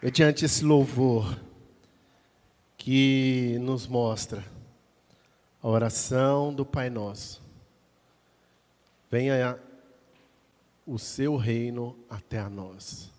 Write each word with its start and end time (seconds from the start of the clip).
mediante 0.00 0.44
esse 0.44 0.64
louvor 0.64 1.36
que 2.76 3.58
nos 3.60 3.86
mostra 3.86 4.44
a 5.60 5.68
oração 5.68 6.54
do 6.54 6.64
Pai 6.64 6.88
Nosso. 6.88 7.42
Venha 9.10 9.58
o 10.86 10.98
seu 10.98 11.36
reino 11.36 11.96
até 12.08 12.38
a 12.38 12.48
nós. 12.48 13.10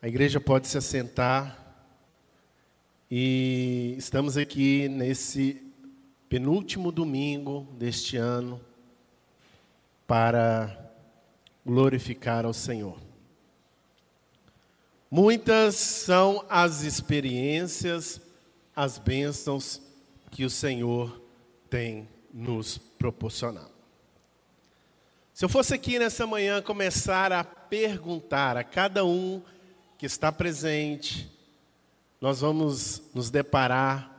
A 0.00 0.08
igreja 0.08 0.40
pode 0.40 0.66
se 0.66 0.78
assentar 0.78 1.58
e 3.10 3.94
estamos 3.98 4.38
aqui 4.38 4.88
nesse 4.88 5.60
penúltimo 6.26 6.90
domingo 6.90 7.66
deste 7.78 8.16
ano 8.16 8.58
para 10.06 10.90
glorificar 11.66 12.46
ao 12.46 12.54
Senhor. 12.54 13.09
Muitas 15.10 15.74
são 15.74 16.44
as 16.48 16.82
experiências, 16.82 18.20
as 18.76 18.96
bênçãos 18.96 19.82
que 20.30 20.44
o 20.44 20.50
Senhor 20.50 21.20
tem 21.68 22.08
nos 22.32 22.78
proporcionado. 22.78 23.72
Se 25.34 25.44
eu 25.44 25.48
fosse 25.48 25.74
aqui 25.74 25.98
nessa 25.98 26.26
manhã 26.26 26.62
começar 26.62 27.32
a 27.32 27.42
perguntar 27.42 28.56
a 28.56 28.62
cada 28.62 29.04
um 29.04 29.42
que 29.98 30.06
está 30.06 30.30
presente, 30.30 31.28
nós 32.20 32.40
vamos 32.40 33.02
nos 33.12 33.30
deparar 33.30 34.14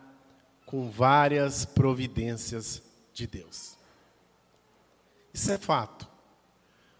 com 0.65 0.89
várias 0.89 1.63
providências 1.63 2.81
de 3.13 3.27
Deus. 3.27 3.77
Isso 5.33 5.51
é 5.51 5.57
fato. 5.57 6.07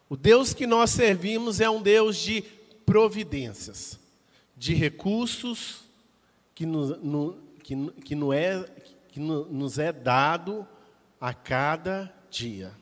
O 0.07 0.15
Deus 0.15 0.53
que 0.53 0.67
nós 0.67 0.91
servimos 0.91 1.59
é 1.59 1.69
um 1.69 1.81
Deus 1.81 2.17
de 2.17 2.43
providências, 2.91 3.97
de 4.57 4.73
recursos 4.73 5.85
que, 6.53 6.65
no, 6.65 6.97
no, 6.97 7.37
que, 7.63 7.89
que, 8.03 8.15
no 8.15 8.33
é, 8.33 8.65
que 9.07 9.17
no, 9.17 9.45
nos 9.45 9.79
é 9.79 9.93
dado 9.93 10.67
a 11.21 11.33
cada 11.33 12.13
dia. 12.29 12.73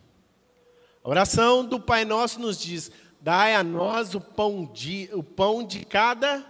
A 1.04 1.10
oração 1.10 1.64
do 1.64 1.80
Pai 1.80 2.06
Nosso 2.06 2.40
nos 2.40 2.60
diz: 2.60 2.92
dai 3.22 3.54
a 3.54 3.64
nós 3.64 4.16
o 4.16 4.20
pão 4.20 4.66
de, 4.74 5.08
o 5.14 5.22
pão 5.22 5.64
de 5.64 5.86
cada 5.86 6.44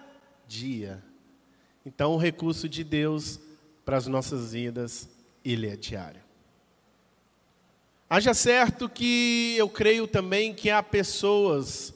dia. 0.47 1.03
Então, 1.85 2.13
o 2.13 2.17
recurso 2.17 2.69
de 2.69 2.81
Deus 2.81 3.41
para 3.83 3.97
as 3.97 4.07
nossas 4.07 4.53
vidas, 4.53 5.09
ele 5.43 5.67
é 5.67 5.75
diário. 5.75 6.21
Haja 8.09 8.33
certo 8.33 8.87
que 8.87 9.53
eu 9.57 9.67
creio 9.67 10.07
também 10.07 10.53
que 10.53 10.69
há 10.69 10.81
pessoas 10.81 11.93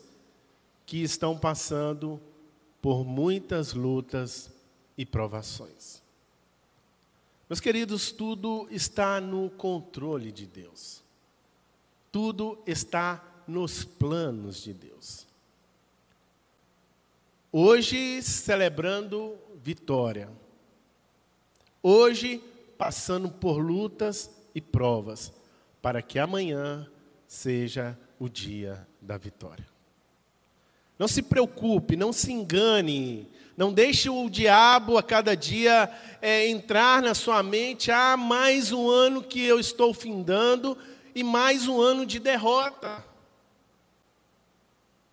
que 0.93 1.01
estão 1.01 1.35
passando 1.35 2.21
por 2.79 3.03
muitas 3.03 3.73
lutas 3.73 4.51
e 4.95 5.03
provações. 5.03 6.03
Meus 7.49 7.59
queridos, 7.59 8.11
tudo 8.11 8.67
está 8.69 9.19
no 9.19 9.49
controle 9.49 10.31
de 10.31 10.45
Deus. 10.45 11.03
Tudo 12.11 12.61
está 12.67 13.23
nos 13.47 13.83
planos 13.83 14.61
de 14.61 14.71
Deus. 14.71 15.25
Hoje 17.51 18.21
celebrando 18.21 19.35
vitória. 19.63 20.29
Hoje 21.81 22.37
passando 22.77 23.31
por 23.31 23.57
lutas 23.57 24.29
e 24.53 24.61
provas, 24.61 25.33
para 25.81 26.03
que 26.03 26.19
amanhã 26.19 26.87
seja 27.25 27.97
o 28.19 28.29
dia 28.29 28.87
da 29.01 29.17
vitória. 29.17 29.72
Não 30.97 31.07
se 31.07 31.21
preocupe, 31.21 31.95
não 31.95 32.13
se 32.13 32.31
engane, 32.31 33.27
não 33.57 33.73
deixe 33.73 34.09
o 34.09 34.29
diabo 34.29 34.97
a 34.97 35.03
cada 35.03 35.35
dia 35.35 35.89
é, 36.21 36.47
entrar 36.47 37.01
na 37.01 37.13
sua 37.13 37.43
mente. 37.43 37.91
Ah, 37.91 38.17
mais 38.17 38.71
um 38.71 38.89
ano 38.89 39.23
que 39.23 39.43
eu 39.43 39.59
estou 39.59 39.93
findando 39.93 40.77
e 41.13 41.23
mais 41.23 41.67
um 41.67 41.79
ano 41.79 42.05
de 42.05 42.19
derrota. 42.19 43.03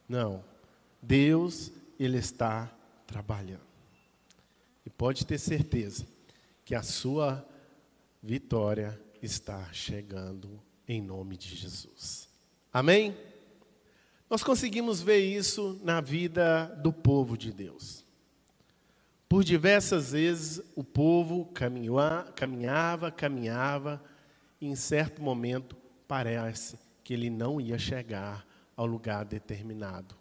Não, 0.08 0.42
Deus, 1.02 1.70
Ele 1.98 2.18
está 2.18 2.70
trabalhando. 3.06 3.60
E 4.84 4.90
pode 4.90 5.26
ter 5.26 5.38
certeza 5.38 6.06
que 6.64 6.74
a 6.74 6.82
sua 6.82 7.46
vitória 8.22 9.00
está 9.22 9.68
chegando 9.72 10.60
em 10.88 11.00
nome 11.00 11.36
de 11.36 11.54
Jesus. 11.54 12.28
Amém? 12.72 13.16
Nós 14.30 14.44
conseguimos 14.44 15.02
ver 15.02 15.18
isso 15.18 15.80
na 15.82 16.00
vida 16.00 16.66
do 16.82 16.92
povo 16.92 17.36
de 17.36 17.52
Deus. 17.52 18.04
Por 19.28 19.42
diversas 19.42 20.12
vezes 20.12 20.62
o 20.76 20.84
povo 20.84 21.46
caminhava, 21.46 23.10
caminhava, 23.10 24.02
e 24.60 24.68
em 24.68 24.76
certo 24.76 25.20
momento 25.20 25.76
parece 26.06 26.78
que 27.02 27.12
ele 27.12 27.28
não 27.28 27.60
ia 27.60 27.76
chegar 27.76 28.46
ao 28.76 28.86
lugar 28.86 29.24
determinado 29.24 30.16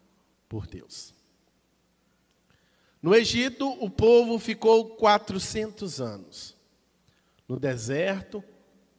por 0.48 0.66
Deus. 0.66 1.14
No 3.00 3.14
Egito, 3.14 3.68
o 3.82 3.88
povo 3.88 4.38
ficou 4.38 4.96
400 4.96 6.00
anos. 6.00 6.56
No 7.48 7.58
deserto, 7.58 8.44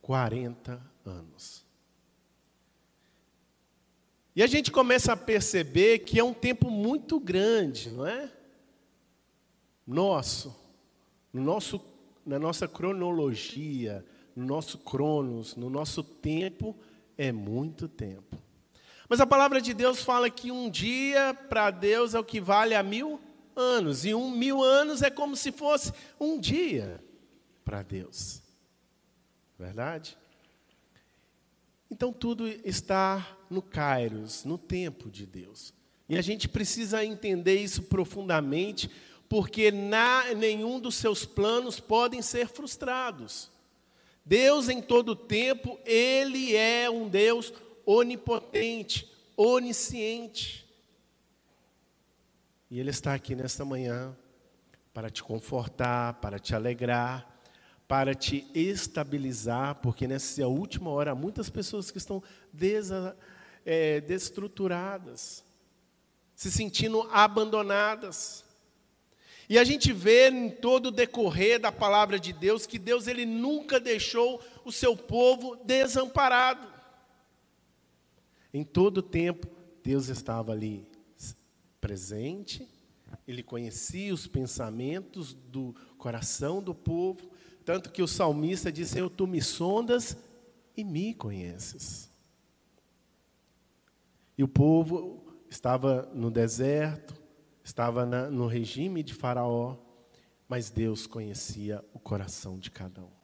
40 0.02 0.82
anos. 1.06 1.61
E 4.36 4.42
a 4.42 4.48
gente 4.48 4.72
começa 4.72 5.14
a 5.14 5.18
perceber 5.18 6.00
que 6.00 6.20
é 6.20 6.24
um 6.24 6.34
tempo 6.34 6.70
muito 6.70 7.20
grande, 7.20 7.92
não 7.92 8.06
é? 8.06 8.32
Nosso, 9.86 10.56
no 11.34 11.44
nosso, 11.44 11.82
na 12.26 12.40
nossa 12.40 12.68
cronologia, 12.68 14.06
no 14.36 14.46
nosso 14.46 14.78
cronos, 14.78 15.56
no 15.56 15.70
nosso 15.70 16.02
tempo, 16.02 16.76
é 17.18 17.32
muito 17.32 17.90
tempo. 17.90 18.38
Mas 19.10 19.20
a 19.20 19.28
palavra 19.28 19.60
de 19.60 19.74
Deus 19.74 20.02
fala 20.02 20.30
que 20.30 20.50
um 20.52 20.70
dia 20.70 21.34
para 21.50 21.70
Deus 21.70 22.14
é 22.14 22.20
o 22.20 22.24
que 22.24 22.40
vale 22.40 22.74
a 22.74 22.82
mil 22.82 23.20
anos, 23.54 24.06
e 24.06 24.14
um 24.14 24.32
mil 24.32 24.64
anos 24.64 25.02
é 25.02 25.10
como 25.10 25.36
se 25.36 25.52
fosse 25.52 25.92
um 26.18 26.40
dia 26.40 27.04
para 27.66 27.82
Deus. 27.84 28.42
Verdade? 29.60 30.18
Então 31.92 32.14
tudo 32.14 32.48
está 32.48 33.38
no 33.50 33.62
Kairos, 33.62 34.46
no 34.46 34.58
tempo 34.58 35.12
de 35.12 35.26
Deus. 35.26 35.74
E 36.08 36.18
a 36.18 36.22
gente 36.22 36.48
precisa 36.48 37.04
entender 37.04 37.62
isso 37.62 37.84
profundamente, 37.84 38.90
porque 39.28 39.72
na, 39.72 40.34
nenhum 40.34 40.80
dos 40.80 40.96
seus 40.96 41.26
planos 41.26 41.82
podem 41.82 42.22
ser 42.22 42.48
frustrados. 42.48 43.52
Deus 44.26 44.70
em 44.70 44.82
todo 44.82 45.16
tempo, 45.16 45.78
Ele 45.86 46.56
é 46.56 46.90
um 46.90 47.10
Deus 47.10 47.54
onipotente, 47.86 49.12
onisciente. 49.36 50.66
E 52.70 52.80
Ele 52.80 52.90
está 52.90 53.14
aqui 53.14 53.36
nesta 53.36 53.66
manhã 53.66 54.16
para 54.94 55.10
te 55.10 55.22
confortar, 55.22 56.14
para 56.16 56.40
te 56.40 56.56
alegrar, 56.56 57.31
para 57.92 58.16
te 58.16 58.48
estabilizar, 58.56 59.76
porque 59.82 60.08
nessa 60.08 60.48
última 60.48 60.90
hora 60.90 61.12
há 61.12 61.16
muitas 61.16 61.50
pessoas 61.50 61.92
que 61.92 61.98
estão 61.98 62.24
desa, 62.54 63.18
é, 63.66 64.00
destruturadas, 64.00 65.44
se 66.34 66.50
sentindo 66.50 67.02
abandonadas. 67.12 68.46
E 69.50 69.60
a 69.60 69.66
gente 69.66 69.92
vê 69.92 70.30
em 70.30 70.50
todo 70.50 70.86
o 70.86 70.92
decorrer 70.92 71.60
da 71.60 71.70
palavra 71.70 72.18
de 72.18 72.32
Deus 72.32 72.66
que 72.66 72.80
Deus 72.80 73.08
ele 73.08 73.26
nunca 73.26 73.78
deixou 73.78 74.42
o 74.64 74.72
seu 74.72 74.96
povo 74.96 75.58
desamparado. 75.66 76.66
Em 78.54 78.64
todo 78.64 79.00
o 79.00 79.04
tempo, 79.04 79.48
Deus 79.84 80.08
estava 80.08 80.54
ali 80.54 80.88
presente, 81.82 82.66
ele 83.28 83.44
conhecia 83.44 84.14
os 84.14 84.28
pensamentos 84.28 85.34
do 85.34 85.76
coração 85.98 86.64
do 86.64 86.74
povo, 86.74 87.31
tanto 87.66 87.92
que 87.92 88.02
o 88.02 88.08
salmista 88.08 88.72
disse: 88.72 89.00
Eu, 89.00 89.10
tu 89.10 89.26
me 89.28 89.42
sondas 89.42 90.18
e 90.76 90.84
me 90.84 91.14
conheces. 91.14 92.10
E 94.38 94.44
o 94.44 94.48
povo 94.48 95.24
estava 95.50 96.10
no 96.14 96.32
deserto, 96.32 97.14
estava 97.64 98.06
na, 98.06 98.30
no 98.30 98.48
regime 98.48 99.04
de 99.04 99.14
Faraó, 99.14 99.78
mas 100.48 100.70
Deus 100.70 101.06
conhecia 101.08 101.84
o 101.94 102.00
coração 102.00 102.58
de 102.58 102.72
cada 102.72 103.02
um. 103.02 103.22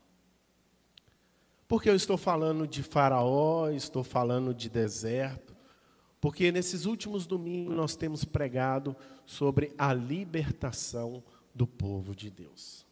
Porque 1.68 1.90
eu 1.90 1.96
estou 1.96 2.18
falando 2.18 2.66
de 2.66 2.82
Faraó, 2.82 3.70
estou 3.70 4.04
falando 4.04 4.54
de 4.54 4.70
deserto, 4.70 5.56
porque 6.22 6.52
nesses 6.52 6.86
últimos 6.86 7.28
domingos 7.28 7.76
nós 7.76 7.96
temos 7.96 8.24
pregado 8.24 8.96
sobre 9.26 9.74
a 9.78 9.94
libertação 9.94 11.22
do 11.54 11.68
povo 11.68 12.16
de 12.16 12.30
Deus. 12.30 12.87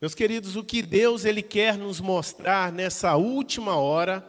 Meus 0.00 0.14
queridos, 0.14 0.56
o 0.56 0.64
que 0.64 0.82
Deus 0.82 1.24
ele 1.24 1.42
quer 1.42 1.76
nos 1.76 2.00
mostrar 2.00 2.70
nessa 2.72 3.16
última 3.16 3.76
hora 3.76 4.24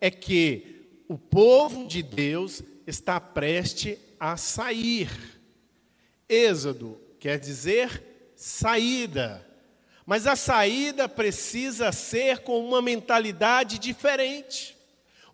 é 0.00 0.10
que 0.10 1.02
o 1.08 1.18
povo 1.18 1.86
de 1.86 2.02
Deus 2.02 2.62
está 2.86 3.20
prestes 3.20 3.98
a 4.18 4.36
sair 4.36 5.40
Êxodo 6.30 7.00
quer 7.18 7.40
dizer 7.40 8.32
saída. 8.36 9.44
Mas 10.06 10.28
a 10.28 10.36
saída 10.36 11.08
precisa 11.08 11.90
ser 11.90 12.38
com 12.38 12.64
uma 12.64 12.80
mentalidade 12.80 13.80
diferente, 13.80 14.78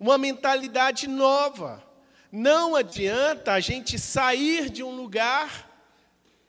uma 0.01 0.17
mentalidade 0.17 1.07
nova. 1.07 1.85
Não 2.33 2.75
adianta 2.75 3.53
a 3.53 3.61
gente 3.61 3.99
sair 3.99 4.71
de 4.71 4.83
um 4.83 4.97
lugar 4.97 5.76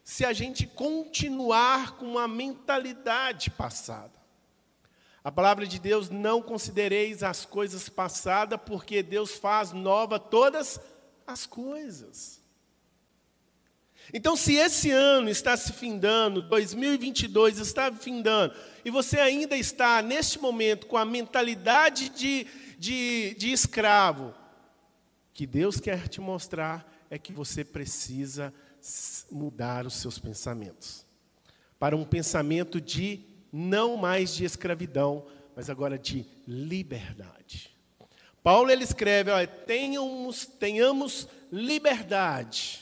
se 0.08 0.24
a 0.24 0.32
gente 0.32 0.66
continuar 0.66 1.98
com 1.98 2.06
uma 2.06 2.30
mentalidade 2.30 3.52
passada. 3.52 4.14
A 5.22 5.30
palavra 5.30 5.68
de 5.68 5.78
Deus, 5.80 6.10
não 6.10 6.42
considereis 6.42 7.24
as 7.24 7.44
coisas 7.44 7.90
passadas, 7.90 8.58
porque 8.66 9.04
Deus 9.04 9.32
faz 9.32 9.74
nova 9.74 10.18
todas 10.18 10.80
as 11.28 11.46
coisas. 11.46 12.40
Então, 14.14 14.38
se 14.38 14.56
esse 14.56 14.92
ano 14.92 15.30
está 15.30 15.58
se 15.58 15.74
findando, 15.74 16.42
2022 16.42 17.60
está 17.60 17.92
findando, 17.92 18.56
e 18.86 18.90
você 18.90 19.20
ainda 19.20 19.58
está, 19.58 20.02
neste 20.02 20.40
momento, 20.40 20.88
com 20.88 20.96
a 20.96 21.04
mentalidade 21.04 22.08
de, 22.08 22.48
de, 22.80 23.36
de 23.38 23.52
escravo, 23.52 24.34
que 25.34 25.46
Deus 25.46 25.82
quer 25.82 26.08
te 26.08 26.22
mostrar 26.22 26.90
é 27.10 27.18
que 27.20 27.34
você 27.34 27.66
precisa 27.66 28.54
mudar 29.32 29.86
os 29.86 29.96
seus 29.96 30.20
pensamentos 30.20 31.06
para 31.80 31.96
um 31.96 32.04
pensamento 32.04 32.82
de 32.82 33.22
não 33.52 33.98
mais 33.98 34.36
de 34.36 34.46
escravidão, 34.46 35.26
mas 35.56 35.70
agora 35.70 35.98
de 35.98 36.26
liberdade. 36.48 37.76
Paulo 38.44 38.70
ele 38.70 38.84
escreve: 38.84 39.32
olha, 39.32 39.48
tenhamos, 39.48 40.46
tenhamos 40.46 41.28
liberdade. 41.52 42.82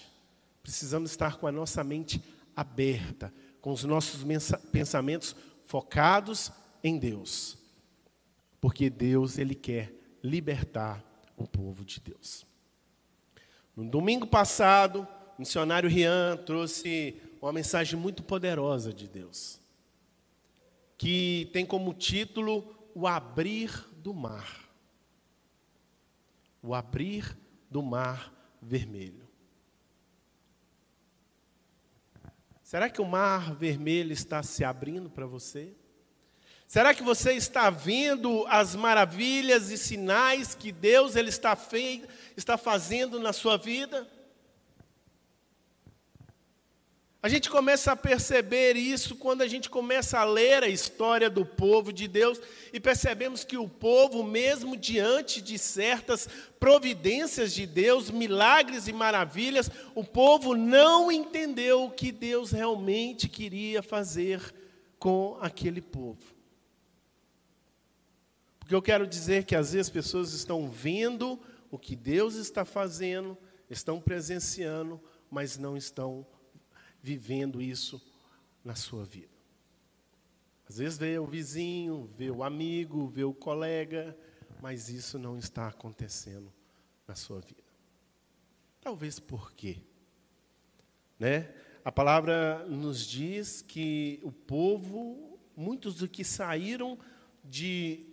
Precisamos 0.61 1.11
estar 1.11 1.37
com 1.37 1.47
a 1.47 1.51
nossa 1.51 1.83
mente 1.83 2.23
aberta, 2.55 3.33
com 3.61 3.71
os 3.71 3.83
nossos 3.83 4.23
pensamentos 4.71 5.35
focados 5.65 6.51
em 6.83 6.97
Deus, 6.97 7.57
porque 8.59 8.89
Deus 8.89 9.37
ele 9.37 9.55
quer 9.55 9.93
libertar 10.23 11.03
o 11.37 11.47
povo 11.47 11.83
de 11.83 11.99
Deus. 11.99 12.45
No 13.75 13.89
domingo 13.89 14.25
passado, 14.25 15.07
o 15.37 15.41
missionário 15.41 15.89
Rian 15.89 16.37
trouxe 16.37 17.21
uma 17.41 17.51
mensagem 17.51 17.99
muito 17.99 18.23
poderosa 18.23 18.93
de 18.93 19.07
Deus, 19.07 19.59
que 20.97 21.49
tem 21.51 21.65
como 21.65 21.93
título 21.93 22.75
O 22.93 23.05
Abrir 23.05 23.71
do 23.97 24.13
Mar. 24.13 24.69
O 26.61 26.73
Abrir 26.73 27.37
do 27.69 27.83
Mar 27.83 28.33
Vermelho. 28.61 29.25
Será 32.63 32.89
que 32.89 33.01
o 33.01 33.05
Mar 33.05 33.53
Vermelho 33.53 34.11
está 34.11 34.41
se 34.41 34.63
abrindo 34.63 35.09
para 35.09 35.27
você? 35.27 35.75
Será 36.65 36.95
que 36.95 37.03
você 37.03 37.33
está 37.33 37.69
vendo 37.69 38.43
as 38.47 38.75
maravilhas 38.75 39.69
e 39.69 39.77
sinais 39.77 40.55
que 40.55 40.71
Deus 40.71 41.15
ele 41.15 41.29
está, 41.29 41.55
fei, 41.55 42.03
está 42.35 42.57
fazendo 42.57 43.19
na 43.19 43.31
sua 43.31 43.55
vida? 43.55 44.09
A 47.25 47.27
gente 47.27 47.49
começa 47.49 47.91
a 47.91 47.95
perceber 47.95 48.75
isso 48.75 49.15
quando 49.15 49.41
a 49.41 49.47
gente 49.47 49.67
começa 49.67 50.19
a 50.19 50.23
ler 50.23 50.61
a 50.61 50.67
história 50.67 51.27
do 51.27 51.43
povo 51.43 51.91
de 51.91 52.07
Deus 52.07 52.39
e 52.71 52.79
percebemos 52.79 53.43
que 53.43 53.57
o 53.57 53.67
povo, 53.67 54.23
mesmo 54.23 54.77
diante 54.77 55.41
de 55.41 55.57
certas 55.57 56.29
providências 56.59 57.51
de 57.51 57.65
Deus, 57.65 58.11
milagres 58.11 58.87
e 58.87 58.93
maravilhas, 58.93 59.71
o 59.95 60.03
povo 60.03 60.55
não 60.55 61.11
entendeu 61.11 61.85
o 61.85 61.89
que 61.89 62.11
Deus 62.11 62.51
realmente 62.51 63.27
queria 63.27 63.81
fazer 63.81 64.39
com 64.99 65.35
aquele 65.41 65.81
povo. 65.81 66.21
Porque 68.59 68.75
eu 68.75 68.83
quero 68.83 69.07
dizer 69.07 69.45
que 69.45 69.55
às 69.55 69.73
vezes 69.73 69.89
pessoas 69.89 70.31
estão 70.31 70.69
vendo 70.69 71.39
o 71.71 71.79
que 71.79 71.95
Deus 71.95 72.35
está 72.35 72.63
fazendo, 72.63 73.35
estão 73.67 73.99
presenciando, 73.99 75.01
mas 75.31 75.57
não 75.57 75.75
estão 75.75 76.23
vivendo 77.05 77.61
isso 77.61 78.01
na 78.63 78.73
sua 78.73 79.05
vida. 79.05 79.35
Às 80.67 80.79
vezes 80.79 80.97
vê 80.97 81.19
o 81.19 81.27
vizinho, 81.27 82.09
vê 82.17 82.31
o 82.31 82.43
amigo, 82.43 83.07
vê 83.07 83.23
o 83.23 83.31
colega, 83.33 84.17
mas 84.59 84.89
isso 84.89 85.19
não 85.19 85.37
está 85.37 85.67
acontecendo 85.67 86.51
na 87.07 87.13
sua 87.13 87.39
vida. 87.39 87.61
Talvez 88.81 89.19
por 89.19 89.51
quê? 89.51 89.77
Né? 91.19 91.53
A 91.83 91.91
palavra 91.91 92.65
nos 92.65 93.05
diz 93.05 93.61
que 93.61 94.19
o 94.23 94.31
povo, 94.31 95.39
muitos 95.55 95.97
do 95.97 96.07
que 96.07 96.23
saíram 96.23 96.97
de 97.43 98.11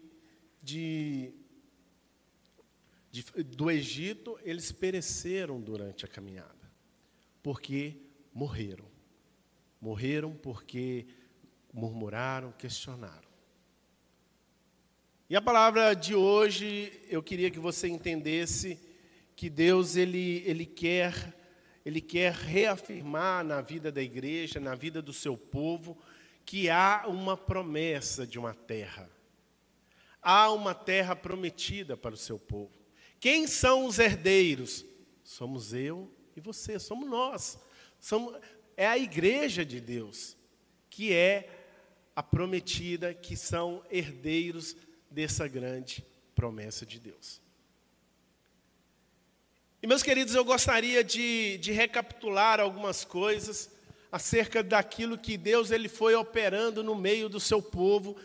de, 0.63 1.33
de, 3.11 3.23
do 3.43 3.71
Egito, 3.71 4.39
eles 4.43 4.71
pereceram 4.71 5.61
durante 5.61 6.05
a 6.05 6.09
caminhada, 6.09 6.71
porque 7.43 8.02
morreram. 8.33 8.87
Morreram 9.81 10.33
porque 10.35 11.07
murmuraram, 11.73 12.53
questionaram. 12.53 13.31
E 15.29 15.37
a 15.37 15.41
palavra 15.41 15.95
de 15.95 16.15
hoje, 16.15 16.93
eu 17.09 17.23
queria 17.23 17.51
que 17.51 17.59
você 17.59 17.89
entendesse 17.89 18.79
que 19.35 19.49
Deus 19.49 19.97
ele, 19.97 20.43
ele 20.47 20.67
quer 20.67 21.39
ele 21.85 22.01
quer 22.01 22.33
reafirmar 22.33 23.45
na 23.45 23.61
vida 23.61 23.91
da 23.91 24.01
igreja, 24.01 24.61
na 24.61 24.77
vida 24.77 25.03
do 25.03 25.13
seu 25.13 25.37
povo, 25.37 25.99
que 26.45 26.71
há 26.71 27.07
uma 27.09 27.37
promessa 27.37 28.25
de 28.25 28.39
uma 28.39 28.55
terra 28.55 29.11
há 30.23 30.53
uma 30.53 30.73
terra 30.73 31.17
prometida 31.17 31.97
para 31.97 32.15
o 32.15 32.19
seu 32.19 32.39
povo. 32.39 32.71
Quem 33.19 33.47
são 33.49 33.87
os 33.87 33.99
herdeiros? 33.99 34.87
Somos 35.25 35.75
eu 35.75 36.09
e 36.37 36.41
você, 36.41 36.79
somos 36.79 37.09
nós. 37.11 37.59
Somos, 38.03 38.35
é 38.77 38.85
a 38.85 38.99
igreja 38.99 39.65
de 39.65 39.81
Deus, 39.81 40.37
que 40.91 41.13
é 41.13 41.49
a 42.17 42.23
prometida, 42.23 43.15
que 43.15 43.37
são 43.37 43.81
herdeiros 43.89 44.77
dessa 45.09 45.47
grande 45.47 46.05
promessa 46.35 46.85
de 46.85 46.99
Deus. 46.99 47.41
E 49.81 49.87
meus 49.87 50.03
queridos, 50.03 50.35
eu 50.35 50.45
gostaria 50.45 51.05
de, 51.05 51.59
de 51.59 51.71
recapitular 51.71 52.59
algumas 52.59 53.05
coisas 53.05 53.71
acerca 54.11 54.65
daquilo 54.65 55.17
que 55.17 55.37
Deus 55.37 55.71
ele 55.71 55.89
foi 55.89 56.17
operando 56.17 56.83
no 56.83 56.97
meio 56.97 57.29
do 57.29 57.39
seu 57.39 57.63
povo 57.63 58.17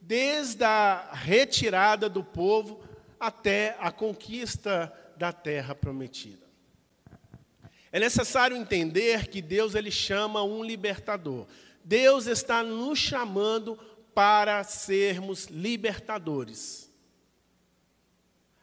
desde 0.00 0.64
a 0.64 1.10
retirada 1.12 2.08
do 2.08 2.24
povo 2.24 2.82
até 3.20 3.76
a 3.78 3.92
conquista 3.92 4.90
da 5.16 5.30
terra 5.30 5.74
prometida. 5.74 6.45
É 7.92 8.00
necessário 8.00 8.56
entender 8.56 9.28
que 9.28 9.40
Deus 9.40 9.74
ele 9.74 9.90
chama 9.90 10.42
um 10.42 10.62
libertador. 10.62 11.46
Deus 11.84 12.26
está 12.26 12.62
nos 12.62 12.98
chamando 12.98 13.78
para 14.14 14.64
sermos 14.64 15.46
libertadores. 15.46 16.90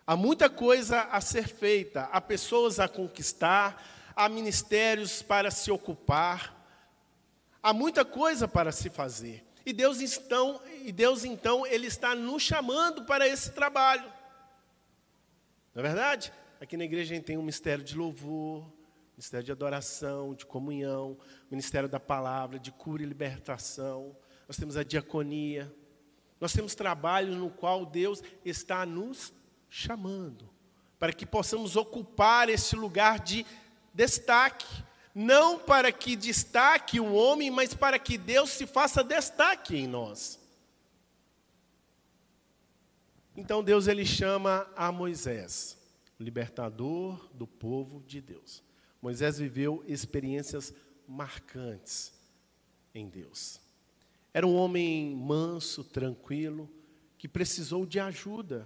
Há 0.05 0.17
muita 0.17 0.49
coisa 0.49 1.01
a 1.03 1.21
ser 1.21 1.47
feita, 1.47 2.09
há 2.11 2.19
pessoas 2.19 2.79
a 2.79 2.89
conquistar, 2.89 4.11
há 4.13 4.27
ministérios 4.27 5.21
para 5.21 5.49
se 5.49 5.71
ocupar, 5.71 6.53
há 7.61 7.71
muita 7.71 8.03
coisa 8.03 8.45
para 8.45 8.73
se 8.73 8.89
fazer. 8.89 9.45
E 9.65 9.71
Deus 9.71 10.01
então, 10.01 10.61
e 10.81 10.91
Deus 10.91 11.23
então 11.23 11.65
ele 11.65 11.87
está 11.87 12.13
nos 12.13 12.43
chamando 12.43 13.05
para 13.05 13.25
esse 13.25 13.51
trabalho. 13.51 14.11
Não 15.73 15.79
é 15.79 15.87
verdade? 15.87 16.33
Aqui 16.59 16.75
na 16.75 16.83
igreja 16.83 17.13
a 17.13 17.15
gente 17.15 17.25
tem 17.25 17.37
um 17.37 17.43
mistério 17.43 17.83
de 17.83 17.95
louvor, 17.95 18.69
ministério 19.13 19.46
de 19.46 19.51
adoração, 19.51 20.34
de 20.34 20.46
comunhão, 20.46 21.17
ministério 21.50 21.88
da 21.88 22.00
palavra, 22.00 22.60
de 22.60 22.72
cura 22.72 23.03
e 23.03 23.05
libertação. 23.05 24.15
Nós 24.48 24.58
temos 24.58 24.75
a 24.75 24.84
diaconia. 24.84 25.74
Nós 26.39 26.51
temos 26.51 26.75
trabalho 26.75 27.36
no 27.36 27.50
qual 27.50 27.86
Deus 27.86 28.22
está 28.43 28.86
nos 28.86 29.34
chamando 29.70 30.50
para 31.00 31.13
que 31.13 31.25
possamos 31.25 31.75
ocupar 31.75 32.50
esse 32.50 32.75
lugar 32.75 33.20
de 33.20 33.46
destaque 33.93 34.84
não 35.13 35.60
para 35.60 35.91
que 35.91 36.15
destaque 36.15 37.00
o 37.00 37.13
homem, 37.13 37.51
mas 37.51 37.74
para 37.74 38.00
que 38.00 38.17
Deus 38.17 38.50
se 38.50 38.65
faça 38.65 39.03
destaque 39.03 39.75
em 39.75 39.88
nós. 39.88 40.39
Então 43.36 43.63
Deus 43.63 43.88
ele 43.88 44.05
chama 44.05 44.67
a 44.75 44.91
Moisés, 44.91 45.77
libertador 46.20 47.29
do 47.34 47.46
povo 47.46 48.01
de 48.08 48.22
Deus. 48.22 48.63
Moisés 49.03 49.38
viveu 49.38 49.83
experiências 49.86 50.74
marcantes 51.05 52.13
em 52.95 53.10
Deus. 53.10 53.60
Era 54.33 54.48
um 54.48 54.55
homem 54.55 55.13
manso, 55.13 55.83
tranquilo, 55.83 56.72
que 57.17 57.27
precisou 57.27 57.86
de 57.86 58.00
ajuda. 58.00 58.65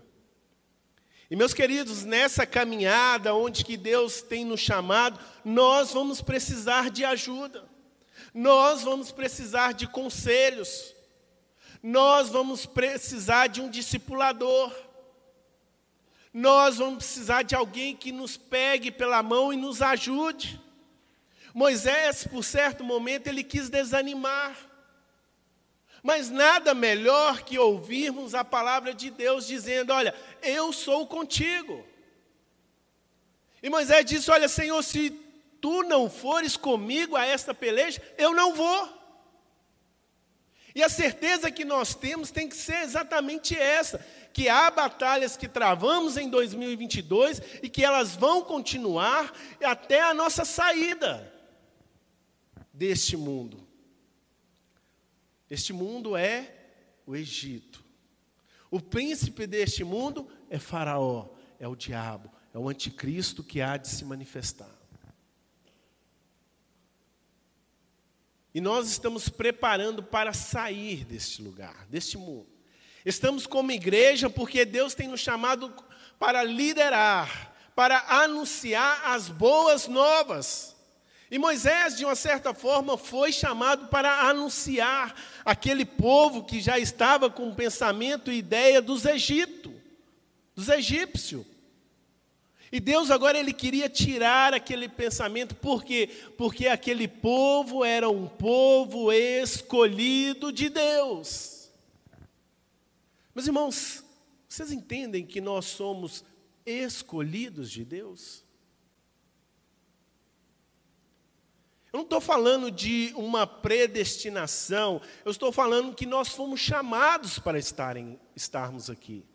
E 1.27 1.35
meus 1.35 1.55
queridos, 1.55 2.05
nessa 2.05 2.45
caminhada 2.45 3.33
onde 3.33 3.65
que 3.65 3.75
Deus 3.75 4.21
tem 4.21 4.45
nos 4.45 4.59
chamado, 4.59 5.19
nós 5.43 5.91
vamos 5.91 6.21
precisar 6.21 6.91
de 6.91 7.03
ajuda. 7.03 7.67
Nós 8.31 8.83
vamos 8.83 9.11
precisar 9.11 9.71
de 9.71 9.87
conselhos. 9.87 10.93
Nós 11.81 12.29
vamos 12.29 12.63
precisar 12.67 13.47
de 13.47 13.59
um 13.59 13.71
discipulador. 13.71 14.71
Nós 16.37 16.77
vamos 16.77 16.97
precisar 17.03 17.41
de 17.41 17.55
alguém 17.55 17.95
que 17.95 18.11
nos 18.11 18.37
pegue 18.37 18.91
pela 18.91 19.23
mão 19.23 19.51
e 19.51 19.57
nos 19.57 19.81
ajude. 19.81 20.61
Moisés, 21.51 22.27
por 22.27 22.43
certo 22.43 22.83
momento, 22.83 23.25
ele 23.25 23.43
quis 23.43 23.69
desanimar. 23.69 24.55
Mas 26.03 26.29
nada 26.29 26.75
melhor 26.75 27.41
que 27.41 27.57
ouvirmos 27.57 28.35
a 28.35 28.45
palavra 28.45 28.93
de 28.93 29.09
Deus 29.09 29.47
dizendo: 29.47 29.91
Olha, 29.91 30.13
eu 30.43 30.71
sou 30.71 31.07
contigo. 31.07 31.83
E 33.63 33.67
Moisés 33.67 34.05
disse: 34.05 34.29
Olha, 34.29 34.47
Senhor, 34.47 34.83
se 34.83 35.09
tu 35.59 35.81
não 35.81 36.07
fores 36.07 36.55
comigo 36.55 37.15
a 37.15 37.25
esta 37.25 37.51
peleja, 37.51 37.99
eu 38.15 38.35
não 38.35 38.53
vou. 38.53 38.96
E 40.77 40.83
a 40.83 40.89
certeza 40.89 41.49
que 41.49 41.65
nós 41.65 41.95
temos 41.95 42.29
tem 42.29 42.47
que 42.47 42.55
ser 42.55 42.83
exatamente 42.83 43.55
essa: 43.55 43.97
que 44.31 44.47
há 44.47 44.69
batalhas 44.69 45.35
que 45.35 45.47
travamos 45.47 46.17
em 46.17 46.29
2022 46.29 47.41
e 47.63 47.67
que 47.67 47.83
elas 47.83 48.15
vão 48.15 48.43
continuar 48.43 49.33
até 49.63 50.03
a 50.03 50.13
nossa 50.13 50.45
saída 50.45 51.33
deste 52.71 53.17
mundo. 53.17 53.67
Este 55.49 55.73
mundo 55.73 56.15
é 56.15 56.53
o 57.07 57.15
Egito. 57.15 57.83
O 58.69 58.79
príncipe 58.79 59.47
deste 59.47 59.83
mundo 59.83 60.29
é 60.47 60.59
Faraó, 60.59 61.29
é 61.59 61.67
o 61.67 61.75
diabo, 61.75 62.31
é 62.53 62.59
o 62.59 62.69
anticristo 62.69 63.43
que 63.43 63.61
há 63.61 63.77
de 63.77 63.87
se 63.87 64.05
manifestar. 64.05 64.76
E 68.57 68.59
nós 68.59 68.89
estamos 68.89 69.29
preparando 69.29 70.01
para 70.01 70.33
sair 70.33 71.05
deste 71.05 71.43
lugar, 71.43 71.85
deste 71.91 72.17
mundo. 72.17 72.47
Estamos 73.05 73.45
como 73.45 73.71
igreja 73.71 74.31
porque 74.31 74.65
Deus 74.65 74.95
tem 74.95 75.07
nos 75.07 75.19
chamado 75.19 75.71
para 76.17 76.43
liderar, 76.43 77.53
para 77.75 78.03
anunciar 78.23 79.11
as 79.11 79.29
boas 79.29 79.87
novas. 79.87 80.75
E 81.29 81.37
Moisés, 81.37 81.97
de 81.97 82.03
uma 82.03 82.15
certa 82.15 82.51
forma, 82.51 82.97
foi 82.97 83.31
chamado 83.31 83.89
para 83.89 84.21
anunciar 84.21 85.13
aquele 85.45 85.85
povo 85.85 86.43
que 86.43 86.59
já 86.59 86.79
estava 86.79 87.29
com 87.29 87.51
o 87.51 87.55
pensamento 87.55 88.31
e 88.31 88.39
ideia 88.39 88.81
dos 88.81 89.05
Egito, 89.05 89.71
dos 90.55 90.67
egípcios. 90.67 91.45
E 92.71 92.79
Deus 92.79 93.09
agora 93.09 93.39
ele 93.39 93.53
queria 93.53 93.87
tirar 93.89 94.53
aquele 94.53 94.89
pensamento, 94.89 95.55
por 95.55 95.83
quê? 95.83 96.09
Porque 96.37 96.67
aquele 96.67 97.07
povo 97.07 97.85
era 97.85 98.09
um 98.09 98.27
povo 98.27 99.11
escolhido 99.11 100.51
de 100.51 100.69
Deus. 100.69 101.69
Meus 103.33 103.47
irmãos, 103.47 104.03
vocês 104.49 104.71
entendem 104.71 105.25
que 105.25 105.39
nós 105.39 105.65
somos 105.65 106.25
escolhidos 106.65 107.71
de 107.71 107.85
Deus? 107.85 108.43
Eu 111.93 111.97
não 111.97 112.03
estou 112.03 112.19
falando 112.19 112.69
de 112.69 113.13
uma 113.15 113.47
predestinação, 113.47 115.01
eu 115.23 115.31
estou 115.31 115.53
falando 115.53 115.95
que 115.95 116.05
nós 116.05 116.29
fomos 116.29 116.59
chamados 116.59 117.39
para 117.39 117.57
estarem, 117.57 118.19
estarmos 118.35 118.89
aqui. 118.89 119.25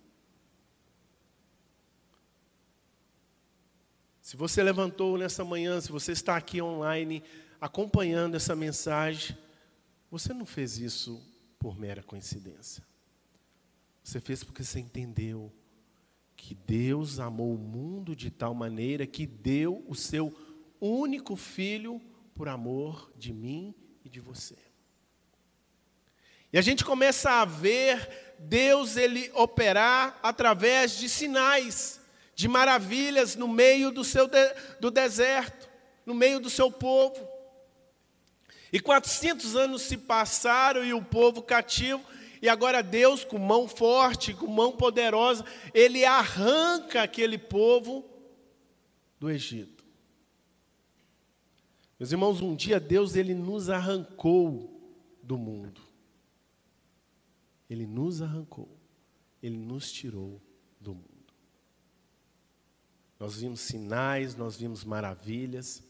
Se 4.32 4.36
você 4.38 4.62
levantou 4.62 5.18
nessa 5.18 5.44
manhã, 5.44 5.78
se 5.78 5.92
você 5.92 6.12
está 6.12 6.38
aqui 6.38 6.62
online 6.62 7.22
acompanhando 7.60 8.34
essa 8.34 8.56
mensagem, 8.56 9.36
você 10.10 10.32
não 10.32 10.46
fez 10.46 10.78
isso 10.78 11.22
por 11.58 11.78
mera 11.78 12.02
coincidência. 12.02 12.82
Você 14.02 14.22
fez 14.22 14.42
porque 14.42 14.64
você 14.64 14.80
entendeu 14.80 15.52
que 16.34 16.54
Deus 16.54 17.20
amou 17.20 17.54
o 17.54 17.58
mundo 17.58 18.16
de 18.16 18.30
tal 18.30 18.54
maneira 18.54 19.06
que 19.06 19.26
deu 19.26 19.84
o 19.86 19.94
seu 19.94 20.34
único 20.80 21.36
filho 21.36 22.00
por 22.34 22.48
amor 22.48 23.12
de 23.14 23.34
mim 23.34 23.74
e 24.02 24.08
de 24.08 24.18
você. 24.18 24.56
E 26.50 26.56
a 26.56 26.62
gente 26.62 26.86
começa 26.86 27.32
a 27.32 27.44
ver 27.44 28.34
Deus 28.38 28.96
ele 28.96 29.30
operar 29.34 30.18
através 30.22 30.96
de 30.96 31.06
sinais, 31.06 32.00
de 32.34 32.48
maravilhas 32.48 33.36
no 33.36 33.48
meio 33.48 33.90
do 33.90 34.04
seu 34.04 34.26
de, 34.26 34.54
do 34.80 34.90
deserto, 34.90 35.68
no 36.04 36.14
meio 36.14 36.40
do 36.40 36.50
seu 36.50 36.70
povo. 36.70 37.28
E 38.72 38.80
400 38.80 39.54
anos 39.54 39.82
se 39.82 39.96
passaram 39.96 40.84
e 40.84 40.94
o 40.94 41.02
povo 41.02 41.42
cativo, 41.42 42.02
e 42.40 42.48
agora 42.48 42.82
Deus, 42.82 43.24
com 43.24 43.38
mão 43.38 43.68
forte, 43.68 44.34
com 44.34 44.46
mão 44.46 44.72
poderosa, 44.72 45.44
ele 45.72 46.04
arranca 46.04 47.02
aquele 47.02 47.38
povo 47.38 48.04
do 49.20 49.30
Egito. 49.30 49.84
Meus 52.00 52.10
irmãos, 52.10 52.40
um 52.40 52.56
dia 52.56 52.80
Deus 52.80 53.14
ele 53.14 53.32
nos 53.32 53.70
arrancou 53.70 54.72
do 55.22 55.38
mundo. 55.38 55.80
Ele 57.70 57.86
nos 57.86 58.20
arrancou. 58.20 58.68
Ele 59.40 59.56
nos 59.56 59.92
tirou. 59.92 60.40
Nós 63.22 63.36
vimos 63.36 63.60
sinais, 63.60 64.34
nós 64.34 64.56
vimos 64.56 64.82
maravilhas. 64.82 65.80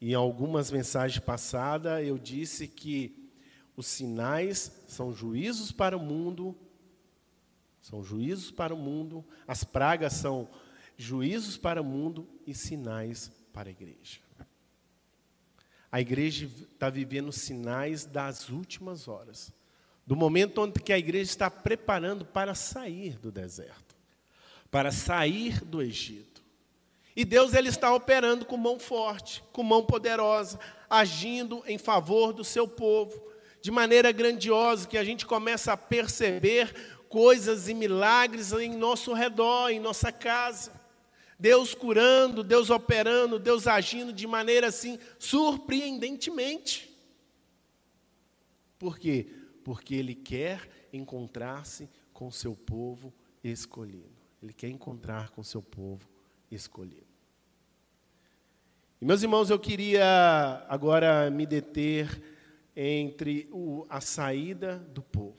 E 0.00 0.12
em 0.12 0.14
algumas 0.14 0.70
mensagens 0.70 1.18
passadas 1.18 2.06
eu 2.06 2.16
disse 2.16 2.68
que 2.68 3.28
os 3.76 3.88
sinais 3.88 4.84
são 4.86 5.12
juízos 5.12 5.72
para 5.72 5.96
o 5.96 6.00
mundo, 6.00 6.56
são 7.80 8.04
juízos 8.04 8.52
para 8.52 8.72
o 8.72 8.78
mundo, 8.78 9.24
as 9.48 9.64
pragas 9.64 10.12
são 10.12 10.48
juízos 10.96 11.56
para 11.56 11.82
o 11.82 11.84
mundo 11.84 12.28
e 12.46 12.54
sinais 12.54 13.32
para 13.52 13.68
a 13.68 13.72
igreja. 13.72 14.20
A 15.90 16.00
igreja 16.00 16.46
está 16.72 16.88
vivendo 16.88 17.32
sinais 17.32 18.04
das 18.04 18.48
últimas 18.48 19.08
horas, 19.08 19.52
do 20.06 20.14
momento 20.14 20.60
onde 20.60 20.78
que 20.78 20.92
a 20.92 20.98
igreja 20.98 21.32
está 21.32 21.50
preparando 21.50 22.24
para 22.24 22.54
sair 22.54 23.18
do 23.18 23.32
deserto, 23.32 23.91
para 24.72 24.90
sair 24.90 25.62
do 25.62 25.82
Egito. 25.82 26.42
E 27.14 27.26
Deus 27.26 27.52
ele 27.52 27.68
está 27.68 27.94
operando 27.94 28.46
com 28.46 28.56
mão 28.56 28.80
forte, 28.80 29.44
com 29.52 29.62
mão 29.62 29.84
poderosa, 29.84 30.58
agindo 30.88 31.62
em 31.66 31.76
favor 31.76 32.32
do 32.32 32.42
seu 32.42 32.66
povo, 32.66 33.22
de 33.60 33.70
maneira 33.70 34.10
grandiosa 34.10 34.88
que 34.88 34.96
a 34.96 35.04
gente 35.04 35.26
começa 35.26 35.74
a 35.74 35.76
perceber 35.76 36.74
coisas 37.10 37.68
e 37.68 37.74
milagres 37.74 38.50
em 38.52 38.74
nosso 38.74 39.12
redor, 39.12 39.68
em 39.68 39.78
nossa 39.78 40.10
casa. 40.10 40.72
Deus 41.38 41.74
curando, 41.74 42.42
Deus 42.42 42.70
operando, 42.70 43.38
Deus 43.38 43.66
agindo 43.66 44.10
de 44.10 44.26
maneira 44.26 44.68
assim 44.68 44.98
surpreendentemente. 45.18 46.90
Por 48.78 48.98
quê? 48.98 49.26
Porque 49.62 49.94
Ele 49.94 50.14
quer 50.14 50.88
encontrar-se 50.94 51.90
com 52.14 52.30
seu 52.30 52.56
povo 52.56 53.12
escolhido. 53.44 54.11
Ele 54.42 54.52
quer 54.52 54.68
encontrar 54.68 55.30
com 55.30 55.42
seu 55.42 55.62
povo 55.62 56.08
escolhido. 56.50 57.06
E 59.00 59.04
meus 59.04 59.22
irmãos, 59.22 59.50
eu 59.50 59.58
queria 59.58 60.66
agora 60.68 61.30
me 61.30 61.46
deter 61.46 62.22
entre 62.74 63.48
o, 63.52 63.86
a 63.88 64.00
saída 64.00 64.78
do 64.78 65.02
povo. 65.02 65.36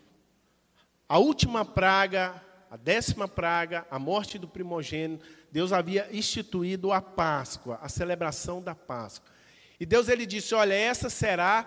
A 1.08 1.18
última 1.18 1.66
praga, 1.66 2.42
a 2.70 2.78
décima 2.78 3.28
praga, 3.28 3.86
a 3.92 4.00
morte 4.00 4.38
do 4.40 4.48
primogênito, 4.48 5.26
Deus 5.52 5.74
havia 5.74 6.08
instituído 6.12 6.92
a 6.92 7.02
Páscoa, 7.02 7.80
a 7.82 7.90
celebração 7.90 8.62
da 8.62 8.74
Páscoa. 8.74 9.32
E 9.80 9.86
Deus 9.86 10.08
ele 10.08 10.26
disse: 10.26 10.56
"Olha, 10.56 10.74
essa 10.74 11.10
será 11.10 11.66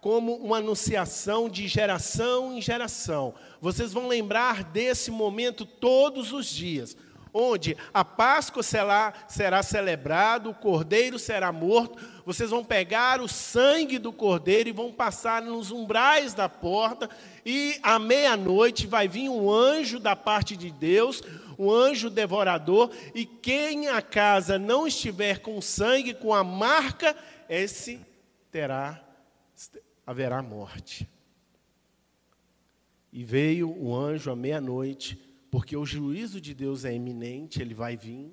como 0.00 0.34
uma 0.36 0.58
anunciação 0.58 1.48
de 1.48 1.66
geração 1.66 2.56
em 2.56 2.62
geração. 2.62 3.34
Vocês 3.60 3.92
vão 3.92 4.06
lembrar 4.06 4.62
desse 4.62 5.10
momento 5.10 5.66
todos 5.66 6.32
os 6.32 6.46
dias, 6.46 6.96
onde 7.32 7.76
a 7.92 8.04
Páscoa 8.04 8.62
será, 8.62 9.12
será 9.28 9.62
celebrada, 9.62 10.48
o 10.48 10.54
cordeiro 10.54 11.18
será 11.18 11.52
morto. 11.52 11.98
Vocês 12.24 12.50
vão 12.50 12.64
pegar 12.64 13.20
o 13.20 13.28
sangue 13.28 13.98
do 13.98 14.12
cordeiro 14.12 14.68
e 14.68 14.72
vão 14.72 14.92
passar 14.92 15.42
nos 15.42 15.70
umbrais 15.70 16.32
da 16.32 16.48
porta, 16.48 17.08
e 17.44 17.78
à 17.82 17.98
meia-noite 17.98 18.86
vai 18.86 19.08
vir 19.08 19.28
um 19.28 19.50
anjo 19.50 19.98
da 19.98 20.14
parte 20.14 20.56
de 20.56 20.70
Deus, 20.70 21.22
um 21.58 21.70
anjo 21.70 22.08
devorador, 22.08 22.90
e 23.14 23.26
quem 23.26 23.88
a 23.88 24.00
casa 24.00 24.58
não 24.58 24.86
estiver 24.86 25.40
com 25.40 25.60
sangue, 25.60 26.14
com 26.14 26.32
a 26.32 26.44
marca, 26.44 27.16
esse 27.48 28.00
terá, 28.50 29.07
haverá 30.08 30.40
morte. 30.40 31.06
E 33.12 33.22
veio 33.22 33.70
o 33.70 33.94
anjo 33.94 34.30
à 34.30 34.36
meia-noite 34.36 35.22
porque 35.50 35.76
o 35.76 35.84
juízo 35.84 36.40
de 36.40 36.54
Deus 36.54 36.86
é 36.86 36.94
iminente, 36.94 37.60
ele 37.60 37.74
vai 37.74 37.94
vir. 37.94 38.32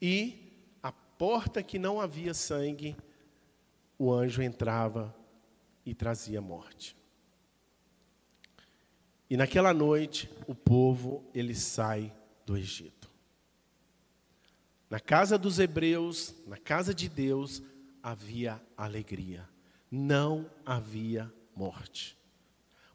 E 0.00 0.52
a 0.80 0.92
porta 0.92 1.60
que 1.60 1.76
não 1.76 2.00
havia 2.00 2.32
sangue, 2.34 2.96
o 3.98 4.12
anjo 4.12 4.40
entrava 4.40 5.12
e 5.84 5.92
trazia 5.92 6.40
morte. 6.40 6.96
E 9.28 9.36
naquela 9.36 9.74
noite, 9.74 10.30
o 10.46 10.54
povo, 10.54 11.28
ele 11.34 11.56
sai 11.56 12.14
do 12.46 12.56
Egito. 12.56 13.10
Na 14.88 15.00
casa 15.00 15.36
dos 15.36 15.58
hebreus, 15.58 16.32
na 16.46 16.56
casa 16.56 16.94
de 16.94 17.08
Deus, 17.08 17.60
havia 18.00 18.62
alegria. 18.76 19.44
Não 19.90 20.50
havia 20.64 21.32
morte. 21.56 22.16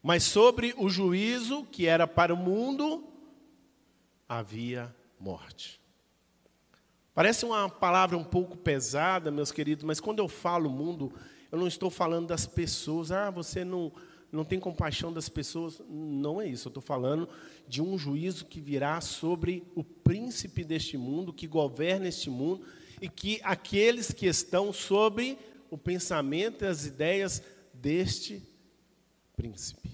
Mas 0.02 0.22
sobre 0.24 0.74
o 0.76 0.88
juízo 0.88 1.64
que 1.64 1.86
era 1.86 2.06
para 2.06 2.32
o 2.32 2.36
mundo, 2.36 3.04
havia 4.28 4.94
morte. 5.18 5.80
Parece 7.14 7.44
uma 7.44 7.68
palavra 7.68 8.18
um 8.18 8.24
pouco 8.24 8.56
pesada, 8.56 9.30
meus 9.30 9.52
queridos, 9.52 9.84
mas 9.84 10.00
quando 10.00 10.18
eu 10.18 10.28
falo 10.28 10.68
mundo, 10.68 11.12
eu 11.50 11.58
não 11.58 11.66
estou 11.66 11.88
falando 11.90 12.26
das 12.26 12.46
pessoas. 12.46 13.12
Ah, 13.12 13.30
você 13.30 13.64
não 13.64 13.92
não 14.34 14.44
tem 14.44 14.58
compaixão 14.58 15.12
das 15.12 15.28
pessoas. 15.28 15.80
Não 15.88 16.40
é 16.40 16.48
isso. 16.48 16.66
Eu 16.66 16.70
estou 16.70 16.82
falando 16.82 17.28
de 17.68 17.80
um 17.80 17.96
juízo 17.96 18.44
que 18.44 18.60
virá 18.60 19.00
sobre 19.00 19.62
o 19.74 19.84
príncipe 19.84 20.64
deste 20.64 20.98
mundo, 20.98 21.32
que 21.32 21.46
governa 21.46 22.08
este 22.08 22.28
mundo, 22.28 22.62
e 23.00 23.08
que 23.08 23.40
aqueles 23.44 24.12
que 24.12 24.26
estão 24.26 24.72
sobre 24.72 25.38
o 25.74 25.78
pensamento 25.78 26.64
e 26.64 26.68
as 26.68 26.86
ideias 26.86 27.42
deste 27.72 28.40
príncipe. 29.36 29.90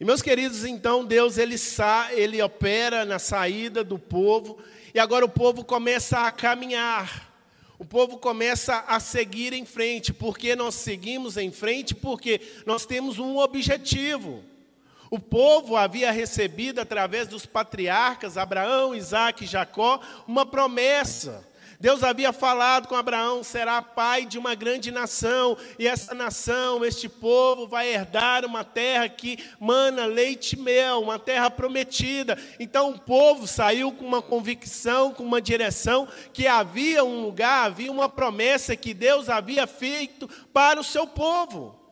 E 0.00 0.06
meus 0.06 0.22
queridos, 0.22 0.64
então 0.64 1.04
Deus 1.04 1.36
ele, 1.36 1.58
sa 1.58 2.08
ele 2.14 2.40
opera 2.40 3.04
na 3.04 3.18
saída 3.18 3.84
do 3.84 3.98
povo, 3.98 4.58
e 4.94 4.98
agora 4.98 5.26
o 5.26 5.28
povo 5.28 5.62
começa 5.62 6.20
a 6.20 6.32
caminhar. 6.32 7.30
O 7.78 7.84
povo 7.84 8.16
começa 8.16 8.86
a 8.88 8.98
seguir 8.98 9.52
em 9.52 9.66
frente. 9.66 10.14
Porque 10.14 10.56
nós 10.56 10.76
seguimos 10.76 11.36
em 11.36 11.52
frente? 11.52 11.94
Porque 11.94 12.40
nós 12.64 12.86
temos 12.86 13.18
um 13.18 13.36
objetivo. 13.36 14.42
O 15.10 15.18
povo 15.18 15.76
havia 15.76 16.10
recebido, 16.10 16.80
através 16.80 17.28
dos 17.28 17.44
patriarcas, 17.44 18.38
Abraão, 18.38 18.94
Isaac 18.94 19.44
e 19.44 19.46
Jacó, 19.46 20.00
uma 20.26 20.46
promessa. 20.46 21.46
Deus 21.78 22.02
havia 22.02 22.32
falado 22.32 22.88
com 22.88 22.94
Abraão: 22.94 23.42
será 23.42 23.82
pai 23.82 24.24
de 24.24 24.38
uma 24.38 24.54
grande 24.54 24.90
nação, 24.90 25.56
e 25.78 25.86
essa 25.86 26.14
nação, 26.14 26.84
este 26.84 27.08
povo, 27.08 27.66
vai 27.66 27.92
herdar 27.92 28.44
uma 28.44 28.64
terra 28.64 29.08
que 29.08 29.38
mana 29.60 30.06
leite 30.06 30.54
e 30.54 30.58
mel, 30.58 31.02
uma 31.02 31.18
terra 31.18 31.50
prometida. 31.50 32.38
Então 32.58 32.90
o 32.90 32.98
povo 32.98 33.46
saiu 33.46 33.92
com 33.92 34.04
uma 34.04 34.22
convicção, 34.22 35.12
com 35.12 35.22
uma 35.22 35.40
direção, 35.40 36.08
que 36.32 36.46
havia 36.46 37.04
um 37.04 37.22
lugar, 37.22 37.66
havia 37.66 37.92
uma 37.92 38.08
promessa 38.08 38.76
que 38.76 38.94
Deus 38.94 39.28
havia 39.28 39.66
feito 39.66 40.28
para 40.52 40.80
o 40.80 40.84
seu 40.84 41.06
povo. 41.06 41.86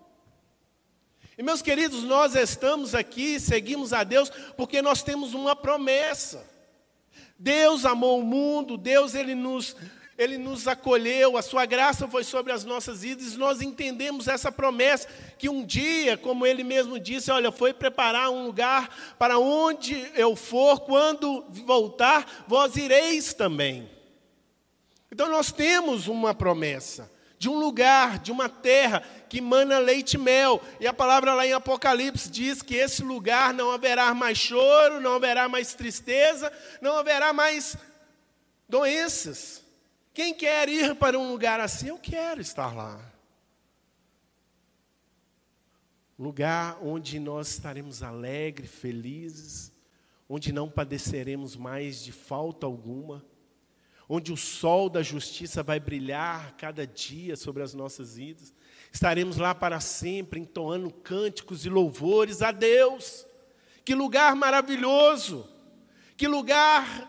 E 1.37 1.43
meus 1.43 1.61
queridos, 1.61 2.05
nós 2.05 2.37
estamos 2.37 2.95
aqui, 2.95 3.41
seguimos 3.41 3.93
a 3.93 4.05
Deus, 4.05 4.31
porque 4.57 4.81
nós 4.81 5.03
temos 5.03 5.35
uma 5.35 5.57
promessa. 5.57 6.53
Deus 7.38 7.85
amou 7.85 8.21
o 8.21 8.25
mundo, 8.25 8.76
Deus 8.76 9.14
ele 9.14 9.35
nos, 9.35 9.76
ele 10.17 10.38
nos 10.38 10.69
acolheu, 10.69 11.37
a 11.37 11.43
sua 11.43 11.67
graça 11.67 12.07
foi 12.07 12.23
sobre 12.23 12.53
as 12.53 12.64
nossas 12.64 13.03
vidas, 13.03 13.37
nós 13.37 13.61
entendemos 13.61 14.29
essa 14.29 14.53
promessa 14.53 15.09
que 15.37 15.49
um 15.49 15.64
dia, 15.64 16.17
como 16.17 16.47
ele 16.47 16.62
mesmo 16.62 16.99
disse, 16.99 17.31
olha, 17.31 17.50
foi 17.50 17.75
preparar 17.75 18.31
um 18.31 18.47
lugar 18.47 19.14
para 19.19 19.38
onde 19.38 20.11
eu 20.14 20.37
for, 20.37 20.81
quando 20.81 21.45
voltar, 21.50 22.45
vós 22.47 22.76
ireis 22.76 23.35
também. 23.35 23.91
Então 25.11 25.29
nós 25.29 25.53
temos 25.53 26.09
uma 26.09 26.35
promessa 26.35 27.11
de 27.38 27.49
um 27.49 27.59
lugar, 27.59 28.19
de 28.21 28.33
uma 28.33 28.49
terra 28.49 29.03
que 29.35 29.41
mana 29.41 29.81
leite 29.81 30.14
e 30.14 30.19
mel. 30.19 30.62
E 30.78 30.87
a 30.87 30.93
palavra 30.93 31.35
lá 31.35 31.45
em 31.45 31.52
Apocalipse 31.52 32.30
diz 32.30 32.63
que 32.63 32.76
esse 32.76 33.02
lugar 33.02 33.52
não 33.52 33.73
haverá 33.73 34.15
mais 34.15 34.39
choro, 34.39 35.00
não 35.00 35.15
haverá 35.15 35.49
mais 35.49 35.75
tristeza, 35.75 36.52
não 36.80 36.97
haverá 36.97 37.32
mais 37.32 37.76
doenças. 38.69 39.61
Quem 40.13 40.32
quer 40.32 40.69
ir 40.69 40.95
para 40.95 41.19
um 41.19 41.32
lugar 41.32 41.58
assim, 41.58 41.89
eu 41.89 41.99
quero 41.99 42.41
estar 42.41 42.73
lá. 42.73 43.13
Lugar 46.17 46.78
onde 46.80 47.19
nós 47.19 47.49
estaremos 47.49 48.04
alegres, 48.04 48.71
felizes, 48.71 49.73
onde 50.28 50.52
não 50.52 50.71
padeceremos 50.71 51.56
mais 51.56 52.04
de 52.04 52.13
falta 52.13 52.67
alguma 52.67 53.25
onde 54.08 54.32
o 54.32 54.37
sol 54.37 54.89
da 54.91 55.02
justiça 55.02 55.63
vai 55.63 55.80
brilhar 55.80 56.56
cada 56.56 56.87
dia 56.87 57.37
sobre 57.37 57.63
as 57.63 57.75
nossas 57.75 58.17
vidas. 58.17 58.52
Estaremos 58.95 59.39
lá 59.39 59.52
para 59.52 59.80
sempre, 59.80 60.39
entoando 60.39 60.89
cânticos 60.89 61.67
e 61.67 61.69
louvores 61.69 62.43
a 62.43 62.52
Deus. 62.52 63.26
Que 63.85 63.93
lugar 63.93 64.37
maravilhoso! 64.37 65.50
Que 66.17 66.28
lugar 66.28 67.09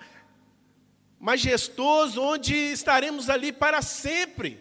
majestoso, 1.19 2.19
onde 2.19 2.56
estaremos 2.56 3.30
ali 3.30 3.52
para 3.52 3.84
sempre. 3.84 4.60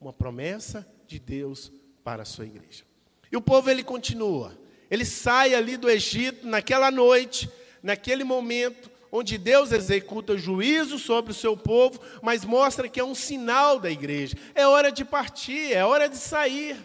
Uma 0.00 0.10
promessa 0.10 0.90
de 1.06 1.18
Deus 1.18 1.70
para 2.02 2.22
a 2.22 2.26
sua 2.26 2.46
igreja. 2.46 2.84
E 3.30 3.36
o 3.36 3.42
povo 3.42 3.68
ele 3.68 3.84
continua. 3.84 4.58
Ele 4.90 5.04
sai 5.04 5.54
ali 5.54 5.76
do 5.76 5.90
Egito 5.90 6.46
naquela 6.46 6.90
noite, 6.90 7.50
naquele 7.82 8.24
momento, 8.24 8.90
onde 9.10 9.38
Deus 9.38 9.72
executa 9.72 10.36
juízo 10.36 10.98
sobre 10.98 11.32
o 11.32 11.34
seu 11.34 11.56
povo, 11.56 12.00
mas 12.22 12.44
mostra 12.44 12.88
que 12.88 13.00
é 13.00 13.04
um 13.04 13.14
sinal 13.14 13.78
da 13.78 13.90
igreja. 13.90 14.36
É 14.54 14.66
hora 14.66 14.90
de 14.90 15.04
partir, 15.04 15.72
é 15.72 15.84
hora 15.84 16.08
de 16.08 16.16
sair. 16.16 16.76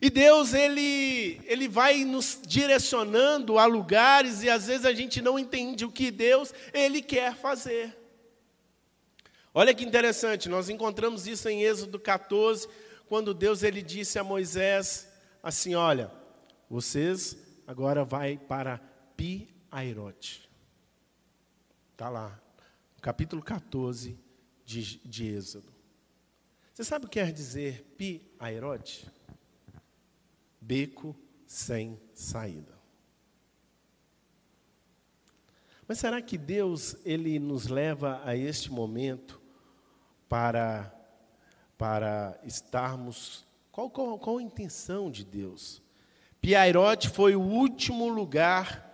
E 0.00 0.10
Deus, 0.10 0.52
ele, 0.52 1.40
ele 1.44 1.68
vai 1.68 2.04
nos 2.04 2.40
direcionando 2.44 3.56
a 3.56 3.66
lugares 3.66 4.42
e 4.42 4.50
às 4.50 4.66
vezes 4.66 4.84
a 4.84 4.92
gente 4.92 5.22
não 5.22 5.38
entende 5.38 5.84
o 5.84 5.92
que 5.92 6.10
Deus, 6.10 6.52
ele 6.74 7.00
quer 7.00 7.36
fazer. 7.36 7.96
Olha 9.54 9.72
que 9.72 9.84
interessante, 9.84 10.48
nós 10.48 10.68
encontramos 10.68 11.28
isso 11.28 11.48
em 11.48 11.62
Êxodo 11.62 12.00
14, 12.00 12.66
quando 13.06 13.32
Deus 13.32 13.62
ele 13.62 13.80
disse 13.80 14.18
a 14.18 14.24
Moisés 14.24 15.06
assim, 15.40 15.74
olha, 15.74 16.10
vocês 16.68 17.36
agora 17.66 18.04
vai 18.04 18.38
para 18.38 18.80
Pi 19.16 19.51
Airote. 19.72 20.48
Está 21.92 22.10
lá, 22.10 22.38
capítulo 23.00 23.42
14 23.42 24.18
de, 24.66 24.98
de 24.98 25.34
Êxodo. 25.34 25.72
Você 26.74 26.84
sabe 26.84 27.06
o 27.06 27.08
que 27.08 27.18
quer 27.18 27.32
dizer 27.32 27.82
Pi 27.96 28.30
Airote? 28.38 29.10
Beco 30.60 31.16
sem 31.46 31.98
saída. 32.14 32.78
Mas 35.88 35.98
será 35.98 36.20
que 36.20 36.36
Deus 36.36 36.96
ele 37.04 37.38
nos 37.38 37.66
leva 37.66 38.20
a 38.24 38.36
este 38.36 38.70
momento 38.70 39.40
para 40.28 40.98
para 41.78 42.38
estarmos 42.44 43.44
qual, 43.72 43.90
qual, 43.90 44.18
qual 44.18 44.36
a 44.36 44.42
intenção 44.42 45.10
de 45.10 45.24
Deus? 45.24 45.82
Piairote 46.42 47.08
foi 47.08 47.34
o 47.34 47.40
último 47.40 48.08
lugar 48.08 48.91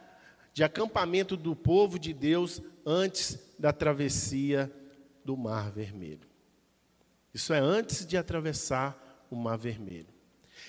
de 0.59 0.65
acampamento 0.65 1.37
do 1.37 1.55
povo 1.55 2.01
de 2.01 2.13
Deus 2.13 2.61
antes 2.85 3.39
da 3.57 3.73
travessia 3.73 4.69
do 5.25 5.37
Mar 5.37 5.71
Vermelho. 5.71 6.29
Isso 7.33 7.55
é 7.55 7.61
antes 7.61 8.05
de 8.05 8.17
atravessar 8.17 9.25
o 9.31 9.37
Mar 9.37 9.57
Vermelho. 9.57 10.09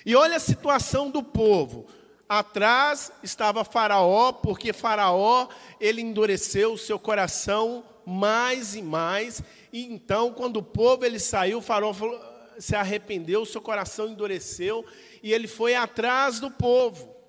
E 0.06 0.14
olha 0.14 0.36
a 0.36 0.38
situação 0.38 1.10
do 1.10 1.24
povo. 1.24 1.88
Atrás 2.28 3.10
estava 3.20 3.64
Faraó, 3.64 4.30
porque 4.30 4.72
Faraó 4.72 5.48
ele 5.80 6.00
endureceu 6.00 6.74
o 6.74 6.78
seu 6.78 6.96
coração 6.96 7.82
mais 8.06 8.76
e 8.76 8.82
mais. 8.82 9.42
E 9.72 9.92
então, 9.92 10.32
quando 10.32 10.58
o 10.58 10.62
povo 10.62 11.04
ele 11.04 11.18
saiu, 11.18 11.60
Faraó 11.60 11.92
se 12.60 12.76
arrependeu, 12.76 13.44
seu 13.44 13.60
coração 13.60 14.06
endureceu 14.06 14.86
e 15.20 15.32
ele 15.32 15.48
foi 15.48 15.74
atrás 15.74 16.38
do 16.38 16.48
povo. 16.48 17.19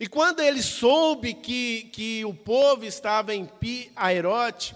E 0.00 0.06
quando 0.06 0.40
ele 0.40 0.62
soube 0.62 1.34
que, 1.34 1.90
que 1.92 2.24
o 2.24 2.32
povo 2.32 2.86
estava 2.86 3.34
em 3.34 3.44
Pi 3.44 3.92
Airote, 3.94 4.74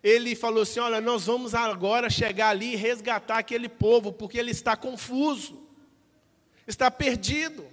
ele 0.00 0.36
falou 0.36 0.62
assim: 0.62 0.78
Olha, 0.78 1.00
nós 1.00 1.26
vamos 1.26 1.52
agora 1.52 2.08
chegar 2.08 2.50
ali 2.50 2.74
e 2.74 2.76
resgatar 2.76 3.38
aquele 3.38 3.68
povo, 3.68 4.12
porque 4.12 4.38
ele 4.38 4.52
está 4.52 4.76
confuso, 4.76 5.60
está 6.64 6.92
perdido. 6.92 7.66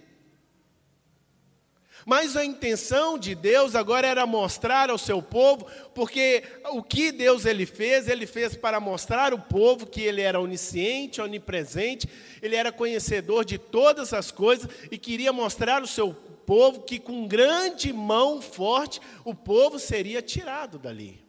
Mas 2.07 2.35
a 2.35 2.43
intenção 2.43 3.19
de 3.19 3.35
Deus 3.35 3.75
agora 3.75 4.07
era 4.07 4.25
mostrar 4.25 4.89
ao 4.89 4.97
seu 4.97 5.21
povo, 5.21 5.67
porque 5.93 6.41
o 6.71 6.81
que 6.81 7.11
Deus 7.11 7.45
ele 7.45 7.67
fez, 7.67 8.07
ele 8.07 8.25
fez 8.25 8.55
para 8.55 8.79
mostrar 8.79 9.31
ao 9.31 9.37
povo 9.37 9.85
que 9.85 10.01
ele 10.01 10.21
era 10.21 10.39
onisciente, 10.39 11.21
onipresente, 11.21 12.09
ele 12.41 12.55
era 12.55 12.71
conhecedor 12.71 13.45
de 13.45 13.59
todas 13.59 14.11
as 14.11 14.31
coisas 14.31 14.67
e 14.89 14.97
queria 14.97 15.31
mostrar 15.31 15.81
ao 15.81 15.87
seu 15.87 16.17
povo 16.49 16.81
que 16.81 16.99
com 16.99 17.27
grande 17.27 17.93
mão 17.93 18.41
forte 18.41 18.99
o 19.23 19.35
povo 19.35 19.77
seria 19.77 20.19
tirado 20.19 20.79
dali. 20.79 21.23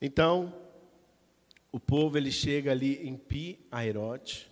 Então, 0.00 0.54
o 1.72 1.80
povo 1.80 2.16
ele 2.16 2.30
chega 2.30 2.70
ali 2.70 3.04
em 3.04 3.16
Pi 3.16 3.58
Airote, 3.72 4.48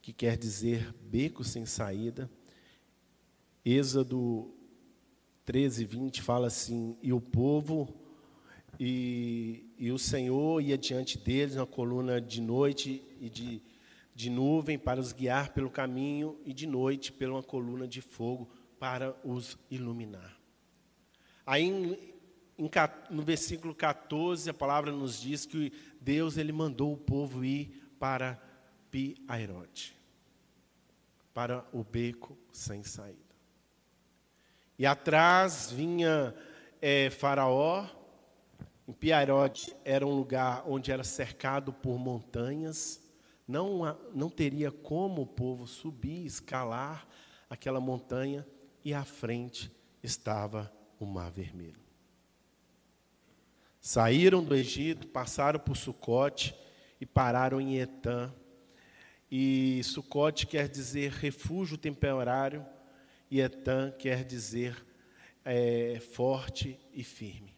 que 0.00 0.12
quer 0.12 0.36
dizer 0.36 0.94
beco 1.00 1.42
sem 1.42 1.66
saída. 1.66 2.30
Êxodo 3.64 4.54
13, 5.44 5.84
20 5.84 6.22
fala 6.22 6.46
assim: 6.46 6.96
E 7.02 7.12
o 7.12 7.20
povo 7.20 7.92
e, 8.78 9.66
e 9.76 9.90
o 9.90 9.98
Senhor 9.98 10.62
ia 10.62 10.78
diante 10.78 11.18
deles 11.18 11.56
na 11.56 11.66
coluna 11.66 12.20
de 12.20 12.40
noite 12.40 13.02
e 13.20 13.28
de, 13.28 13.60
de 14.14 14.30
nuvem 14.30 14.78
para 14.78 15.00
os 15.00 15.12
guiar 15.12 15.52
pelo 15.52 15.70
caminho, 15.70 16.38
e 16.44 16.52
de 16.52 16.66
noite 16.66 17.12
pela 17.12 17.34
uma 17.34 17.42
coluna 17.42 17.86
de 17.88 18.00
fogo 18.00 18.48
para 18.78 19.16
os 19.24 19.58
iluminar. 19.70 20.38
Aí 21.44 21.64
em, 21.64 21.98
em, 22.56 22.70
no 23.10 23.22
versículo 23.22 23.74
14 23.74 24.48
a 24.48 24.54
palavra 24.54 24.92
nos 24.92 25.20
diz 25.20 25.44
que 25.44 25.72
Deus 26.00 26.36
ele 26.36 26.52
mandou 26.52 26.92
o 26.92 26.96
povo 26.96 27.44
ir 27.44 27.82
para 27.98 28.40
Pi-Airote, 28.90 29.98
para 31.32 31.66
o 31.72 31.82
beco 31.82 32.38
sem 32.52 32.82
saída. 32.82 33.18
E 34.78 34.86
atrás 34.86 35.70
vinha 35.70 36.34
é, 36.80 37.08
Faraó, 37.10 37.86
em 38.86 38.92
Piairote 38.92 39.74
era 39.84 40.06
um 40.06 40.14
lugar 40.14 40.62
onde 40.66 40.92
era 40.92 41.02
cercado 41.02 41.72
por 41.72 41.98
montanhas, 41.98 43.00
não, 43.46 43.98
não 44.12 44.30
teria 44.30 44.70
como 44.70 45.22
o 45.22 45.26
povo 45.26 45.66
subir, 45.66 46.24
escalar 46.24 47.06
aquela 47.48 47.80
montanha, 47.80 48.46
e 48.84 48.92
à 48.92 49.04
frente 49.04 49.70
estava 50.02 50.72
o 50.98 51.06
Mar 51.06 51.30
Vermelho. 51.30 51.82
Saíram 53.80 54.42
do 54.42 54.54
Egito, 54.54 55.06
passaram 55.08 55.60
por 55.60 55.76
Sucote 55.76 56.54
e 57.00 57.06
pararam 57.06 57.60
em 57.60 57.78
Etã, 57.78 58.32
e 59.30 59.82
Sucote 59.84 60.46
quer 60.46 60.68
dizer 60.68 61.12
refúgio 61.12 61.76
temporário, 61.76 62.64
e 63.30 63.40
Etã 63.40 63.90
quer 63.90 64.24
dizer 64.24 64.84
é, 65.44 66.00
forte 66.12 66.78
e 66.92 67.02
firme. 67.02 67.54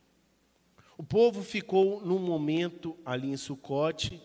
O 0.98 1.04
povo 1.04 1.42
ficou 1.42 2.00
num 2.04 2.18
momento 2.18 2.96
ali 3.04 3.30
em 3.30 3.36
Sucote 3.36 4.22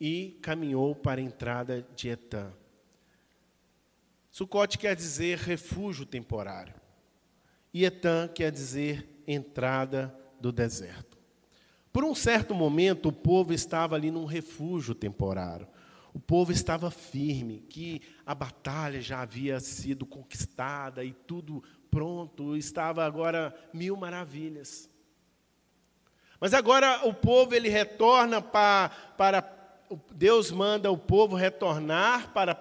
e 0.00 0.38
caminhou 0.42 0.94
para 0.94 1.20
a 1.20 1.24
entrada 1.24 1.86
de 1.94 2.08
Etã. 2.08 2.52
Sucote 4.30 4.78
quer 4.78 4.94
dizer 4.94 5.38
refúgio 5.38 6.06
temporário. 6.06 6.74
E 7.72 7.84
Etã 7.84 8.28
quer 8.28 8.52
dizer 8.52 9.22
entrada 9.26 10.14
do 10.40 10.52
deserto. 10.52 11.18
Por 11.92 12.04
um 12.04 12.14
certo 12.14 12.54
momento, 12.54 13.08
o 13.08 13.12
povo 13.12 13.52
estava 13.52 13.96
ali 13.96 14.10
num 14.10 14.24
refúgio 14.24 14.94
temporário. 14.94 15.66
O 16.14 16.20
povo 16.20 16.52
estava 16.52 16.90
firme, 16.90 17.60
que 17.68 18.00
a 18.24 18.34
batalha 18.34 19.00
já 19.00 19.20
havia 19.20 19.58
sido 19.60 20.06
conquistada 20.06 21.04
e 21.04 21.12
tudo 21.12 21.62
pronto, 21.90 22.56
estava 22.56 23.04
agora 23.04 23.54
mil 23.72 23.96
maravilhas. 23.96 24.88
Mas 26.40 26.54
agora 26.54 27.06
o 27.06 27.12
povo 27.12 27.54
ele 27.54 27.68
retorna 27.68 28.40
para, 28.40 28.90
para 29.16 29.42
Deus 30.12 30.50
manda 30.50 30.90
o 30.90 30.98
povo 30.98 31.36
retornar 31.36 32.32
para 32.32 32.54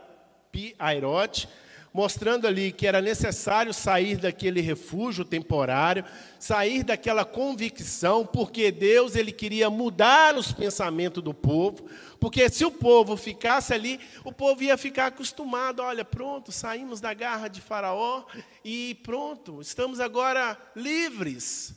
Pi-Airote, 0.52 1.50
mostrando 1.94 2.46
ali 2.46 2.72
que 2.72 2.86
era 2.86 3.02
necessário 3.02 3.74
sair 3.74 4.18
daquele 4.18 4.62
refúgio 4.62 5.26
temporário, 5.26 6.06
sair 6.40 6.84
daquela 6.84 7.26
convicção, 7.26 8.26
porque 8.26 8.72
Deus 8.72 9.16
ele 9.16 9.32
queria 9.32 9.70
mudar 9.70 10.38
os 10.38 10.52
pensamentos 10.52 11.24
do 11.24 11.34
povo, 11.34 11.90
porque 12.20 12.50
se 12.50 12.63
o 12.63 12.72
povo 12.72 13.18
ficasse 13.18 13.74
ali, 13.74 14.00
o 14.24 14.32
povo 14.32 14.63
ia 14.63 14.78
ficar 14.78 15.08
acostumado, 15.08 15.82
olha, 15.82 16.06
pronto, 16.06 16.52
saímos 16.52 17.02
da 17.02 17.13
garra 17.13 17.48
de 17.48 17.62
Faraó 17.62 18.26
e 18.63 18.96
pronto, 19.04 19.60
estamos 19.60 20.00
agora 20.00 20.58
livres. 20.76 21.74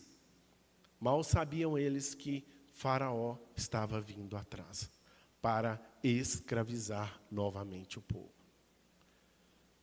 Mal 1.00 1.24
sabiam 1.24 1.78
eles 1.78 2.14
que 2.14 2.44
Faraó 2.72 3.36
estava 3.56 4.00
vindo 4.00 4.36
atrás 4.36 4.99
para 5.40 5.80
escravizar 6.02 7.20
novamente 7.30 7.98
o 7.98 8.02
povo. 8.02 8.30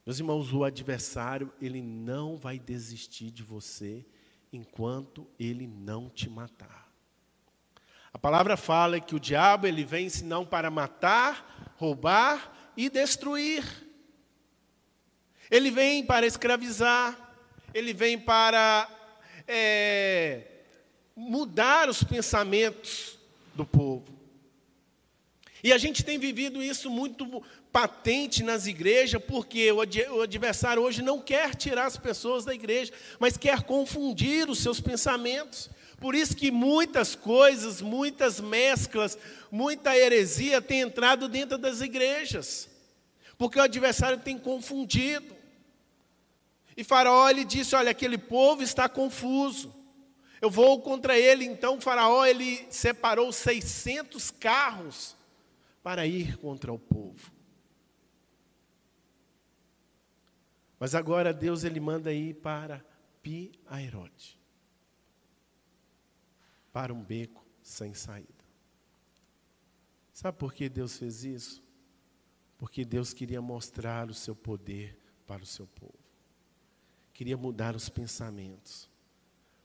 Meus 0.05 0.19
irmãos, 0.19 0.53
o 0.53 0.63
adversário, 0.63 1.51
ele 1.61 1.81
não 1.81 2.37
vai 2.37 2.57
desistir 2.57 3.29
de 3.29 3.43
você 3.43 4.05
enquanto 4.53 5.27
ele 5.37 5.67
não 5.67 6.09
te 6.09 6.29
matar. 6.29 6.87
A 8.13 8.17
palavra 8.17 8.55
fala 8.55 8.99
que 8.99 9.15
o 9.15 9.19
diabo 9.19 9.67
ele 9.67 9.83
vem 9.83 10.09
senão 10.09 10.45
para 10.45 10.71
matar, 10.71 11.75
roubar 11.77 12.71
e 12.75 12.89
destruir. 12.89 13.63
Ele 15.51 15.69
vem 15.69 16.05
para 16.05 16.25
escravizar, 16.25 17.35
ele 17.73 17.93
vem 17.93 18.17
para 18.17 18.89
é, 19.47 20.63
mudar 21.15 21.89
os 21.89 22.03
pensamentos 22.03 23.19
do 23.53 23.65
povo. 23.65 24.16
E 25.63 25.73
a 25.73 25.77
gente 25.77 26.03
tem 26.03 26.19
vivido 26.19 26.61
isso 26.61 26.89
muito 26.89 27.43
patente 27.71 28.43
nas 28.43 28.67
igrejas, 28.67 29.21
porque 29.23 29.71
o 29.71 30.21
adversário 30.21 30.81
hoje 30.81 31.01
não 31.01 31.19
quer 31.19 31.55
tirar 31.55 31.85
as 31.85 31.97
pessoas 31.97 32.45
da 32.45 32.53
igreja, 32.53 32.93
mas 33.19 33.37
quer 33.37 33.63
confundir 33.63 34.49
os 34.49 34.59
seus 34.59 34.79
pensamentos. 34.79 35.69
Por 35.99 36.13
isso 36.13 36.35
que 36.35 36.51
muitas 36.51 37.15
coisas, 37.15 37.81
muitas 37.81 38.39
mesclas, 38.39 39.17
muita 39.51 39.97
heresia 39.97 40.61
tem 40.61 40.81
entrado 40.81 41.27
dentro 41.27 41.57
das 41.57 41.81
igrejas. 41.81 42.69
Porque 43.35 43.59
o 43.59 43.63
adversário 43.63 44.19
tem 44.19 44.37
confundido. 44.37 45.35
E 46.75 46.83
Faraó 46.83 47.27
ele 47.27 47.43
disse: 47.43 47.75
"Olha, 47.75 47.89
aquele 47.89 48.17
povo 48.17 48.61
está 48.61 48.87
confuso. 48.87 49.73
Eu 50.39 50.51
vou 50.51 50.79
contra 50.81 51.17
ele". 51.17 51.45
Então 51.45 51.81
Faraó 51.81 52.25
ele 52.25 52.67
separou 52.69 53.31
600 53.33 54.29
carros 54.29 55.16
para 55.87 56.05
ir 56.05 56.35
contra 56.35 56.73
o 56.73 56.77
povo. 56.77 57.31
Mas 60.77 60.93
agora 60.93 61.33
Deus 61.33 61.63
ele 61.63 61.79
manda 61.79 62.11
ir 62.11 62.33
para 62.33 62.85
Pi-Airote, 63.23 64.37
para 66.73 66.93
um 66.93 67.01
beco 67.01 67.47
sem 67.63 67.93
saída. 67.93 68.43
Sabe 70.11 70.37
por 70.37 70.53
que 70.53 70.67
Deus 70.67 70.97
fez 70.97 71.23
isso? 71.23 71.63
Porque 72.57 72.83
Deus 72.83 73.13
queria 73.13 73.41
mostrar 73.41 74.09
o 74.09 74.13
seu 74.13 74.35
poder 74.35 74.99
para 75.25 75.41
o 75.41 75.45
seu 75.45 75.67
povo. 75.67 75.97
Queria 77.13 77.37
mudar 77.37 77.77
os 77.77 77.87
pensamentos. 77.87 78.89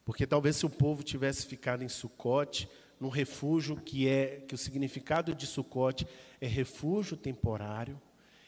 Porque 0.04 0.24
talvez 0.24 0.54
se 0.54 0.66
o 0.66 0.70
povo 0.70 1.02
tivesse 1.02 1.46
ficado 1.46 1.82
em 1.82 1.88
Sucote, 1.88 2.68
num 3.02 3.08
refúgio 3.08 3.74
que 3.74 4.08
é 4.08 4.44
que 4.46 4.54
o 4.54 4.58
significado 4.58 5.34
de 5.34 5.44
Sucote 5.44 6.06
é 6.40 6.46
refúgio 6.46 7.16
temporário. 7.16 8.00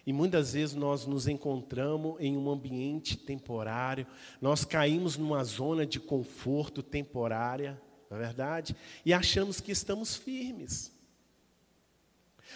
E 0.06 0.12
muitas 0.12 0.52
vezes 0.52 0.76
nós 0.76 1.06
nos 1.06 1.26
encontramos 1.26 2.14
em 2.20 2.36
um 2.36 2.48
ambiente 2.48 3.16
temporário, 3.16 4.06
nós 4.40 4.64
caímos 4.64 5.16
numa 5.16 5.42
zona 5.42 5.84
de 5.84 5.98
conforto 5.98 6.84
temporária, 6.84 7.82
não 8.08 8.16
é 8.16 8.20
verdade? 8.20 8.76
E 9.04 9.12
achamos 9.12 9.60
que 9.60 9.72
estamos 9.72 10.14
firmes. 10.14 10.92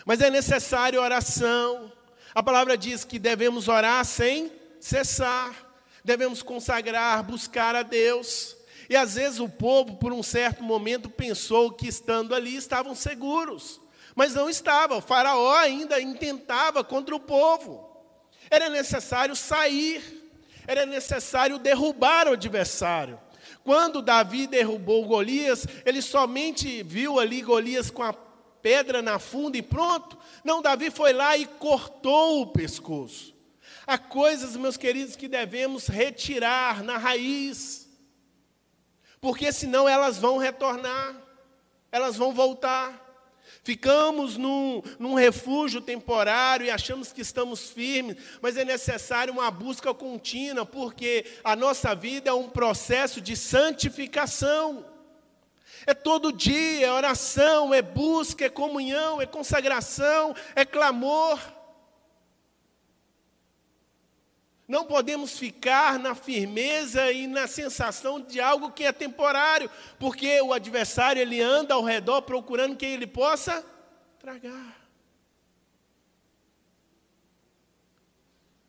Mas 0.06 0.20
é 0.20 0.30
necessário 0.30 1.02
oração. 1.02 1.92
A 2.32 2.44
palavra 2.44 2.78
diz 2.78 3.04
que 3.04 3.18
devemos 3.18 3.66
orar 3.66 4.04
sem 4.04 4.52
cessar, 4.78 5.82
devemos 6.04 6.44
consagrar, 6.44 7.24
buscar 7.24 7.74
a 7.74 7.82
Deus. 7.82 8.57
E 8.88 8.96
às 8.96 9.14
vezes 9.14 9.38
o 9.38 9.48
povo, 9.48 9.96
por 9.96 10.12
um 10.12 10.22
certo 10.22 10.62
momento, 10.62 11.10
pensou 11.10 11.72
que 11.72 11.86
estando 11.86 12.34
ali 12.34 12.56
estavam 12.56 12.94
seguros, 12.94 13.80
mas 14.14 14.34
não 14.34 14.48
estava. 14.48 14.96
O 14.96 15.02
Faraó 15.02 15.54
ainda 15.56 16.00
intentava 16.00 16.82
contra 16.82 17.14
o 17.14 17.20
povo. 17.20 17.86
Era 18.50 18.70
necessário 18.70 19.36
sair, 19.36 20.32
era 20.66 20.86
necessário 20.86 21.58
derrubar 21.58 22.28
o 22.28 22.32
adversário. 22.32 23.20
Quando 23.62 24.00
Davi 24.00 24.46
derrubou 24.46 25.04
Golias, 25.06 25.66
ele 25.84 26.00
somente 26.00 26.82
viu 26.82 27.18
ali 27.18 27.42
Golias 27.42 27.90
com 27.90 28.02
a 28.02 28.14
pedra 28.62 29.02
na 29.02 29.18
funda 29.18 29.58
e 29.58 29.62
pronto. 29.62 30.16
Não, 30.42 30.62
Davi 30.62 30.90
foi 30.90 31.12
lá 31.12 31.36
e 31.36 31.44
cortou 31.44 32.42
o 32.42 32.46
pescoço. 32.46 33.34
Há 33.86 33.98
coisas, 33.98 34.56
meus 34.56 34.76
queridos, 34.76 35.16
que 35.16 35.28
devemos 35.28 35.86
retirar 35.86 36.82
na 36.82 36.98
raiz, 36.98 37.87
porque 39.20 39.52
senão 39.52 39.88
elas 39.88 40.18
vão 40.18 40.38
retornar, 40.38 41.14
elas 41.90 42.16
vão 42.16 42.32
voltar. 42.32 43.06
Ficamos 43.62 44.36
num, 44.36 44.82
num, 44.98 45.14
refúgio 45.14 45.80
temporário 45.80 46.64
e 46.64 46.70
achamos 46.70 47.12
que 47.12 47.20
estamos 47.20 47.70
firmes, 47.70 48.16
mas 48.40 48.56
é 48.56 48.64
necessário 48.64 49.32
uma 49.32 49.50
busca 49.50 49.92
contínua, 49.92 50.64
porque 50.64 51.26
a 51.44 51.54
nossa 51.54 51.94
vida 51.94 52.30
é 52.30 52.32
um 52.32 52.48
processo 52.48 53.20
de 53.20 53.36
santificação. 53.36 54.86
É 55.86 55.92
todo 55.92 56.32
dia, 56.32 56.86
é 56.86 56.92
oração, 56.92 57.74
é 57.74 57.82
busca, 57.82 58.44
é 58.44 58.48
comunhão, 58.48 59.20
é 59.20 59.26
consagração, 59.26 60.34
é 60.54 60.64
clamor. 60.64 61.38
Não 64.68 64.84
podemos 64.84 65.38
ficar 65.38 65.98
na 65.98 66.14
firmeza 66.14 67.10
e 67.10 67.26
na 67.26 67.46
sensação 67.46 68.20
de 68.20 68.38
algo 68.38 68.70
que 68.70 68.84
é 68.84 68.92
temporário, 68.92 69.70
porque 69.98 70.38
o 70.42 70.52
adversário 70.52 71.22
ele 71.22 71.40
anda 71.40 71.72
ao 71.72 71.82
redor 71.82 72.20
procurando 72.20 72.76
quem 72.76 72.92
ele 72.92 73.06
possa 73.06 73.64
tragar. 74.18 74.78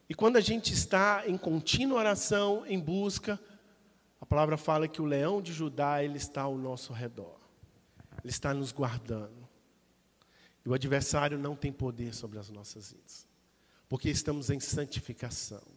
E 0.07 0.15
quando 0.15 0.37
a 0.37 0.41
gente 0.41 0.73
está 0.73 1.23
em 1.27 1.37
contínua 1.37 1.99
oração, 1.99 2.65
em 2.65 2.79
busca, 2.79 3.37
a 4.21 4.25
palavra 4.25 4.55
fala 4.55 4.87
que 4.87 5.01
o 5.01 5.05
leão 5.05 5.41
de 5.41 5.51
Judá 5.51 6.01
ele 6.01 6.17
está 6.17 6.43
ao 6.43 6.57
nosso 6.57 6.93
redor. 6.93 7.37
Ele 8.23 8.31
está 8.31 8.53
nos 8.53 8.71
guardando. 8.71 9.47
E 10.65 10.69
o 10.69 10.73
adversário 10.73 11.37
não 11.37 11.57
tem 11.57 11.73
poder 11.73 12.15
sobre 12.15 12.39
as 12.39 12.49
nossas 12.49 12.91
vidas, 12.91 13.27
porque 13.89 14.09
estamos 14.09 14.49
em 14.49 14.59
santificação. 14.59 15.68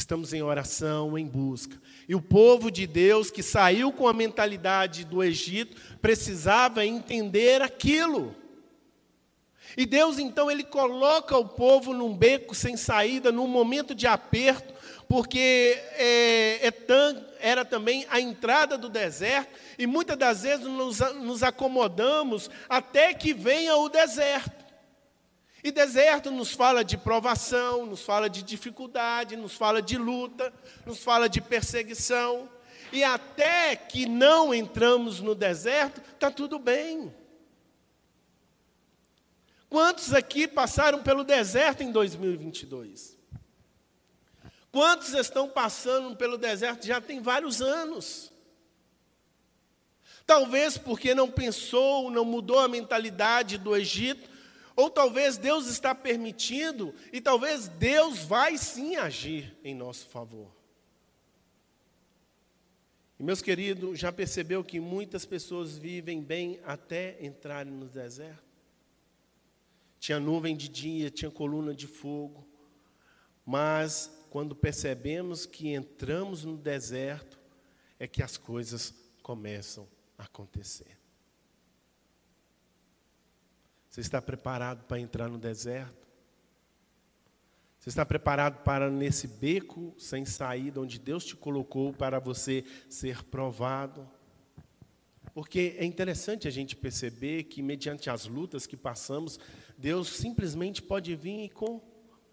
Estamos 0.00 0.32
em 0.32 0.42
oração, 0.42 1.18
em 1.18 1.26
busca. 1.26 1.78
E 2.08 2.14
o 2.14 2.22
povo 2.22 2.70
de 2.70 2.86
Deus 2.86 3.30
que 3.30 3.42
saiu 3.42 3.92
com 3.92 4.08
a 4.08 4.14
mentalidade 4.14 5.04
do 5.04 5.22
Egito 5.22 5.76
precisava 6.00 6.86
entender 6.86 7.60
aquilo. 7.60 8.34
E 9.76 9.84
Deus 9.84 10.18
então 10.18 10.50
ele 10.50 10.64
coloca 10.64 11.36
o 11.36 11.46
povo 11.46 11.92
num 11.92 12.16
beco 12.16 12.54
sem 12.54 12.78
saída, 12.78 13.30
num 13.30 13.46
momento 13.46 13.94
de 13.94 14.06
aperto, 14.06 14.72
porque 15.06 15.78
é, 15.92 16.66
Etã 16.66 17.22
era 17.38 17.62
também 17.62 18.06
a 18.08 18.18
entrada 18.18 18.78
do 18.78 18.88
deserto, 18.88 19.52
e 19.78 19.86
muitas 19.86 20.16
das 20.16 20.44
vezes 20.44 20.64
nos, 20.64 20.98
nos 21.16 21.42
acomodamos 21.42 22.48
até 22.70 23.12
que 23.12 23.34
venha 23.34 23.76
o 23.76 23.90
deserto. 23.90 24.59
E 25.62 25.70
deserto 25.70 26.30
nos 26.30 26.52
fala 26.52 26.82
de 26.82 26.96
provação, 26.96 27.84
nos 27.84 28.02
fala 28.02 28.30
de 28.30 28.42
dificuldade, 28.42 29.36
nos 29.36 29.54
fala 29.54 29.82
de 29.82 29.98
luta, 29.98 30.52
nos 30.86 31.02
fala 31.02 31.28
de 31.28 31.40
perseguição. 31.40 32.48
E 32.92 33.04
até 33.04 33.76
que 33.76 34.06
não 34.06 34.54
entramos 34.54 35.20
no 35.20 35.34
deserto, 35.34 36.00
está 36.14 36.30
tudo 36.30 36.58
bem. 36.58 37.14
Quantos 39.68 40.12
aqui 40.14 40.48
passaram 40.48 41.02
pelo 41.02 41.22
deserto 41.22 41.82
em 41.82 41.92
2022? 41.92 43.16
Quantos 44.72 45.14
estão 45.14 45.48
passando 45.48 46.16
pelo 46.16 46.38
deserto 46.38 46.86
já 46.86 47.00
tem 47.00 47.20
vários 47.20 47.60
anos? 47.60 48.32
Talvez 50.26 50.78
porque 50.78 51.14
não 51.14 51.30
pensou, 51.30 52.10
não 52.10 52.24
mudou 52.24 52.58
a 52.58 52.68
mentalidade 52.68 53.58
do 53.58 53.76
Egito, 53.76 54.30
ou 54.76 54.90
talvez 54.90 55.36
Deus 55.36 55.66
está 55.66 55.94
permitindo 55.94 56.94
e 57.12 57.20
talvez 57.20 57.68
Deus 57.68 58.20
vai 58.20 58.56
sim 58.56 58.96
agir 58.96 59.56
em 59.62 59.74
nosso 59.74 60.08
favor. 60.08 60.50
E 63.18 63.22
meus 63.22 63.42
queridos, 63.42 63.98
já 63.98 64.10
percebeu 64.10 64.64
que 64.64 64.80
muitas 64.80 65.26
pessoas 65.26 65.76
vivem 65.76 66.22
bem 66.22 66.58
até 66.64 67.18
entrarem 67.20 67.72
no 67.72 67.86
deserto? 67.86 68.42
Tinha 69.98 70.18
nuvem 70.18 70.56
de 70.56 70.68
dia, 70.68 71.10
tinha 71.10 71.30
coluna 71.30 71.74
de 71.74 71.86
fogo, 71.86 72.48
mas 73.44 74.10
quando 74.30 74.56
percebemos 74.56 75.44
que 75.44 75.74
entramos 75.74 76.44
no 76.44 76.56
deserto, 76.56 77.38
é 77.98 78.06
que 78.06 78.22
as 78.22 78.38
coisas 78.38 78.94
começam 79.22 79.86
a 80.16 80.24
acontecer. 80.24 80.99
Você 83.90 84.00
está 84.00 84.22
preparado 84.22 84.84
para 84.84 85.00
entrar 85.00 85.28
no 85.28 85.36
deserto? 85.36 86.06
Você 87.76 87.88
está 87.88 88.06
preparado 88.06 88.62
para 88.62 88.88
nesse 88.88 89.26
beco 89.26 89.92
sem 89.98 90.24
saída, 90.24 90.80
onde 90.80 90.96
Deus 90.96 91.24
te 91.24 91.34
colocou 91.34 91.92
para 91.92 92.20
você 92.20 92.64
ser 92.88 93.24
provado? 93.24 94.08
Porque 95.34 95.74
é 95.76 95.84
interessante 95.84 96.46
a 96.46 96.52
gente 96.52 96.76
perceber 96.76 97.44
que, 97.44 97.62
mediante 97.62 98.08
as 98.08 98.26
lutas 98.26 98.64
que 98.64 98.76
passamos, 98.76 99.40
Deus 99.76 100.08
simplesmente 100.08 100.80
pode 100.80 101.16
vir 101.16 101.46
e, 101.46 101.48
com 101.48 101.76
o 101.76 101.82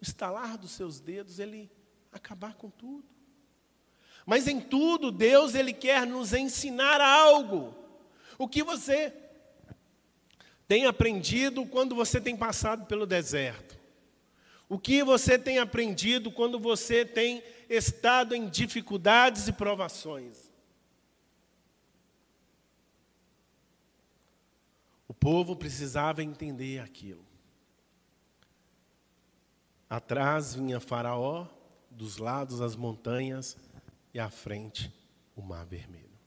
estalar 0.00 0.56
dos 0.56 0.70
seus 0.70 1.00
dedos, 1.00 1.40
Ele 1.40 1.68
acabar 2.12 2.54
com 2.54 2.70
tudo. 2.70 3.04
Mas 4.24 4.46
em 4.46 4.60
tudo, 4.60 5.10
Deus 5.10 5.56
Ele 5.56 5.72
quer 5.72 6.06
nos 6.06 6.32
ensinar 6.32 7.00
algo. 7.00 7.74
O 8.38 8.46
que 8.46 8.62
você 8.62 9.27
tem 10.68 10.84
aprendido 10.84 11.64
quando 11.64 11.94
você 11.94 12.20
tem 12.20 12.36
passado 12.36 12.84
pelo 12.84 13.06
deserto? 13.06 13.78
O 14.68 14.78
que 14.78 15.02
você 15.02 15.38
tem 15.38 15.58
aprendido 15.58 16.30
quando 16.30 16.60
você 16.60 17.06
tem 17.06 17.42
estado 17.70 18.34
em 18.34 18.50
dificuldades 18.50 19.48
e 19.48 19.52
provações? 19.52 20.50
O 25.08 25.14
povo 25.14 25.56
precisava 25.56 26.22
entender 26.22 26.80
aquilo. 26.80 27.26
Atrás 29.88 30.54
vinha 30.54 30.78
Faraó, 30.78 31.46
dos 31.90 32.18
lados 32.18 32.60
as 32.60 32.76
montanhas 32.76 33.56
e 34.12 34.20
à 34.20 34.28
frente 34.28 34.92
o 35.34 35.40
Mar 35.40 35.64
Vermelho. 35.64 36.17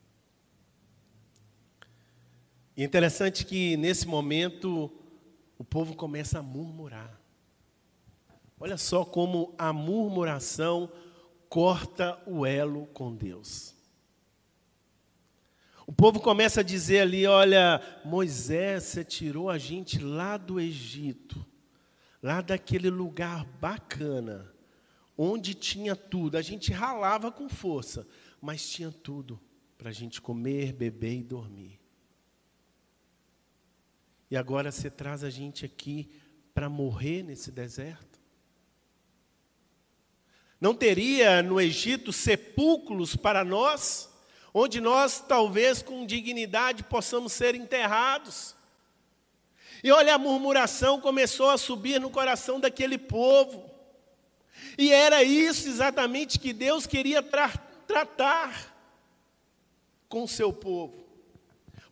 E 2.75 2.81
é 2.83 2.85
interessante 2.85 3.45
que 3.45 3.75
nesse 3.75 4.07
momento 4.07 4.91
o 5.57 5.63
povo 5.63 5.95
começa 5.95 6.39
a 6.39 6.43
murmurar. 6.43 7.19
Olha 8.59 8.77
só 8.77 9.03
como 9.03 9.53
a 9.57 9.73
murmuração 9.73 10.91
corta 11.49 12.17
o 12.25 12.45
elo 12.45 12.87
com 12.87 13.13
Deus. 13.13 13.75
O 15.85 15.91
povo 15.91 16.21
começa 16.21 16.61
a 16.61 16.63
dizer 16.63 17.01
ali: 17.01 17.27
olha, 17.27 17.81
Moisés, 18.05 18.83
você 18.83 19.03
tirou 19.03 19.49
a 19.49 19.57
gente 19.57 19.99
lá 19.99 20.37
do 20.37 20.59
Egito, 20.59 21.45
lá 22.23 22.39
daquele 22.39 22.89
lugar 22.89 23.43
bacana, 23.59 24.49
onde 25.17 25.53
tinha 25.53 25.93
tudo. 25.93 26.37
A 26.37 26.41
gente 26.41 26.71
ralava 26.71 27.29
com 27.31 27.49
força, 27.49 28.07
mas 28.39 28.69
tinha 28.69 28.91
tudo 28.91 29.37
para 29.77 29.89
a 29.89 29.93
gente 29.93 30.21
comer, 30.21 30.71
beber 30.71 31.17
e 31.17 31.23
dormir. 31.23 31.80
E 34.31 34.37
agora 34.37 34.71
você 34.71 34.89
traz 34.89 35.25
a 35.25 35.29
gente 35.29 35.65
aqui 35.65 36.09
para 36.53 36.69
morrer 36.69 37.21
nesse 37.21 37.51
deserto? 37.51 38.17
Não 40.59 40.73
teria 40.73 41.43
no 41.43 41.59
Egito 41.59 42.13
sepulcros 42.13 43.13
para 43.13 43.43
nós, 43.43 44.09
onde 44.53 44.79
nós 44.79 45.19
talvez 45.19 45.81
com 45.81 46.05
dignidade 46.05 46.81
possamos 46.83 47.33
ser 47.33 47.55
enterrados? 47.55 48.55
E 49.83 49.91
olha, 49.91 50.15
a 50.15 50.17
murmuração 50.17 51.01
começou 51.01 51.49
a 51.49 51.57
subir 51.57 51.99
no 51.99 52.09
coração 52.09 52.57
daquele 52.57 52.97
povo. 52.97 53.69
E 54.77 54.93
era 54.93 55.23
isso 55.23 55.67
exatamente 55.67 56.39
que 56.39 56.53
Deus 56.53 56.85
queria 56.85 57.21
tra 57.21 57.49
tratar 57.85 58.73
com 60.07 60.23
o 60.23 60.27
seu 60.27 60.53
povo. 60.53 61.00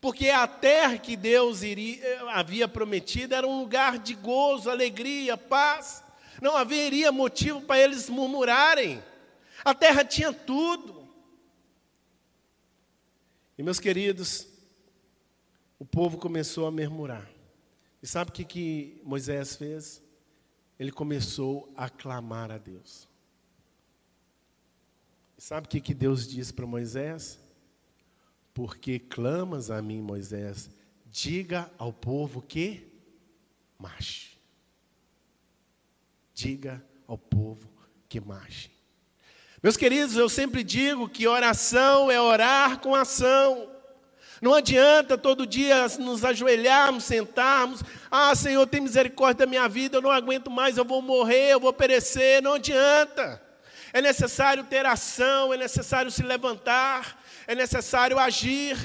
Porque 0.02 0.30
a 0.30 0.48
terra 0.48 0.98
que 0.98 1.18
Deus 1.18 1.62
iria, 1.62 2.32
havia 2.32 2.68
prometido 2.68 3.36
era 3.36 3.46
um 3.46 3.60
lugar 3.60 4.00
de 4.00 4.14
gozo, 4.14 4.70
alegria, 4.70 5.36
paz. 5.36 6.04
Não 6.42 6.56
haveria 6.56 7.12
motivo 7.12 7.62
para 7.62 7.80
eles 7.80 8.10
murmurarem. 8.10 9.04
A 9.64 9.74
terra 9.76 10.06
tinha 10.06 10.32
tudo. 10.32 11.08
E 13.58 13.64
meus 13.64 13.80
queridos, 13.80 14.48
o 15.78 15.86
povo 15.86 16.18
começou 16.18 16.66
a 16.66 16.72
murmurar. 16.72 17.30
E 18.02 18.08
sabe 18.08 18.30
o 18.30 18.34
que, 18.34 18.46
que 18.46 19.02
Moisés 19.04 19.58
fez? 19.58 20.02
Ele 20.80 20.94
começou 20.94 21.70
a 21.76 21.90
clamar 21.90 22.52
a 22.52 22.58
Deus. 22.58 23.06
E 25.38 25.42
sabe 25.42 25.68
o 25.68 25.70
que, 25.70 25.82
que 25.82 25.94
Deus 25.94 26.26
disse 26.26 26.54
para 26.54 26.66
Moisés? 26.66 27.38
Porque 28.54 29.00
clamas 29.00 29.72
a 29.72 29.82
mim, 29.82 30.02
Moisés, 30.02 30.70
diga 31.06 31.72
ao 31.78 31.94
povo 31.94 32.42
que 32.42 32.88
marche. 33.78 34.38
Diga 36.34 36.84
ao 37.08 37.18
povo 37.18 37.70
que 38.08 38.20
marche. 38.20 38.72
Meus 39.62 39.76
queridos, 39.76 40.16
eu 40.16 40.30
sempre 40.30 40.64
digo 40.64 41.10
que 41.10 41.28
oração 41.28 42.10
é 42.10 42.20
orar 42.20 42.80
com 42.80 42.96
ação. 42.96 43.70
Não 44.42 44.54
adianta 44.54 45.18
todo 45.18 45.46
dia 45.46 45.86
nos 46.00 46.24
ajoelharmos, 46.24 47.04
sentarmos. 47.04 47.84
Ah, 48.10 48.34
Senhor, 48.36 48.66
tem 48.68 48.80
misericórdia 48.80 49.46
da 49.46 49.50
minha 49.50 49.68
vida, 49.68 49.98
eu 49.98 50.02
não 50.02 50.12
aguento 50.12 50.50
mais, 50.50 50.78
eu 50.78 50.86
vou 50.86 51.02
morrer, 51.02 51.52
eu 51.52 51.60
vou 51.60 51.74
perecer. 51.74 52.42
Não 52.42 52.54
adianta. 52.54 53.49
É 53.92 54.02
necessário 54.02 54.64
ter 54.64 54.86
ação, 54.86 55.54
é 55.54 55.58
necessário 55.58 56.12
se 56.12 56.24
levantar, 56.24 57.22
é 57.48 57.56
necessário 57.56 58.20
agir. 58.20 58.78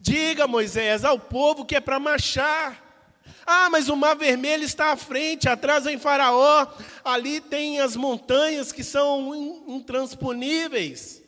Diga, 0.00 0.46
Moisés, 0.46 1.04
ao 1.04 1.18
povo 1.18 1.64
que 1.64 1.76
é 1.76 1.80
para 1.80 1.98
marchar. 1.98 2.88
Ah, 3.46 3.68
mas 3.70 3.88
o 3.88 3.96
mar 3.96 4.16
vermelho 4.16 4.64
está 4.64 4.92
à 4.92 4.96
frente, 4.96 5.48
atrás 5.48 5.86
em 5.86 5.98
Faraó, 5.98 6.66
ali 7.04 7.40
tem 7.40 7.80
as 7.80 7.96
montanhas 7.96 8.70
que 8.70 8.84
são 8.84 9.34
intransponíveis. 9.66 11.22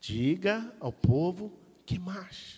Diga 0.00 0.72
ao 0.80 0.92
povo 0.92 1.52
que 1.84 1.98
marche. 1.98 2.55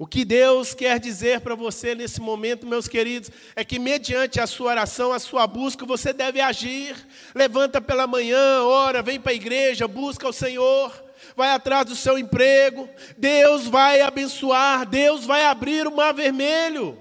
O 0.00 0.06
que 0.06 0.24
Deus 0.24 0.72
quer 0.72 0.98
dizer 0.98 1.42
para 1.42 1.54
você 1.54 1.94
nesse 1.94 2.22
momento, 2.22 2.66
meus 2.66 2.88
queridos, 2.88 3.30
é 3.54 3.62
que 3.62 3.78
mediante 3.78 4.40
a 4.40 4.46
sua 4.46 4.70
oração, 4.70 5.12
a 5.12 5.18
sua 5.18 5.46
busca, 5.46 5.84
você 5.84 6.10
deve 6.10 6.40
agir. 6.40 6.96
Levanta 7.34 7.82
pela 7.82 8.06
manhã, 8.06 8.62
ora, 8.62 9.02
vem 9.02 9.20
para 9.20 9.32
a 9.32 9.34
igreja, 9.34 9.86
busca 9.86 10.26
o 10.26 10.32
Senhor, 10.32 10.90
vai 11.36 11.50
atrás 11.50 11.84
do 11.84 11.94
seu 11.94 12.16
emprego. 12.16 12.88
Deus 13.18 13.66
vai 13.66 14.00
abençoar, 14.00 14.86
Deus 14.86 15.26
vai 15.26 15.44
abrir 15.44 15.86
o 15.86 15.94
mar 15.94 16.14
vermelho. 16.14 16.96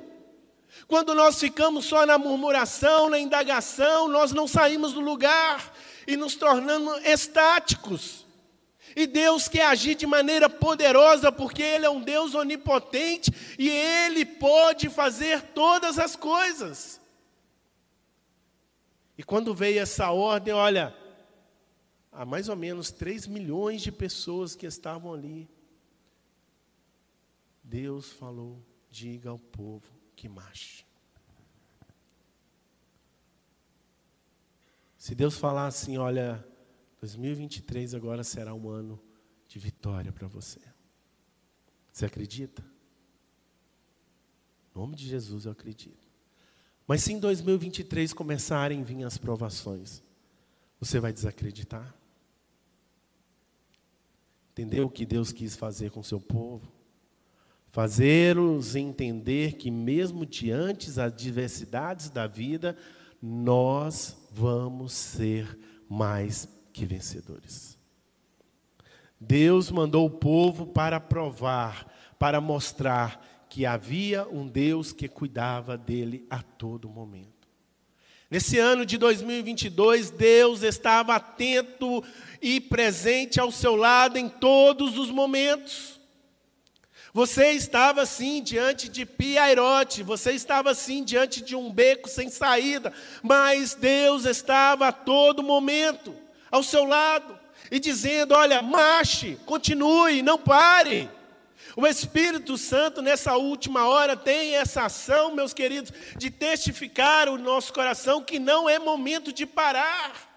Quando 0.86 1.16
nós 1.16 1.40
ficamos 1.40 1.86
só 1.86 2.06
na 2.06 2.18
murmuração, 2.18 3.10
na 3.10 3.18
indagação, 3.18 4.10
nós 4.10 4.34
não 4.34 4.46
saímos 4.46 4.92
do 4.92 5.00
lugar 5.00 5.72
e 6.06 6.18
nos 6.18 6.36
tornamos 6.36 7.02
estáticos. 7.06 8.28
E 8.96 9.06
Deus 9.08 9.48
quer 9.48 9.66
agir 9.66 9.96
de 9.96 10.06
maneira 10.06 10.50
poderosa, 10.50 11.32
porque 11.32 11.62
Ele 11.62 11.86
é 11.86 11.90
um 11.90 12.02
Deus 12.02 12.36
onipotente 12.36 13.32
e 13.58 13.70
Ele 13.70 14.26
pode 14.26 14.90
fazer 14.90 15.42
todas 15.54 16.00
as 16.00 16.16
coisas. 16.16 17.00
E 19.18 19.24
quando 19.24 19.54
veio 19.54 19.80
essa 19.82 20.12
ordem, 20.12 20.54
olha, 20.54 20.96
há 22.12 22.26
mais 22.26 22.50
ou 22.50 22.56
menos 22.56 22.90
3 22.90 23.28
milhões 23.28 23.82
de 23.82 23.92
pessoas 23.92 24.56
que 24.56 24.66
estavam 24.66 25.14
ali. 25.14 25.50
Deus 27.64 28.12
falou: 28.12 28.64
diga 28.90 29.30
ao 29.30 29.38
povo 29.38 29.92
que 30.16 30.28
marche. 30.28 30.86
Se 34.98 35.16
Deus 35.16 35.38
falar 35.38 35.68
assim, 35.68 35.98
olha, 35.98 36.46
2023 37.00 37.96
agora 37.96 38.24
será 38.24 38.54
um 38.54 38.70
ano 38.70 39.00
de 39.48 39.58
vitória 39.58 40.12
para 40.12 40.28
você. 40.28 40.60
Você 41.92 42.06
acredita? 42.06 42.62
Em 44.76 44.80
nome 44.80 44.96
de 44.96 45.08
Jesus 45.08 45.46
eu 45.46 45.52
acredito. 45.52 46.08
Mas 46.88 47.04
se 47.04 47.14
em 47.14 47.20
2023 47.20 48.14
começarem 48.14 48.82
a 48.82 48.84
vir 48.84 49.04
as 49.04 49.18
provações, 49.18 50.04
você 50.80 51.00
vai 51.00 51.14
desacreditar? 51.14 51.96
Entendeu 54.52 54.88
o 54.88 54.90
que 54.90 55.06
Deus 55.06 55.32
quis 55.32 55.56
fazer 55.56 55.92
com 55.92 56.04
seu 56.04 56.20
povo? 56.20 56.72
Fazer-os 57.72 58.76
entender 58.76 59.54
que, 59.54 59.70
mesmo 59.70 60.26
diante 60.26 60.88
das 60.88 60.98
adversidades 60.98 62.10
da 62.10 62.26
vida, 62.26 62.76
nós 63.22 64.18
vamos 64.32 64.92
ser 64.92 65.58
mais 65.88 66.48
que 66.80 66.86
vencedores. 66.86 67.78
Deus 69.20 69.70
mandou 69.70 70.06
o 70.06 70.10
povo 70.10 70.66
para 70.66 70.98
provar, 70.98 71.86
para 72.18 72.40
mostrar 72.40 73.46
que 73.50 73.66
havia 73.66 74.26
um 74.30 74.48
Deus 74.48 74.94
que 74.94 75.10
cuidava 75.10 75.78
dele 75.78 76.26
a 76.30 76.42
todo 76.42 76.88
momento. 76.88 77.50
Nesse 78.32 78.58
ano 78.60 78.86
de 78.86 78.98
2022, 78.98 80.10
Deus 80.10 80.64
estava 80.64 81.16
atento 81.16 82.02
e 82.42 82.62
presente 82.62 83.42
ao 83.42 83.52
seu 83.52 83.76
lado 83.76 84.18
em 84.18 84.30
todos 84.30 84.98
os 84.98 85.12
momentos. 85.12 86.00
Você 87.12 87.52
estava 87.52 88.04
assim 88.04 88.42
diante 88.42 88.88
de 88.88 89.06
Piairote, 89.06 90.02
você 90.02 90.32
estava 90.32 90.72
assim 90.72 91.04
diante 91.04 91.42
de 91.42 91.58
um 91.58 91.74
beco 91.74 92.08
sem 92.08 92.30
saída, 92.30 92.94
mas 93.22 93.74
Deus 93.74 94.24
estava 94.24 94.88
a 94.88 94.94
todo 94.94 95.44
momento 95.44 96.29
ao 96.52 96.64
seu 96.64 96.84
lado 96.84 97.38
e 97.72 97.80
dizendo: 97.80 98.34
Olha, 98.34 98.62
marche, 98.62 99.38
continue, 99.46 100.22
não 100.22 100.38
pare. 100.38 101.10
O 101.76 101.86
Espírito 101.86 102.58
Santo, 102.58 103.02
nessa 103.02 103.38
última 103.38 103.88
hora, 103.88 104.18
tem 104.18 104.56
essa 104.56 104.84
ação, 104.84 105.34
meus 105.34 105.54
queridos, 105.54 105.94
de 106.18 106.32
testificar 106.32 107.30
o 107.30 107.38
nosso 107.38 107.72
coração 107.72 108.24
que 108.24 108.40
não 108.40 108.70
é 108.70 108.80
momento 108.80 109.32
de 109.32 109.46
parar. 109.46 110.28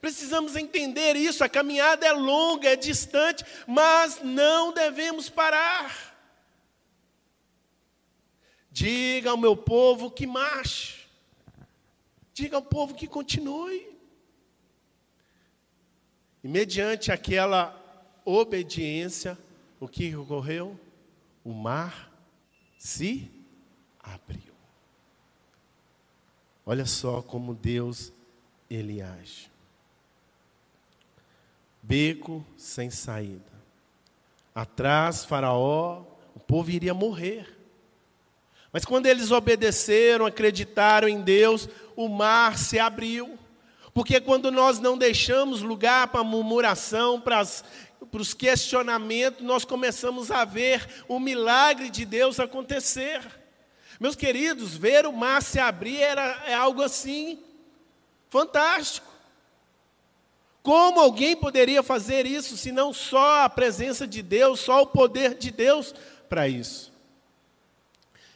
Precisamos 0.00 0.56
entender 0.56 1.16
isso. 1.16 1.44
A 1.44 1.48
caminhada 1.48 2.06
é 2.06 2.12
longa, 2.12 2.70
é 2.70 2.76
distante, 2.76 3.44
mas 3.66 4.20
não 4.22 4.72
devemos 4.72 5.28
parar. 5.28 6.14
Diga 8.70 9.30
ao 9.30 9.36
meu 9.36 9.56
povo 9.56 10.10
que 10.10 10.26
marche. 10.26 11.06
Diga 12.32 12.56
ao 12.56 12.62
povo 12.62 12.94
que 12.94 13.06
continue. 13.06 13.93
E 16.44 16.48
mediante 16.48 17.10
aquela 17.10 17.74
obediência, 18.22 19.38
o 19.80 19.88
que 19.88 20.14
ocorreu? 20.14 20.78
O 21.42 21.54
mar 21.54 22.12
se 22.76 23.30
abriu. 23.98 24.52
Olha 26.66 26.84
só 26.84 27.22
como 27.22 27.54
Deus 27.54 28.12
ele 28.68 29.00
age. 29.00 29.50
Beco 31.82 32.44
sem 32.58 32.90
saída. 32.90 33.52
Atrás, 34.54 35.24
Faraó, 35.24 36.04
o 36.34 36.40
povo 36.40 36.70
iria 36.70 36.92
morrer. 36.92 37.58
Mas 38.70 38.84
quando 38.84 39.06
eles 39.06 39.30
obedeceram, 39.30 40.26
acreditaram 40.26 41.08
em 41.08 41.22
Deus, 41.22 41.68
o 41.96 42.06
mar 42.06 42.58
se 42.58 42.78
abriu. 42.78 43.38
Porque 43.94 44.20
quando 44.20 44.50
nós 44.50 44.80
não 44.80 44.98
deixamos 44.98 45.62
lugar 45.62 46.08
para 46.08 46.24
murmuração, 46.24 47.20
para, 47.20 47.38
as, 47.38 47.64
para 48.10 48.20
os 48.20 48.34
questionamentos, 48.34 49.46
nós 49.46 49.64
começamos 49.64 50.32
a 50.32 50.44
ver 50.44 51.04
o 51.06 51.20
milagre 51.20 51.88
de 51.88 52.04
Deus 52.04 52.40
acontecer. 52.40 53.22
Meus 54.00 54.16
queridos, 54.16 54.76
ver 54.76 55.06
o 55.06 55.12
mar 55.12 55.40
se 55.40 55.60
abrir 55.60 56.00
era, 56.00 56.42
é 56.44 56.54
algo 56.54 56.82
assim 56.82 57.38
fantástico. 58.28 59.06
Como 60.60 60.98
alguém 60.98 61.36
poderia 61.36 61.82
fazer 61.82 62.26
isso 62.26 62.56
se 62.56 62.72
não 62.72 62.92
só 62.92 63.44
a 63.44 63.48
presença 63.48 64.08
de 64.08 64.22
Deus, 64.22 64.58
só 64.58 64.82
o 64.82 64.86
poder 64.88 65.36
de 65.36 65.52
Deus 65.52 65.94
para 66.28 66.48
isso? 66.48 66.92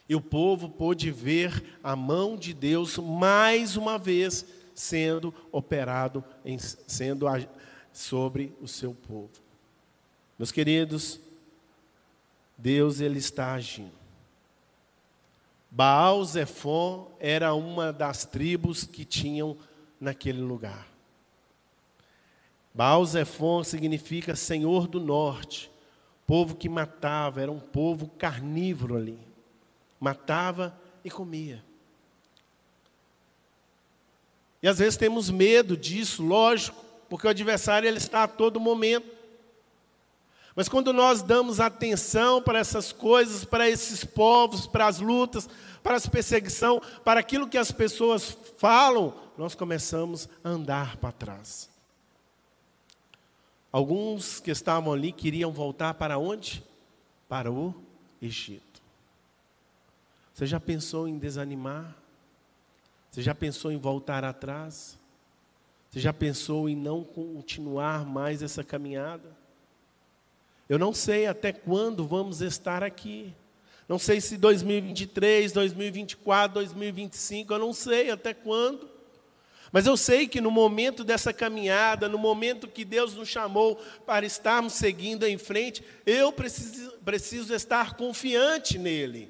E 0.08 0.14
o 0.14 0.20
povo 0.20 0.68
pôde 0.68 1.10
ver 1.10 1.78
a 1.82 1.96
mão 1.96 2.36
de 2.36 2.54
Deus 2.54 2.96
mais 2.96 3.76
uma 3.76 3.98
vez 3.98 4.46
sendo 4.78 5.34
operado, 5.50 6.24
em, 6.44 6.56
sendo 6.56 7.26
sobre 7.92 8.56
o 8.60 8.68
seu 8.68 8.94
povo. 8.94 9.30
Meus 10.38 10.52
queridos, 10.52 11.18
Deus 12.56 13.00
ele 13.00 13.18
está 13.18 13.54
agindo. 13.54 13.98
Baal 15.68 16.24
Zephon 16.24 17.10
era 17.18 17.52
uma 17.54 17.92
das 17.92 18.24
tribos 18.24 18.84
que 18.84 19.04
tinham 19.04 19.56
naquele 20.00 20.40
lugar. 20.40 20.86
Baal 22.72 23.04
Zephon 23.04 23.64
significa 23.64 24.36
Senhor 24.36 24.86
do 24.86 25.00
Norte, 25.00 25.72
povo 26.24 26.54
que 26.54 26.68
matava, 26.68 27.42
era 27.42 27.50
um 27.50 27.58
povo 27.58 28.06
carnívoro 28.16 28.96
ali. 28.96 29.18
Matava 29.98 30.78
e 31.04 31.10
comia. 31.10 31.64
E 34.62 34.68
às 34.68 34.78
vezes 34.78 34.96
temos 34.96 35.30
medo 35.30 35.76
disso, 35.76 36.22
lógico, 36.22 36.84
porque 37.08 37.26
o 37.26 37.30
adversário 37.30 37.86
ele 37.86 37.98
está 37.98 38.24
a 38.24 38.28
todo 38.28 38.60
momento. 38.60 39.18
Mas 40.54 40.68
quando 40.68 40.92
nós 40.92 41.22
damos 41.22 41.60
atenção 41.60 42.42
para 42.42 42.58
essas 42.58 42.90
coisas, 42.90 43.44
para 43.44 43.70
esses 43.70 44.04
povos, 44.04 44.66
para 44.66 44.88
as 44.88 44.98
lutas, 44.98 45.48
para 45.82 45.94
as 45.94 46.06
perseguição, 46.06 46.82
para 47.04 47.20
aquilo 47.20 47.48
que 47.48 47.56
as 47.56 47.70
pessoas 47.70 48.36
falam, 48.58 49.14
nós 49.36 49.54
começamos 49.54 50.28
a 50.42 50.48
andar 50.48 50.96
para 50.96 51.12
trás. 51.12 51.70
Alguns 53.70 54.40
que 54.40 54.50
estavam 54.50 54.92
ali 54.92 55.12
queriam 55.12 55.52
voltar 55.52 55.94
para 55.94 56.18
onde? 56.18 56.64
Para 57.28 57.52
o 57.52 57.74
Egito. 58.20 58.82
Você 60.34 60.46
já 60.46 60.58
pensou 60.58 61.06
em 61.06 61.18
desanimar? 61.18 61.96
Você 63.18 63.22
já 63.24 63.34
pensou 63.34 63.72
em 63.72 63.76
voltar 63.76 64.22
atrás? 64.22 64.96
Você 65.90 65.98
já 65.98 66.12
pensou 66.12 66.68
em 66.68 66.76
não 66.76 67.02
continuar 67.02 68.06
mais 68.06 68.44
essa 68.44 68.62
caminhada? 68.62 69.36
Eu 70.68 70.78
não 70.78 70.94
sei 70.94 71.26
até 71.26 71.52
quando 71.52 72.06
vamos 72.06 72.40
estar 72.40 72.84
aqui. 72.84 73.34
Não 73.88 73.98
sei 73.98 74.20
se 74.20 74.36
2023, 74.36 75.50
2024, 75.50 76.54
2025, 76.54 77.52
eu 77.52 77.58
não 77.58 77.72
sei 77.72 78.12
até 78.12 78.32
quando. 78.32 78.88
Mas 79.72 79.84
eu 79.84 79.96
sei 79.96 80.28
que 80.28 80.40
no 80.40 80.52
momento 80.52 81.02
dessa 81.02 81.32
caminhada, 81.32 82.08
no 82.08 82.18
momento 82.18 82.68
que 82.68 82.84
Deus 82.84 83.16
nos 83.16 83.28
chamou 83.28 83.82
para 84.06 84.24
estarmos 84.24 84.74
seguindo 84.74 85.26
em 85.26 85.38
frente, 85.38 85.82
eu 86.06 86.32
preciso, 86.32 86.92
preciso 87.04 87.52
estar 87.52 87.96
confiante 87.96 88.78
nele. 88.78 89.28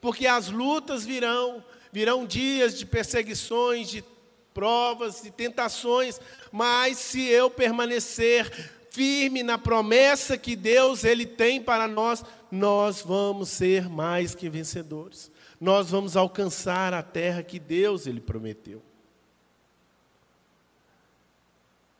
Porque 0.00 0.26
as 0.26 0.48
lutas 0.48 1.04
virão, 1.04 1.62
virão 1.92 2.26
dias 2.26 2.78
de 2.78 2.86
perseguições, 2.86 3.88
de 3.88 4.04
provas, 4.52 5.22
de 5.22 5.30
tentações, 5.30 6.20
mas 6.52 6.98
se 6.98 7.22
eu 7.26 7.50
permanecer 7.50 8.50
firme 8.90 9.42
na 9.42 9.56
promessa 9.56 10.36
que 10.36 10.56
Deus 10.56 11.04
ele 11.04 11.24
tem 11.24 11.62
para 11.62 11.86
nós, 11.86 12.24
nós 12.50 13.02
vamos 13.02 13.48
ser 13.48 13.88
mais 13.88 14.34
que 14.34 14.48
vencedores. 14.48 15.30
Nós 15.60 15.90
vamos 15.90 16.16
alcançar 16.16 16.92
a 16.92 17.02
terra 17.02 17.42
que 17.42 17.58
Deus 17.58 18.06
ele 18.06 18.20
prometeu. 18.20 18.82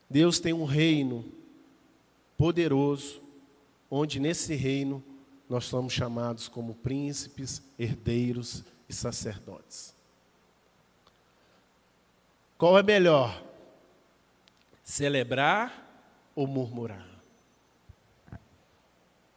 Deus 0.09 0.39
tem 0.39 0.51
um 0.51 0.65
reino 0.65 1.23
poderoso, 2.37 3.21
onde 3.89 4.19
nesse 4.19 4.55
reino 4.55 5.01
nós 5.47 5.65
somos 5.65 5.93
chamados 5.93 6.47
como 6.47 6.75
príncipes, 6.75 7.61
herdeiros 7.79 8.63
e 8.91 8.93
sacerdotes. 8.93 9.95
Qual 12.57 12.77
é 12.77 12.83
melhor? 12.83 13.41
Celebrar 14.83 16.29
ou 16.35 16.45
murmurar? 16.45 17.07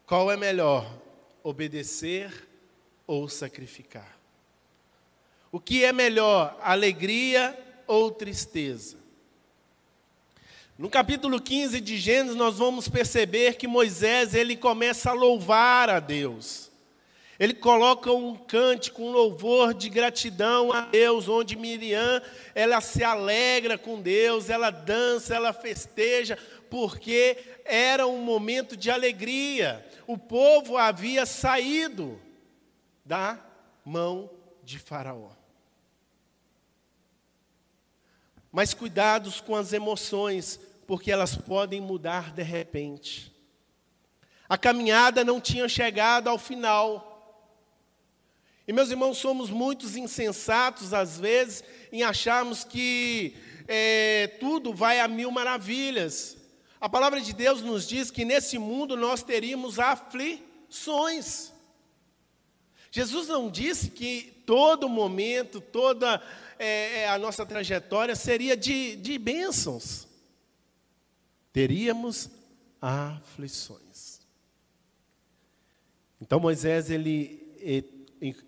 Qual 0.07 0.31
é 0.31 0.37
melhor, 0.37 0.93
obedecer 1.43 2.49
ou 3.07 3.29
sacrificar? 3.29 4.19
O 5.53 5.61
que 5.61 5.85
é 5.85 5.93
melhor, 5.93 6.59
alegria 6.61 7.57
ou 7.87 8.11
tristeza? 8.11 8.99
No 10.77 10.91
capítulo 10.91 11.41
15 11.41 11.81
de 11.81 11.97
Gênesis, 11.97 12.37
nós 12.37 12.59
vamos 12.59 12.89
perceber 12.89 13.55
que 13.55 13.69
Moisés 13.69 14.35
ele 14.35 14.57
começa 14.57 15.11
a 15.11 15.15
louvar 15.15 15.89
a 15.89 16.01
Deus. 16.01 16.74
Ele 17.39 17.55
coloca 17.55 18.13
um 18.13 18.37
cântico, 18.37 19.03
um 19.03 19.11
louvor 19.11 19.75
de 19.75 19.89
gratidão 19.89 20.73
a 20.73 20.83
Deus, 20.83 21.29
onde 21.29 21.57
Miriam, 21.57 22.23
ela 22.55 22.81
se 22.81 23.03
alegra 23.03 23.77
com 23.77 24.01
Deus, 24.01 24.49
ela 24.49 24.71
dança, 24.71 25.35
ela 25.35 25.53
festeja, 25.53 26.39
porque 26.71 27.37
era 27.65 28.07
um 28.07 28.19
momento 28.19 28.77
de 28.77 28.91
alegria. 28.91 29.85
O 30.07 30.17
povo 30.17 30.77
havia 30.77 31.27
saído 31.27 32.21
da 33.05 33.39
mão 33.85 34.31
de 34.63 34.79
Faraó. 34.79 35.31
Mas 38.53 38.73
cuidados 38.73 39.41
com 39.41 39.57
as 39.57 39.73
emoções, 39.73 40.61
porque 40.87 41.11
elas 41.11 41.35
podem 41.35 41.81
mudar 41.81 42.33
de 42.33 42.43
repente. 42.43 43.35
A 44.49 44.57
caminhada 44.57 45.25
não 45.25 45.41
tinha 45.41 45.69
chegado 45.69 46.29
ao 46.29 46.39
final. 46.39 47.14
E 48.67 48.73
meus 48.73 48.91
irmãos, 48.91 49.19
somos 49.19 49.51
muitos 49.51 49.95
insensatos 49.97 50.95
às 50.95 51.19
vezes 51.19 51.63
em 51.93 52.03
acharmos 52.03 52.65
que 52.65 53.35
é, 53.69 54.29
tudo 54.41 54.73
vai 54.73 55.01
a 55.01 55.09
mil 55.09 55.31
maravilhas. 55.31 56.37
A 56.81 56.89
palavra 56.89 57.21
de 57.21 57.33
Deus 57.33 57.61
nos 57.61 57.87
diz 57.87 58.11
que 58.11 58.25
nesse 58.25 58.59
mundo 58.59 58.97
nós 58.97 59.23
teríamos 59.23 59.79
aflições. 59.79 61.53
Jesus 62.91 63.29
não 63.29 63.51
disse 63.51 63.91
que 63.91 64.43
todo 64.47 64.89
momento, 64.89 65.61
toda 65.61 66.23
é, 66.59 67.01
é, 67.01 67.09
a 67.09 67.19
nossa 67.19 67.45
trajetória 67.45 68.15
seria 68.15 68.57
de, 68.57 68.97
de 68.97 69.19
bênçãos. 69.19 70.07
Teríamos 71.53 72.31
aflições. 72.81 74.21
Então 76.21 76.41
Moisés 76.41 76.91
ele 76.91 77.43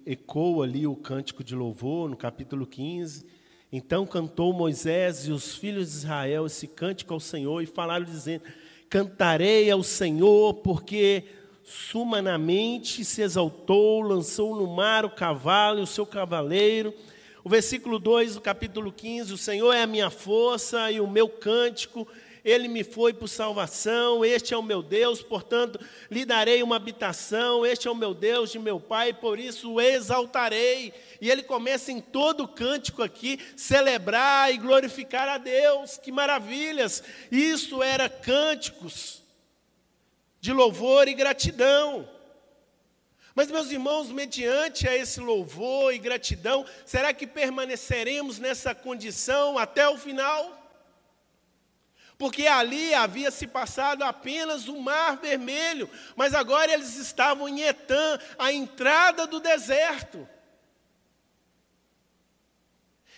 ecoa 0.06 0.64
ali 0.64 0.86
o 0.86 0.94
cântico 0.94 1.42
de 1.42 1.54
louvor 1.54 2.08
no 2.08 2.16
capítulo 2.16 2.66
15. 2.66 3.26
Então 3.72 4.06
cantou 4.06 4.52
Moisés 4.52 5.26
e 5.26 5.32
os 5.32 5.56
filhos 5.56 5.90
de 5.90 5.96
Israel 5.96 6.46
esse 6.46 6.66
cântico 6.66 7.12
ao 7.12 7.20
Senhor 7.20 7.60
e 7.62 7.66
falaram 7.66 8.04
dizendo: 8.04 8.44
Cantarei 8.88 9.70
ao 9.70 9.82
Senhor 9.82 10.54
porque 10.54 11.24
sumanamente 11.64 13.04
se 13.04 13.22
exaltou, 13.22 14.00
lançou 14.00 14.54
no 14.54 14.66
mar 14.68 15.04
o 15.04 15.10
cavalo 15.10 15.80
e 15.80 15.82
o 15.82 15.86
seu 15.86 16.06
cavaleiro. 16.06 16.94
O 17.42 17.48
versículo 17.48 17.98
2 17.98 18.36
do 18.36 18.40
capítulo 18.40 18.92
15: 18.92 19.34
O 19.34 19.38
Senhor 19.38 19.72
é 19.72 19.82
a 19.82 19.86
minha 19.86 20.10
força 20.10 20.90
e 20.90 21.00
o 21.00 21.08
meu 21.08 21.28
cântico 21.28 22.06
ele 22.46 22.68
me 22.68 22.84
foi 22.84 23.12
por 23.12 23.26
salvação, 23.26 24.24
este 24.24 24.54
é 24.54 24.56
o 24.56 24.62
meu 24.62 24.80
Deus, 24.80 25.20
portanto, 25.20 25.80
lhe 26.08 26.24
darei 26.24 26.62
uma 26.62 26.76
habitação, 26.76 27.66
este 27.66 27.88
é 27.88 27.90
o 27.90 27.94
meu 27.94 28.14
Deus 28.14 28.52
de 28.52 28.58
meu 28.60 28.78
Pai, 28.78 29.12
por 29.12 29.40
isso 29.40 29.72
o 29.72 29.80
exaltarei. 29.80 30.94
E 31.20 31.28
ele 31.28 31.42
começa 31.42 31.90
em 31.90 32.00
todo 32.00 32.44
o 32.44 32.48
cântico 32.48 33.02
aqui, 33.02 33.40
celebrar 33.56 34.54
e 34.54 34.58
glorificar 34.58 35.28
a 35.28 35.38
Deus, 35.38 35.98
que 35.98 36.12
maravilhas! 36.12 37.02
Isso 37.32 37.82
era 37.82 38.08
cânticos 38.08 39.24
de 40.40 40.52
louvor 40.52 41.08
e 41.08 41.14
gratidão. 41.14 42.08
Mas, 43.34 43.50
meus 43.50 43.72
irmãos, 43.72 44.12
mediante 44.12 44.88
a 44.88 44.96
esse 44.96 45.18
louvor 45.18 45.92
e 45.92 45.98
gratidão, 45.98 46.64
será 46.84 47.12
que 47.12 47.26
permaneceremos 47.26 48.38
nessa 48.38 48.72
condição 48.72 49.58
até 49.58 49.88
o 49.88 49.98
final? 49.98 50.55
Porque 52.18 52.46
ali 52.46 52.94
havia 52.94 53.30
se 53.30 53.46
passado 53.46 54.02
apenas 54.02 54.68
o 54.68 54.80
Mar 54.80 55.18
Vermelho, 55.18 55.90
mas 56.14 56.34
agora 56.34 56.72
eles 56.72 56.96
estavam 56.96 57.48
em 57.48 57.62
Etã, 57.62 58.18
a 58.38 58.52
entrada 58.52 59.26
do 59.26 59.38
deserto. 59.38 60.26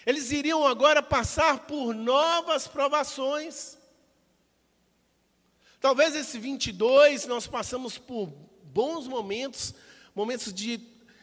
Eles 0.05 0.33
iriam 0.33 0.67
agora 0.67 1.03
passar 1.03 1.67
por 1.67 1.95
novas 1.95 2.67
provações. 2.67 3.79
Talvez 5.81 6.17
esse 6.17 6.39
22 6.39 7.27
nós 7.27 7.47
passamos 7.47 7.99
por 7.99 8.27
bons 8.65 9.07
momentos, 9.07 9.75
momentos 10.13 10.53
de, 10.53 10.81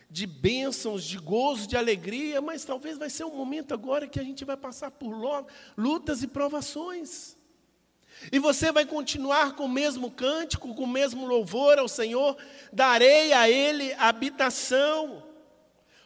de 0.09 0.25
bênçãos, 0.25 1.03
de 1.03 1.17
gozo, 1.17 1.67
de 1.67 1.75
alegria, 1.75 2.39
mas 2.39 2.63
talvez 2.63 2.97
vai 2.97 3.09
ser 3.09 3.25
um 3.25 3.35
momento 3.35 3.73
agora 3.73 4.07
que 4.07 4.19
a 4.19 4.23
gente 4.23 4.45
vai 4.45 4.55
passar 4.55 4.91
por 4.91 5.13
lutas 5.75 6.23
e 6.23 6.27
provações. 6.27 7.34
E 8.31 8.39
você 8.39 8.71
vai 8.71 8.85
continuar 8.85 9.53
com 9.53 9.65
o 9.65 9.69
mesmo 9.69 10.09
cântico, 10.09 10.73
com 10.73 10.83
o 10.83 10.87
mesmo 10.87 11.25
louvor 11.25 11.77
ao 11.77 11.87
Senhor, 11.87 12.37
darei 12.71 13.33
a 13.33 13.49
Ele 13.49 13.93
habitação, 13.93 15.23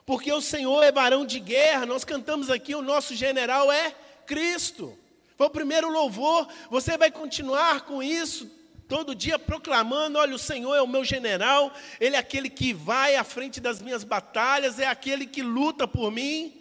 porque 0.05 0.32
o 0.32 0.41
Senhor 0.41 0.84
é 0.84 0.91
varão 0.91 1.26
de 1.26 1.39
guerra, 1.39 1.86
nós 1.86 2.03
cantamos 2.03 2.49
aqui, 2.49 2.74
o 2.74 2.82
nosso 2.82 3.16
general 3.16 3.72
é 3.72 3.95
Cristo. 4.26 4.97
Foi 5.38 5.47
o 5.47 5.51
primeiro 5.51 5.89
louvor, 5.89 6.47
você 6.70 6.97
vai 6.97 7.12
continuar 7.12 7.86
com 7.86 8.03
isso, 8.03 8.49
todo 8.88 9.16
dia 9.16 9.39
proclamando: 9.39 10.18
olha, 10.18 10.36
o 10.36 10.39
Senhor 10.39 10.76
é 10.76 10.82
o 10.82 10.88
meu 10.88 11.05
general, 11.05 11.72
Ele 11.99 12.16
é 12.16 12.20
aquele 12.20 12.49
que 12.49 12.74
vai 12.74 13.16
à 13.16 13.24
frente 13.24 13.62
das 13.62 13.82
minhas 13.82 14.03
batalhas, 14.03 14.80
é 14.80 14.88
aquele 14.88 15.26
que 15.26 15.41
luta 15.41 15.88
por 15.88 16.12
mim. 16.12 16.55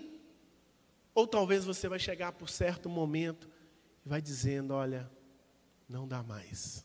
Ou 1.15 1.27
talvez 1.27 1.65
você 1.65 1.89
vai 1.89 1.99
chegar 1.99 2.31
por 2.33 2.49
certo 2.49 2.89
momento 2.89 3.49
e 4.07 4.09
vai 4.09 4.23
dizendo: 4.23 4.75
olha, 4.75 5.11
não 5.89 6.07
dá 6.07 6.23
mais. 6.23 6.85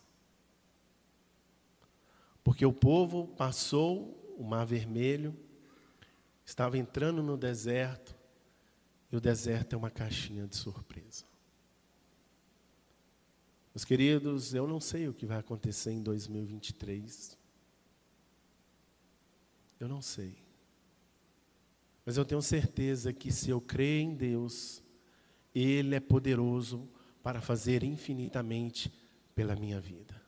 Porque 2.43 2.65
o 2.65 2.73
povo 2.73 3.27
passou 3.27 4.35
o 4.37 4.43
Mar 4.43 4.65
Vermelho, 4.65 5.35
estava 6.45 6.77
entrando 6.77 7.21
no 7.21 7.37
deserto, 7.37 8.15
e 9.11 9.15
o 9.15 9.21
deserto 9.21 9.73
é 9.73 9.77
uma 9.77 9.91
caixinha 9.91 10.47
de 10.47 10.55
surpresa. 10.55 11.25
Meus 13.73 13.85
queridos, 13.85 14.53
eu 14.53 14.67
não 14.67 14.79
sei 14.79 15.07
o 15.07 15.13
que 15.13 15.25
vai 15.25 15.39
acontecer 15.39 15.91
em 15.91 16.01
2023. 16.01 17.37
Eu 19.79 19.87
não 19.87 20.01
sei. 20.01 20.37
Mas 22.05 22.17
eu 22.17 22.25
tenho 22.25 22.41
certeza 22.41 23.11
que 23.11 23.31
se 23.31 23.49
eu 23.49 23.59
crer 23.59 24.01
em 24.01 24.13
Deus, 24.13 24.83
Ele 25.55 25.95
é 25.95 25.99
poderoso 25.99 26.87
para 27.23 27.41
fazer 27.41 27.83
infinitamente 27.83 28.91
pela 29.33 29.55
minha 29.55 29.79
vida. 29.79 30.21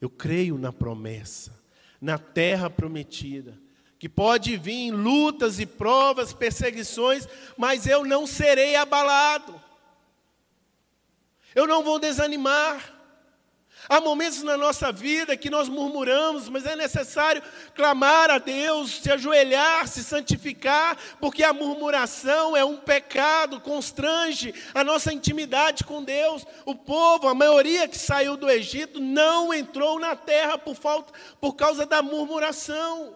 Eu 0.00 0.08
creio 0.08 0.56
na 0.56 0.72
promessa, 0.72 1.60
na 2.00 2.16
terra 2.16 2.70
prometida, 2.70 3.60
que 3.98 4.08
pode 4.08 4.56
vir 4.56 4.92
lutas 4.92 5.58
e 5.58 5.66
provas, 5.66 6.32
perseguições, 6.32 7.26
mas 7.56 7.86
eu 7.86 8.04
não 8.04 8.26
serei 8.26 8.76
abalado. 8.76 9.60
Eu 11.54 11.66
não 11.66 11.82
vou 11.82 11.98
desanimar. 11.98 12.93
Há 13.88 14.00
momentos 14.00 14.42
na 14.42 14.56
nossa 14.56 14.90
vida 14.90 15.36
que 15.36 15.50
nós 15.50 15.68
murmuramos, 15.68 16.48
mas 16.48 16.64
é 16.64 16.74
necessário 16.74 17.42
clamar 17.74 18.30
a 18.30 18.38
Deus, 18.38 19.02
se 19.02 19.10
ajoelhar, 19.10 19.86
se 19.86 20.02
santificar, 20.02 20.96
porque 21.20 21.44
a 21.44 21.52
murmuração 21.52 22.56
é 22.56 22.64
um 22.64 22.78
pecado, 22.78 23.60
constrange 23.60 24.54
a 24.74 24.82
nossa 24.82 25.12
intimidade 25.12 25.84
com 25.84 26.02
Deus. 26.02 26.46
O 26.64 26.74
povo, 26.74 27.28
a 27.28 27.34
maioria 27.34 27.86
que 27.86 27.98
saiu 27.98 28.38
do 28.38 28.48
Egito, 28.48 29.00
não 29.00 29.52
entrou 29.52 29.98
na 29.98 30.16
terra 30.16 30.56
por, 30.56 30.74
falta, 30.74 31.12
por 31.38 31.54
causa 31.54 31.84
da 31.84 32.02
murmuração. 32.02 33.14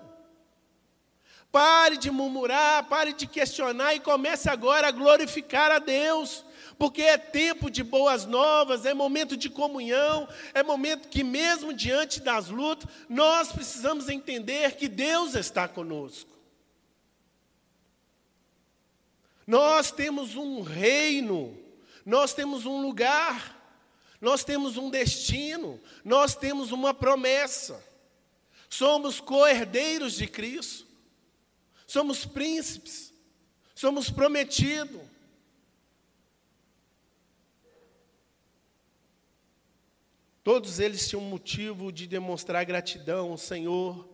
Pare 1.50 1.96
de 1.96 2.10
murmurar, 2.10 2.84
pare 2.84 3.14
de 3.14 3.26
questionar 3.26 3.94
e 3.94 4.00
comece 4.00 4.50
agora 4.50 4.88
a 4.88 4.92
glorificar 4.92 5.70
a 5.70 5.78
Deus 5.78 6.44
porque 6.78 7.02
é 7.02 7.18
tempo 7.18 7.68
de 7.68 7.82
boas 7.82 8.24
novas, 8.24 8.86
é 8.86 8.94
momento 8.94 9.36
de 9.36 9.50
comunhão, 9.50 10.28
é 10.54 10.62
momento 10.62 11.08
que, 11.08 11.24
mesmo 11.24 11.72
diante 11.72 12.20
das 12.20 12.48
lutas, 12.48 12.88
nós 13.08 13.50
precisamos 13.50 14.08
entender 14.08 14.76
que 14.76 14.86
Deus 14.86 15.34
está 15.34 15.66
conosco. 15.66 16.30
Nós 19.44 19.90
temos 19.90 20.36
um 20.36 20.62
reino, 20.62 21.58
nós 22.06 22.32
temos 22.32 22.64
um 22.64 22.80
lugar, 22.80 23.56
nós 24.20 24.44
temos 24.44 24.76
um 24.76 24.88
destino, 24.88 25.80
nós 26.04 26.36
temos 26.36 26.70
uma 26.70 26.94
promessa. 26.94 27.84
Somos 28.70 29.18
co-herdeiros 29.18 30.14
de 30.14 30.28
Cristo, 30.28 30.86
somos 31.86 32.24
príncipes, 32.24 33.12
somos 33.74 34.10
prometidos. 34.10 35.17
Todos 40.48 40.80
eles 40.80 41.06
tinham 41.06 41.20
motivo 41.20 41.92
de 41.92 42.06
demonstrar 42.06 42.64
gratidão 42.64 43.32
ao 43.32 43.36
Senhor. 43.36 44.08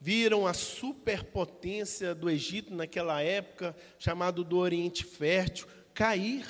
Viram 0.00 0.44
a 0.44 0.52
superpotência 0.52 2.16
do 2.16 2.28
Egito 2.28 2.74
naquela 2.74 3.22
época, 3.22 3.76
chamado 3.96 4.42
do 4.42 4.58
Oriente 4.58 5.04
Fértil, 5.04 5.68
cair. 5.94 6.44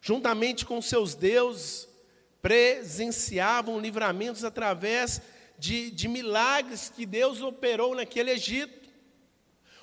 Juntamente 0.00 0.64
com 0.64 0.80
seus 0.80 1.16
deuses, 1.16 1.88
presenciavam 2.40 3.80
livramentos 3.80 4.44
através 4.44 5.20
de, 5.58 5.90
de 5.90 6.06
milagres 6.06 6.88
que 6.94 7.04
Deus 7.04 7.40
operou 7.40 7.96
naquele 7.96 8.30
Egito. 8.30 8.85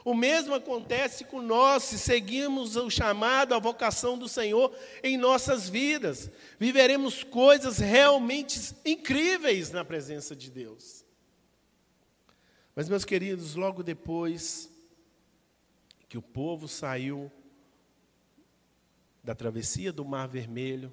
O 0.05 0.13
mesmo 0.13 0.53
acontece 0.53 1.23
com 1.23 1.41
nós 1.41 1.83
se 1.83 1.97
seguimos 1.97 2.75
o 2.75 2.89
chamado, 2.89 3.53
a 3.53 3.59
vocação 3.59 4.17
do 4.17 4.27
Senhor 4.27 4.75
em 5.01 5.17
nossas 5.17 5.69
vidas. 5.69 6.29
Viveremos 6.59 7.23
coisas 7.23 7.77
realmente 7.77 8.75
incríveis 8.85 9.71
na 9.71 9.85
presença 9.85 10.35
de 10.35 10.51
Deus. 10.51 11.05
Mas, 12.75 12.89
meus 12.89 13.05
queridos, 13.05 13.55
logo 13.55 13.81
depois 13.81 14.69
que 16.09 16.17
o 16.17 16.21
povo 16.21 16.67
saiu 16.67 17.31
da 19.23 19.33
travessia 19.33 19.93
do 19.93 20.03
Mar 20.03 20.27
Vermelho, 20.27 20.91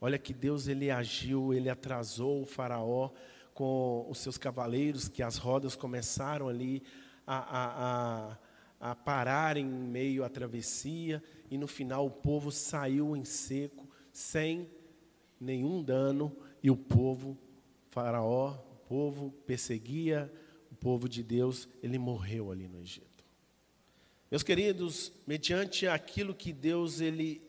olha 0.00 0.18
que 0.18 0.34
Deus 0.34 0.66
ele 0.66 0.90
agiu, 0.90 1.54
ele 1.54 1.70
atrasou 1.70 2.42
o 2.42 2.46
Faraó 2.46 3.10
com 3.54 4.06
os 4.08 4.18
seus 4.18 4.36
cavaleiros, 4.36 5.08
que 5.08 5.22
as 5.22 5.36
rodas 5.36 5.76
começaram 5.76 6.48
ali 6.48 6.82
a, 7.38 8.36
a, 8.80 8.90
a, 8.90 8.94
parar 8.96 9.56
em 9.56 9.64
meio 9.64 10.24
à 10.24 10.28
travessia, 10.28 11.22
e 11.48 11.56
no 11.56 11.68
final 11.68 12.06
o 12.06 12.10
povo 12.10 12.50
saiu 12.50 13.16
em 13.16 13.24
seco, 13.24 13.88
sem 14.12 14.68
nenhum 15.40 15.82
dano, 15.82 16.36
e 16.62 16.70
o 16.70 16.76
povo, 16.76 17.38
Faraó, 17.90 18.54
o 18.72 18.76
povo 18.88 19.30
perseguia 19.46 20.32
o 20.72 20.74
povo 20.74 21.08
de 21.08 21.22
Deus, 21.22 21.68
ele 21.82 21.98
morreu 21.98 22.50
ali 22.50 22.66
no 22.66 22.80
Egito. 22.80 23.24
Meus 24.28 24.42
queridos, 24.42 25.12
mediante 25.26 25.86
aquilo 25.86 26.34
que 26.34 26.52
Deus 26.52 27.00
ele 27.00 27.42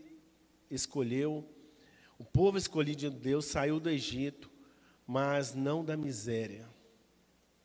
escolheu, 0.69 1.47
o 2.19 2.23
povo 2.23 2.57
escolhido 2.57 3.09
de 3.09 3.09
Deus 3.09 3.45
saiu 3.45 3.79
do 3.79 3.89
Egito, 3.89 4.49
mas 5.07 5.55
não 5.55 5.83
da 5.83 5.97
miséria. 5.97 6.69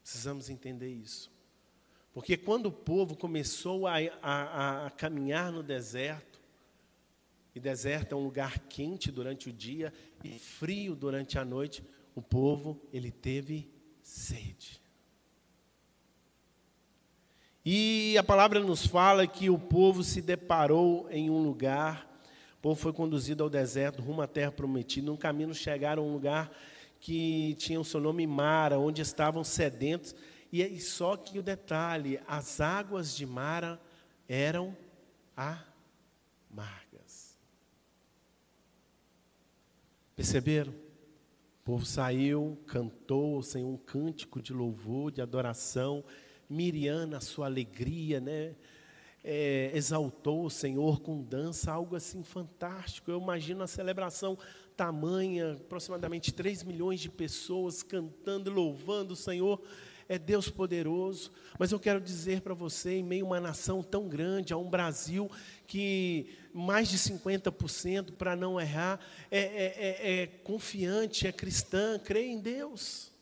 Precisamos 0.02 0.48
entender 0.48 0.90
isso. 0.90 1.35
Porque 2.16 2.34
quando 2.34 2.68
o 2.68 2.72
povo 2.72 3.14
começou 3.14 3.86
a, 3.86 3.96
a, 4.22 4.86
a 4.86 4.90
caminhar 4.90 5.52
no 5.52 5.62
deserto, 5.62 6.40
e 7.54 7.60
deserto 7.60 8.14
é 8.14 8.16
um 8.16 8.24
lugar 8.24 8.58
quente 8.60 9.12
durante 9.12 9.50
o 9.50 9.52
dia 9.52 9.92
e 10.24 10.30
frio 10.38 10.96
durante 10.96 11.38
a 11.38 11.44
noite, 11.44 11.84
o 12.14 12.22
povo 12.22 12.80
ele 12.90 13.10
teve 13.10 13.70
sede. 14.00 14.80
E 17.62 18.16
a 18.16 18.22
palavra 18.22 18.60
nos 18.60 18.86
fala 18.86 19.26
que 19.26 19.50
o 19.50 19.58
povo 19.58 20.02
se 20.02 20.22
deparou 20.22 21.06
em 21.10 21.28
um 21.28 21.42
lugar, 21.42 22.10
o 22.58 22.62
povo 22.62 22.80
foi 22.80 22.94
conduzido 22.94 23.44
ao 23.44 23.50
deserto, 23.50 24.00
rumo 24.00 24.22
à 24.22 24.26
terra 24.26 24.50
prometida. 24.50 25.06
No 25.06 25.18
caminho 25.18 25.54
chegaram 25.54 26.02
a 26.02 26.06
um 26.06 26.14
lugar 26.14 26.50
que 26.98 27.54
tinha 27.58 27.78
o 27.78 27.84
seu 27.84 28.00
nome 28.00 28.26
Mara, 28.26 28.78
onde 28.78 29.02
estavam 29.02 29.44
sedentos 29.44 30.14
e 30.62 30.80
só 30.80 31.16
que 31.16 31.38
o 31.38 31.42
detalhe, 31.42 32.20
as 32.26 32.60
águas 32.60 33.14
de 33.14 33.26
Mara 33.26 33.80
eram 34.28 34.76
amargas. 35.36 37.36
Perceberam? 40.14 40.72
O 40.72 41.64
povo 41.64 41.84
saiu, 41.84 42.58
cantou 42.66 43.42
sem 43.42 43.64
um 43.64 43.76
cântico 43.76 44.40
de 44.40 44.52
louvor, 44.52 45.10
de 45.10 45.20
adoração. 45.20 46.04
Miriam, 46.48 47.06
na 47.06 47.20
sua 47.20 47.46
alegria, 47.46 48.20
né? 48.20 48.54
É, 49.22 49.72
exaltou 49.74 50.44
o 50.44 50.50
Senhor 50.50 51.00
com 51.00 51.20
dança, 51.20 51.72
algo 51.72 51.96
assim 51.96 52.22
fantástico. 52.22 53.10
Eu 53.10 53.20
imagino 53.20 53.64
a 53.64 53.66
celebração 53.66 54.38
tamanha, 54.76 55.54
aproximadamente 55.54 56.32
3 56.32 56.62
milhões 56.62 57.00
de 57.00 57.10
pessoas 57.10 57.82
cantando, 57.82 58.50
louvando 58.50 59.14
o 59.14 59.16
Senhor 59.16 59.60
é 60.08 60.18
Deus 60.18 60.48
poderoso, 60.48 61.32
mas 61.58 61.72
eu 61.72 61.80
quero 61.80 62.00
dizer 62.00 62.40
para 62.40 62.54
você, 62.54 62.98
em 62.98 63.02
meio 63.02 63.24
a 63.24 63.28
uma 63.28 63.40
nação 63.40 63.82
tão 63.82 64.08
grande, 64.08 64.52
a 64.52 64.56
um 64.56 64.70
Brasil 64.70 65.30
que 65.66 66.36
mais 66.52 66.88
de 66.88 66.96
50%, 66.96 68.12
para 68.12 68.36
não 68.36 68.60
errar, 68.60 69.00
é, 69.30 69.40
é, 69.40 69.74
é, 69.76 70.22
é 70.22 70.26
confiante, 70.26 71.26
é 71.26 71.32
cristã, 71.32 71.98
crê 71.98 72.26
em 72.26 72.40
Deus. 72.40 73.12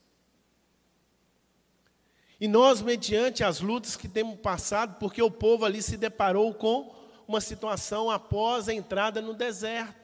E 2.41 2.47
nós, 2.47 2.82
mediante 2.82 3.43
as 3.43 3.61
lutas 3.61 3.97
que 3.97 4.09
temos 4.09 4.39
passado, 4.39 4.99
porque 4.99 5.22
o 5.22 5.30
povo 5.30 5.64
ali 5.64 5.80
se 5.80 5.97
deparou 5.97 6.53
com 6.53 6.95
uma 7.26 7.41
situação 7.41 8.11
após 8.11 8.68
a 8.68 8.74
entrada 8.74 9.22
no 9.22 9.32
deserto. 9.32 10.04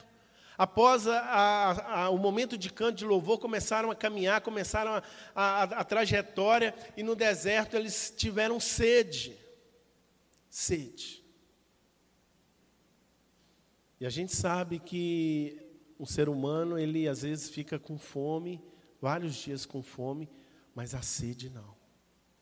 Após 0.60 1.06
a, 1.06 1.18
a, 1.20 2.02
a, 2.02 2.10
o 2.10 2.18
momento 2.18 2.58
de 2.58 2.70
canto 2.70 2.98
de 2.98 3.06
louvor, 3.06 3.38
começaram 3.38 3.90
a 3.90 3.96
caminhar, 3.96 4.42
começaram 4.42 5.02
a, 5.34 5.82
trajetória, 5.84 6.74
e 6.98 7.02
no 7.02 7.16
deserto 7.16 7.78
eles 7.78 8.12
tiveram 8.14 8.60
sede. 8.60 9.38
Sede. 10.50 11.24
E 13.98 14.04
a 14.04 14.10
gente 14.10 14.36
sabe 14.36 14.78
que 14.78 15.58
o 15.98 16.04
ser 16.04 16.28
humano, 16.28 16.78
ele 16.78 17.08
às 17.08 17.22
vezes 17.22 17.48
fica 17.48 17.78
com 17.78 17.96
fome, 17.96 18.62
vários 19.00 19.36
dias 19.36 19.64
com 19.64 19.82
fome, 19.82 20.28
mas 20.74 20.94
a 20.94 21.00
sede 21.00 21.48
não. 21.48 21.74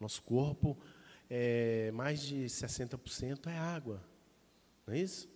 Nosso 0.00 0.24
corpo, 0.24 0.76
é, 1.30 1.92
mais 1.92 2.20
de 2.22 2.46
60% 2.46 3.46
é 3.46 3.56
água, 3.56 4.02
não 4.84 4.94
é 4.94 4.98
isso? 4.98 5.28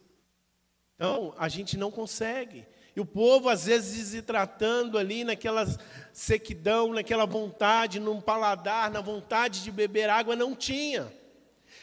Então, 0.97 1.33
a 1.39 1.49
gente 1.49 1.77
não 1.77 1.93
consegue. 1.93 2.67
E 2.95 3.01
o 3.01 3.07
povo, 3.07 3.49
às 3.49 3.65
vezes, 3.65 4.09
se 4.09 4.21
tratando 4.21 4.99
ali 4.99 5.25
naquela 5.25 5.67
sequidão, 6.13 6.93
naquela 6.93 7.25
vontade, 7.25 7.99
num 7.99 8.21
paladar, 8.21 8.91
na 8.91 9.01
vontade 9.01 9.63
de 9.63 9.71
beber 9.71 10.11
água, 10.11 10.37
não 10.37 10.55
tinha. 10.55 11.13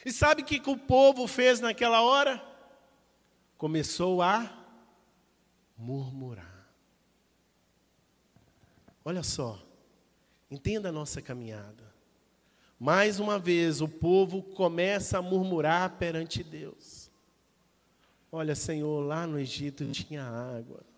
E 0.06 0.12
sabe 0.12 0.44
o 0.44 0.46
que, 0.46 0.60
que 0.60 0.70
o 0.70 0.78
povo 0.78 1.28
fez 1.28 1.60
naquela 1.60 2.02
hora? 2.02 2.42
Começou 3.58 4.22
a 4.22 4.50
murmurar. 5.76 6.68
Olha 9.04 9.24
só, 9.24 9.60
entenda 10.52 10.90
a 10.90 10.92
nossa 10.92 11.22
caminhada. 11.22 11.90
Mais 12.80 13.20
uma 13.20 13.40
vez, 13.40 13.82
o 13.82 13.88
povo 13.88 14.42
começa 14.42 15.18
a 15.18 15.22
murmurar 15.22 15.98
perante 15.98 16.44
Deus. 16.44 17.10
Olha, 18.32 18.56
Senhor, 18.56 19.02
lá 19.06 19.26
no 19.26 19.40
Egito 19.40 19.86
tinha 19.92 20.24
água. 20.24 20.89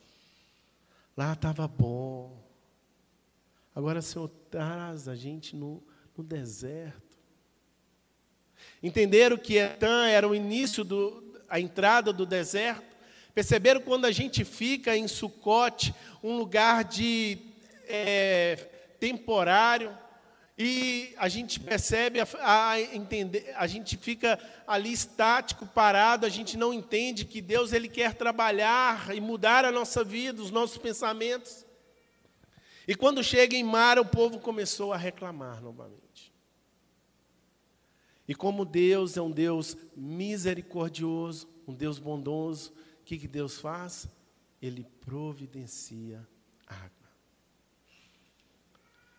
Lá 1.22 1.34
estava 1.34 1.68
bom. 1.68 2.36
Agora 3.76 4.02
Senhor 4.02 4.28
traz 4.50 5.08
a 5.08 5.16
gente 5.16 5.56
no, 5.56 5.84
no 6.18 6.24
deserto. 6.24 7.16
Entenderam 8.82 9.38
que 9.38 9.58
Etã 9.58 10.08
era 10.08 10.28
o 10.28 10.34
início, 10.34 10.84
do, 10.84 11.40
a 11.48 11.60
entrada 11.60 12.12
do 12.12 12.26
deserto? 12.26 12.98
Perceberam 13.36 13.82
quando 13.82 14.06
a 14.06 14.12
gente 14.12 14.44
fica 14.44 14.98
em 14.98 15.08
Sucote, 15.08 15.94
um 16.24 16.38
lugar 16.38 16.84
de 16.86 17.38
é, 17.88 18.56
temporário, 19.00 19.96
e 20.58 21.14
a 21.18 21.28
gente 21.28 21.60
percebe, 21.60 22.20
a, 22.20 22.28
a, 22.70 22.82
entender, 22.82 23.54
a 23.56 23.66
gente 23.68 23.98
fica 23.98 24.40
ali 24.68 24.92
estático, 24.92 25.66
parado, 25.66 26.26
a 26.26 26.30
gente 26.30 26.58
não 26.58 26.74
entende 26.74 27.26
que 27.26 27.42
Deus 27.42 27.74
ele 27.74 27.88
quer 27.88 28.14
trabalhar 28.14 29.16
e 29.16 29.20
mudar 29.20 29.66
a 29.66 29.72
nossa 29.72 30.04
vida, 30.04 30.42
os 30.42 30.52
nossos 30.52 30.78
pensamentos. 30.78 31.66
E 32.88 32.96
quando 32.96 33.24
chega 33.24 33.56
em 33.56 33.64
Mara, 33.64 34.02
o 34.02 34.06
povo 34.06 34.40
começou 34.40 34.92
a 34.92 34.98
reclamar 34.98 35.62
novamente. 35.62 36.34
E 38.28 38.36
como 38.36 38.66
Deus 38.66 39.18
é 39.18 39.22
um 39.22 39.32
Deus 39.32 39.76
misericordioso, 39.96 41.50
um 41.68 41.74
Deus 41.74 41.98
bondoso, 42.00 42.72
o 43.02 43.04
que, 43.04 43.18
que 43.18 43.28
Deus 43.28 43.60
faz? 43.60 44.08
Ele 44.62 44.86
providencia 45.02 46.28
água. 46.68 47.10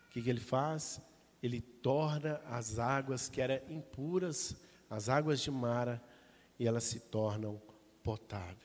O 0.07 0.09
que, 0.11 0.21
que 0.21 0.29
ele 0.29 0.39
faz? 0.39 1.01
Ele 1.43 1.61
torna 1.61 2.41
as 2.45 2.79
águas 2.79 3.29
que 3.29 3.41
eram 3.41 3.59
impuras, 3.69 4.55
as 4.89 5.09
águas 5.09 5.41
de 5.41 5.51
Mara, 5.51 6.01
e 6.57 6.65
elas 6.65 6.85
se 6.85 6.99
tornam 6.99 7.61
potáveis. 8.01 8.57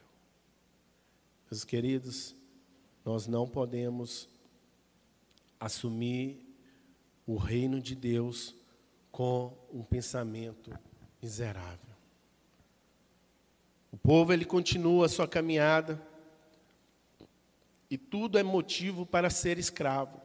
Meus 1.50 1.64
queridos, 1.64 2.36
nós 3.04 3.26
não 3.26 3.48
podemos 3.48 4.28
assumir 5.58 6.46
o 7.26 7.36
reino 7.36 7.80
de 7.80 7.94
Deus 7.94 8.54
com 9.10 9.52
um 9.72 9.82
pensamento 9.82 10.70
miserável. 11.20 11.88
O 13.90 13.96
povo 13.96 14.32
ele 14.32 14.44
continua 14.44 15.06
a 15.06 15.08
sua 15.08 15.26
caminhada 15.26 16.00
e 17.90 17.96
tudo 17.96 18.38
é 18.38 18.42
motivo 18.42 19.06
para 19.06 19.30
ser 19.30 19.58
escravo. 19.58 20.17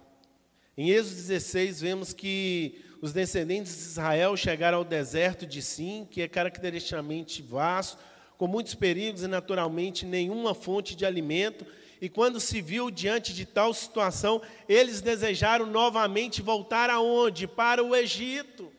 Em 0.76 0.90
Êxodo 0.90 1.16
16 1.16 1.82
vemos 1.82 2.14
que 2.14 2.84
os 3.00 3.14
descendentes 3.14 3.76
de 3.76 3.82
Israel 3.82 4.36
chegaram 4.36 4.80
ao 4.80 4.84
deserto 4.84 5.46
de 5.46 5.62
Sim, 5.62 6.08
que 6.10 6.22
é 6.22 6.28
caracteristicamente 6.28 7.44
vasto, 7.44 8.02
com 8.40 8.48
muitos 8.48 8.74
perigos 8.74 9.22
e 9.22 9.28
naturalmente 9.28 10.04
nenhuma 10.04 10.56
fonte 10.56 10.96
de 10.96 11.06
alimento, 11.06 11.64
e 12.02 12.10
quando 12.10 12.40
se 12.40 12.60
viu 12.60 12.90
diante 12.90 13.34
de 13.34 13.46
tal 13.46 13.74
situação, 13.74 14.42
eles 14.68 15.00
desejaram 15.00 15.66
novamente 15.66 16.42
voltar 16.42 16.90
aonde? 16.90 17.48
Para 17.48 17.84
o 17.84 17.96
Egito. 17.96 18.72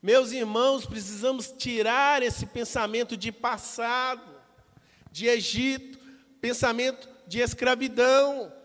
Meus 0.00 0.32
irmãos, 0.32 0.86
precisamos 0.86 1.52
tirar 1.52 2.22
esse 2.22 2.46
pensamento 2.46 3.16
de 3.16 3.32
passado, 3.32 4.22
de 5.10 5.26
Egito, 5.26 5.98
pensamento 6.40 7.08
de 7.26 7.40
escravidão. 7.40 8.61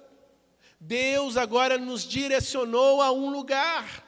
Deus 0.87 1.35
agora 1.35 1.77
nos 1.77 2.03
direcionou 2.03 3.01
a 3.01 3.11
um 3.11 3.29
lugar. 3.29 4.05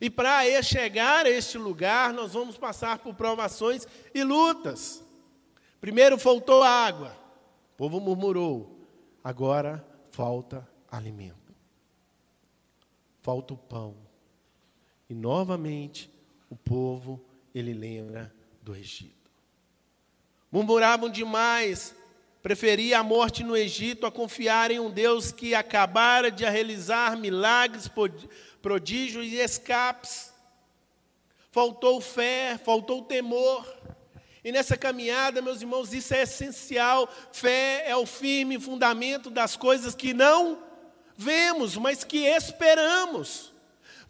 E 0.00 0.08
para 0.08 0.62
chegar 0.62 1.26
a 1.26 1.30
este 1.30 1.58
lugar, 1.58 2.12
nós 2.14 2.32
vamos 2.32 2.56
passar 2.56 2.98
por 3.00 3.14
provações 3.14 3.86
e 4.14 4.24
lutas. 4.24 5.04
Primeiro 5.78 6.18
faltou 6.18 6.62
água. 6.62 7.14
O 7.74 7.76
povo 7.76 8.00
murmurou. 8.00 8.88
Agora 9.22 9.86
falta 10.10 10.66
alimento. 10.90 11.54
Falta 13.20 13.52
o 13.52 13.58
pão. 13.58 13.94
E 15.10 15.14
novamente 15.14 16.10
o 16.48 16.56
povo 16.56 17.22
ele 17.54 17.74
lembra 17.74 18.34
do 18.62 18.74
Egito. 18.74 19.30
Murmuravam 20.50 21.10
demais, 21.10 21.94
preferia 22.42 22.98
a 22.98 23.02
morte 23.02 23.44
no 23.44 23.56
Egito 23.56 24.04
a 24.04 24.10
confiar 24.10 24.70
em 24.70 24.80
um 24.80 24.90
Deus 24.90 25.30
que 25.30 25.54
acabara 25.54 26.30
de 26.30 26.44
realizar 26.44 27.16
milagres, 27.16 27.88
prodígios 28.60 29.26
e 29.26 29.36
escapes. 29.36 30.32
Faltou 31.52 32.00
fé, 32.00 32.58
faltou 32.64 33.02
temor. 33.02 33.64
E 34.44 34.50
nessa 34.50 34.76
caminhada, 34.76 35.40
meus 35.40 35.60
irmãos, 35.60 35.92
isso 35.92 36.12
é 36.14 36.22
essencial. 36.22 37.08
Fé 37.30 37.84
é 37.86 37.94
o 37.94 38.04
firme 38.04 38.58
fundamento 38.58 39.30
das 39.30 39.56
coisas 39.56 39.94
que 39.94 40.12
não 40.12 40.58
vemos, 41.16 41.76
mas 41.76 42.02
que 42.02 42.26
esperamos. 42.26 43.52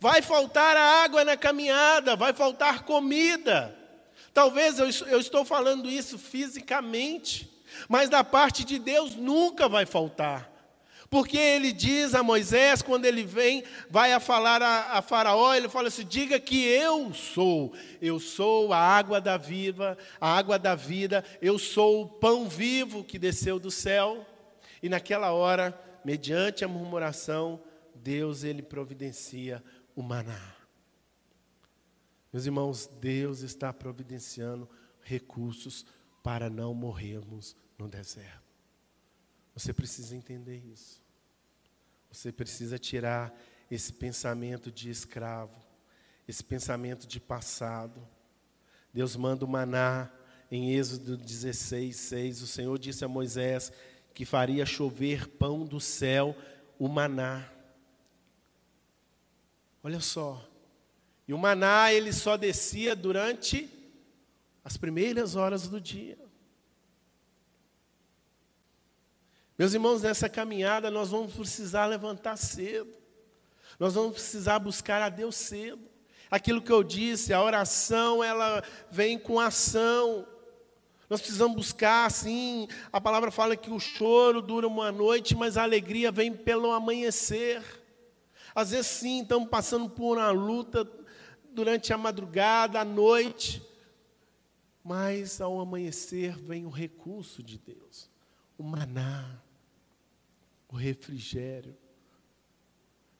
Vai 0.00 0.22
faltar 0.22 0.74
água 0.76 1.22
na 1.22 1.36
caminhada, 1.36 2.16
vai 2.16 2.32
faltar 2.32 2.84
comida. 2.84 3.76
Talvez 4.32 4.78
eu, 4.78 4.88
eu 5.08 5.20
estou 5.20 5.44
falando 5.44 5.90
isso 5.90 6.18
fisicamente, 6.18 7.51
mas 7.88 8.08
da 8.08 8.22
parte 8.22 8.64
de 8.64 8.78
Deus 8.78 9.16
nunca 9.16 9.68
vai 9.68 9.86
faltar. 9.86 10.50
Porque 11.12 11.36
ele 11.36 11.72
diz 11.72 12.14
a 12.14 12.22
Moisés, 12.22 12.80
quando 12.80 13.04
ele 13.04 13.22
vem, 13.22 13.62
vai 13.90 14.14
a 14.14 14.18
falar 14.18 14.62
a, 14.62 14.96
a, 14.96 15.02
Faraó, 15.02 15.52
ele 15.52 15.68
fala 15.68 15.88
assim: 15.88 16.06
diga 16.06 16.40
que 16.40 16.64
eu 16.64 17.12
sou, 17.12 17.74
eu 18.00 18.18
sou 18.18 18.72
a 18.72 18.78
água 18.78 19.20
da 19.20 19.36
vida, 19.36 19.98
a 20.18 20.34
água 20.34 20.58
da 20.58 20.74
vida, 20.74 21.22
eu 21.42 21.58
sou 21.58 22.00
o 22.00 22.08
pão 22.08 22.48
vivo 22.48 23.04
que 23.04 23.18
desceu 23.18 23.60
do 23.60 23.70
céu. 23.70 24.26
E 24.82 24.88
naquela 24.88 25.32
hora, 25.32 25.78
mediante 26.02 26.64
a 26.64 26.68
murmuração, 26.68 27.60
Deus 27.94 28.42
ele 28.42 28.62
providencia 28.62 29.62
o 29.94 30.02
maná. 30.02 30.40
Meus 32.32 32.46
irmãos, 32.46 32.88
Deus 33.00 33.42
está 33.42 33.70
providenciando 33.70 34.66
recursos 35.02 35.84
para 36.22 36.48
não 36.48 36.74
morrermos 36.74 37.56
no 37.78 37.88
deserto. 37.88 38.42
Você 39.54 39.72
precisa 39.72 40.16
entender 40.16 40.58
isso. 40.58 41.02
Você 42.10 42.30
precisa 42.30 42.78
tirar 42.78 43.34
esse 43.70 43.92
pensamento 43.92 44.70
de 44.70 44.90
escravo, 44.90 45.58
esse 46.28 46.44
pensamento 46.44 47.06
de 47.06 47.18
passado. 47.18 48.06
Deus 48.92 49.16
manda 49.16 49.44
o 49.44 49.48
maná 49.48 50.10
em 50.50 50.74
Êxodo 50.74 51.16
16, 51.16 51.96
6. 51.96 52.42
O 52.42 52.46
Senhor 52.46 52.78
disse 52.78 53.04
a 53.04 53.08
Moisés 53.08 53.72
que 54.14 54.24
faria 54.24 54.66
chover 54.66 55.26
pão 55.26 55.64
do 55.64 55.80
céu, 55.80 56.36
o 56.78 56.88
maná. 56.88 57.50
Olha 59.82 60.00
só. 60.00 60.46
E 61.26 61.32
o 61.32 61.38
maná 61.38 61.92
ele 61.92 62.12
só 62.12 62.36
descia 62.36 62.94
durante 62.94 63.70
as 64.64 64.76
primeiras 64.76 65.34
horas 65.34 65.68
do 65.68 65.80
dia. 65.80 66.18
Meus 69.58 69.74
irmãos, 69.74 70.02
nessa 70.02 70.28
caminhada 70.28 70.90
nós 70.90 71.10
vamos 71.10 71.34
precisar 71.34 71.86
levantar 71.86 72.36
cedo. 72.36 72.92
Nós 73.78 73.94
vamos 73.94 74.14
precisar 74.14 74.58
buscar 74.58 75.02
a 75.02 75.08
Deus 75.08 75.34
cedo. 75.36 75.82
Aquilo 76.30 76.62
que 76.62 76.72
eu 76.72 76.82
disse, 76.82 77.32
a 77.32 77.42
oração, 77.42 78.24
ela 78.24 78.62
vem 78.90 79.18
com 79.18 79.38
ação. 79.38 80.26
Nós 81.10 81.20
precisamos 81.20 81.54
buscar, 81.56 82.10
sim, 82.10 82.66
a 82.90 83.00
palavra 83.00 83.30
fala 83.30 83.54
que 83.54 83.70
o 83.70 83.78
choro 83.78 84.40
dura 84.40 84.66
uma 84.66 84.90
noite, 84.90 85.34
mas 85.34 85.58
a 85.58 85.62
alegria 85.62 86.10
vem 86.10 86.32
pelo 86.32 86.72
amanhecer. 86.72 87.62
Às 88.54 88.70
vezes, 88.70 88.86
sim, 88.86 89.22
estamos 89.22 89.48
passando 89.48 89.90
por 89.90 90.16
uma 90.16 90.30
luta 90.30 90.90
durante 91.50 91.92
a 91.92 91.98
madrugada, 91.98 92.80
à 92.80 92.84
noite, 92.84 93.62
mas 94.84 95.40
ao 95.40 95.60
amanhecer 95.60 96.36
vem 96.36 96.66
o 96.66 96.70
recurso 96.70 97.42
de 97.42 97.58
Deus 97.58 98.10
o 98.62 98.62
maná, 98.62 99.42
o 100.68 100.76
refrigério. 100.76 101.76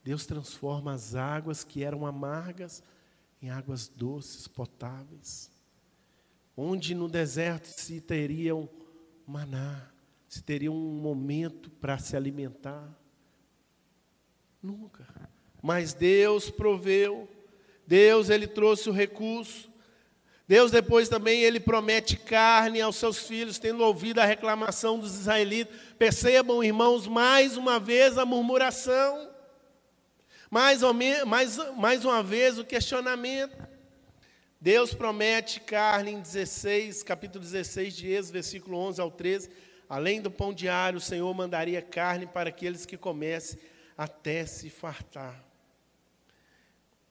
Deus 0.05 0.25
transforma 0.25 0.93
as 0.93 1.17
águas 1.17 1.65
que 1.65 1.83
eram 1.83 2.07
amargas 2.07 2.83
em 3.41 3.51
águas 3.51 3.89
doces, 3.89 4.47
potáveis. 4.47 5.51
Onde 6.57 6.95
no 6.95 7.09
deserto 7.09 7.67
se 7.67 8.01
teriam 8.01 8.69
maná, 9.27 9.91
se 10.29 10.43
teria 10.43 10.71
um 10.71 11.01
momento 11.01 11.71
para 11.71 11.99
se 11.99 12.17
alimentar. 12.17 12.89
Nunca. 14.63 15.29
Mas 15.61 15.93
Deus 15.93 16.51
proveu, 16.51 17.29
Deus 17.85 18.31
ele 18.31 18.47
trouxe 18.47 18.89
o 18.89 18.93
recurso, 18.93 19.72
Deus 20.47 20.71
depois 20.71 21.09
também 21.09 21.41
ele 21.41 21.61
promete 21.61 22.17
carne 22.17 22.81
aos 22.81 22.97
seus 22.97 23.19
filhos, 23.19 23.59
tendo 23.59 23.85
ouvido 23.85 24.19
a 24.19 24.25
reclamação 24.25 24.99
dos 24.99 25.15
israelitas. 25.15 25.75
Percebam, 25.99 26.63
irmãos, 26.63 27.07
mais 27.07 27.57
uma 27.57 27.79
vez 27.79 28.19
a 28.19 28.27
murmuração. 28.27 29.31
Mais, 30.51 30.81
mais, 31.27 31.57
mais 31.77 32.05
uma 32.05 32.23
vez 32.23 32.59
o 32.59 32.65
questionamento. 32.65 33.57
Deus 34.61 34.93
promete 34.93 35.61
carne 35.61 36.13
em 36.13 36.21
16, 36.21 37.03
capítulo 37.03 37.43
16 37.43 37.97
de 37.97 38.13
Êxodo, 38.13 38.35
versículo 38.35 38.79
11 38.79 39.01
ao 39.01 39.11
13. 39.11 39.51
Além 39.89 40.21
do 40.21 40.31
pão 40.31 40.53
diário, 40.53 40.99
o 40.99 41.01
Senhor 41.01 41.33
mandaria 41.35 41.83
carne 41.83 42.27
para 42.27 42.49
aqueles 42.49 42.85
que 42.85 42.97
comecem 42.97 43.59
até 43.97 44.45
se 44.47 44.71
fartar. 44.71 45.52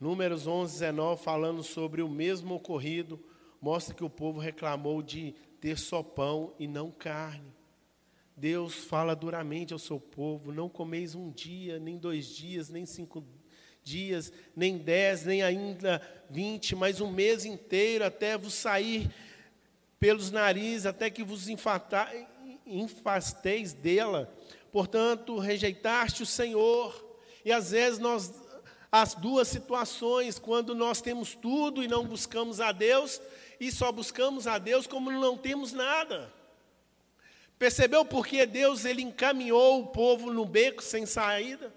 Números 0.02 0.48
11, 0.48 0.72
19, 0.80 1.22
falando 1.22 1.62
sobre 1.62 2.02
o 2.02 2.08
mesmo 2.08 2.56
ocorrido, 2.56 3.22
mostra 3.60 3.94
que 3.94 4.02
o 4.02 4.10
povo 4.10 4.40
reclamou 4.40 5.00
de 5.00 5.32
ter 5.60 5.78
só 5.78 6.02
pão 6.02 6.52
e 6.58 6.66
não 6.66 6.90
carne. 6.90 7.54
Deus 8.36 8.74
fala 8.74 9.14
duramente 9.14 9.72
ao 9.72 9.78
seu 9.78 10.00
povo: 10.00 10.50
não 10.50 10.68
comeis 10.68 11.14
um 11.14 11.30
dia, 11.30 11.78
nem 11.78 11.96
dois 11.96 12.26
dias, 12.26 12.68
nem 12.68 12.84
cinco 12.84 13.24
dias, 13.84 14.32
nem 14.56 14.76
dez, 14.76 15.24
nem 15.24 15.40
ainda 15.40 16.02
vinte, 16.28 16.74
mas 16.74 17.00
um 17.00 17.08
mês 17.08 17.44
inteiro, 17.44 18.04
até 18.04 18.36
vos 18.36 18.54
sair 18.54 19.08
pelos 20.00 20.32
narizes, 20.32 20.84
até 20.84 21.10
que 21.10 21.22
vos 21.22 21.46
enfasteis 22.66 23.72
dela. 23.72 24.34
Portanto, 24.72 25.38
rejeitaste 25.38 26.24
o 26.24 26.26
Senhor. 26.26 27.12
E 27.44 27.52
às 27.52 27.70
vezes 27.72 27.98
nós, 27.98 28.41
as 28.92 29.14
duas 29.14 29.48
situações, 29.48 30.38
quando 30.38 30.74
nós 30.74 31.00
temos 31.00 31.34
tudo 31.34 31.82
e 31.82 31.88
não 31.88 32.06
buscamos 32.06 32.60
a 32.60 32.72
Deus, 32.72 33.22
e 33.58 33.72
só 33.72 33.90
buscamos 33.90 34.46
a 34.46 34.58
Deus 34.58 34.86
como 34.86 35.10
não 35.10 35.34
temos 35.38 35.72
nada. 35.72 36.30
Percebeu 37.58 38.04
porque 38.04 38.44
Deus 38.44 38.84
ele 38.84 39.00
encaminhou 39.00 39.80
o 39.80 39.86
povo 39.86 40.30
no 40.30 40.44
beco 40.44 40.82
sem 40.82 41.06
saída? 41.06 41.72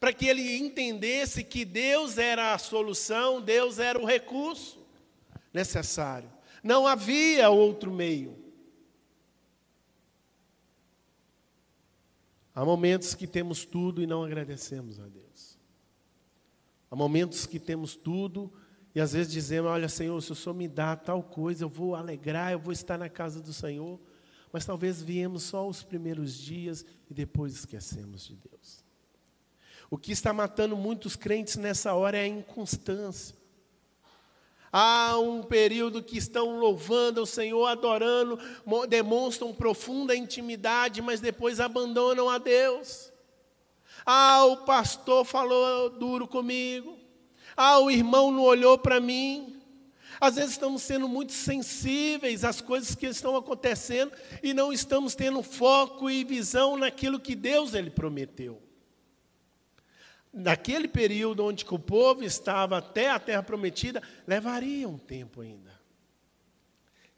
Para 0.00 0.12
que 0.12 0.26
ele 0.26 0.56
entendesse 0.56 1.44
que 1.44 1.66
Deus 1.66 2.16
era 2.16 2.54
a 2.54 2.58
solução, 2.58 3.42
Deus 3.42 3.78
era 3.78 4.00
o 4.00 4.06
recurso 4.06 4.86
necessário. 5.52 6.32
Não 6.62 6.86
havia 6.86 7.50
outro 7.50 7.90
meio. 7.90 8.38
Há 12.54 12.64
momentos 12.64 13.14
que 13.14 13.26
temos 13.26 13.66
tudo 13.66 14.02
e 14.02 14.06
não 14.06 14.24
agradecemos 14.24 14.98
a 14.98 15.06
Deus. 15.06 15.27
Há 16.90 16.96
momentos 16.96 17.46
que 17.46 17.58
temos 17.58 17.96
tudo 17.96 18.52
e 18.94 19.00
às 19.00 19.12
vezes 19.12 19.32
dizemos: 19.32 19.70
Olha, 19.70 19.88
Senhor, 19.88 20.20
se 20.22 20.32
o 20.32 20.34
Senhor 20.34 20.54
me 20.54 20.68
dá 20.68 20.96
tal 20.96 21.22
coisa, 21.22 21.64
eu 21.64 21.68
vou 21.68 21.94
alegrar, 21.94 22.52
eu 22.52 22.58
vou 22.58 22.72
estar 22.72 22.98
na 22.98 23.08
casa 23.08 23.40
do 23.40 23.52
Senhor 23.52 24.00
mas 24.52 24.64
talvez 24.64 25.02
viemos 25.02 25.42
só 25.42 25.66
os 25.68 25.82
primeiros 25.82 26.34
dias 26.34 26.84
e 27.10 27.14
depois 27.14 27.54
esquecemos 27.54 28.24
de 28.26 28.34
Deus. 28.34 28.84
O 29.90 29.96
que 29.96 30.12
está 30.12 30.32
matando 30.32 30.76
muitos 30.76 31.16
crentes 31.16 31.56
nessa 31.56 31.94
hora 31.94 32.18
é 32.18 32.22
a 32.22 32.28
inconstância. 32.28 33.36
Há 34.70 35.18
um 35.18 35.42
período 35.42 36.02
que 36.02 36.18
estão 36.18 36.58
louvando 36.58 37.22
o 37.22 37.26
Senhor, 37.26 37.64
adorando, 37.66 38.38
demonstram 38.86 39.54
profunda 39.54 40.14
intimidade, 40.14 41.00
mas 41.00 41.20
depois 41.20 41.58
abandonam 41.58 42.28
a 42.28 42.36
Deus. 42.36 43.10
Ah, 44.10 44.46
o 44.46 44.56
pastor 44.64 45.22
falou 45.22 45.90
duro 45.90 46.26
comigo. 46.26 46.98
Ah, 47.54 47.78
o 47.78 47.90
irmão 47.90 48.30
não 48.30 48.40
olhou 48.40 48.78
para 48.78 48.98
mim. 48.98 49.60
Às 50.18 50.36
vezes 50.36 50.52
estamos 50.52 50.80
sendo 50.80 51.06
muito 51.06 51.34
sensíveis 51.34 52.42
às 52.42 52.62
coisas 52.62 52.94
que 52.94 53.04
estão 53.04 53.36
acontecendo 53.36 54.10
e 54.42 54.54
não 54.54 54.72
estamos 54.72 55.14
tendo 55.14 55.42
foco 55.42 56.08
e 56.08 56.24
visão 56.24 56.74
naquilo 56.78 57.20
que 57.20 57.36
Deus 57.36 57.74
ele 57.74 57.90
prometeu. 57.90 58.62
Naquele 60.32 60.88
período 60.88 61.44
onde 61.44 61.66
o 61.68 61.78
povo 61.78 62.24
estava 62.24 62.78
até 62.78 63.10
a 63.10 63.18
terra 63.20 63.42
prometida, 63.42 64.02
levaria 64.26 64.88
um 64.88 64.96
tempo 64.96 65.42
ainda. 65.42 65.78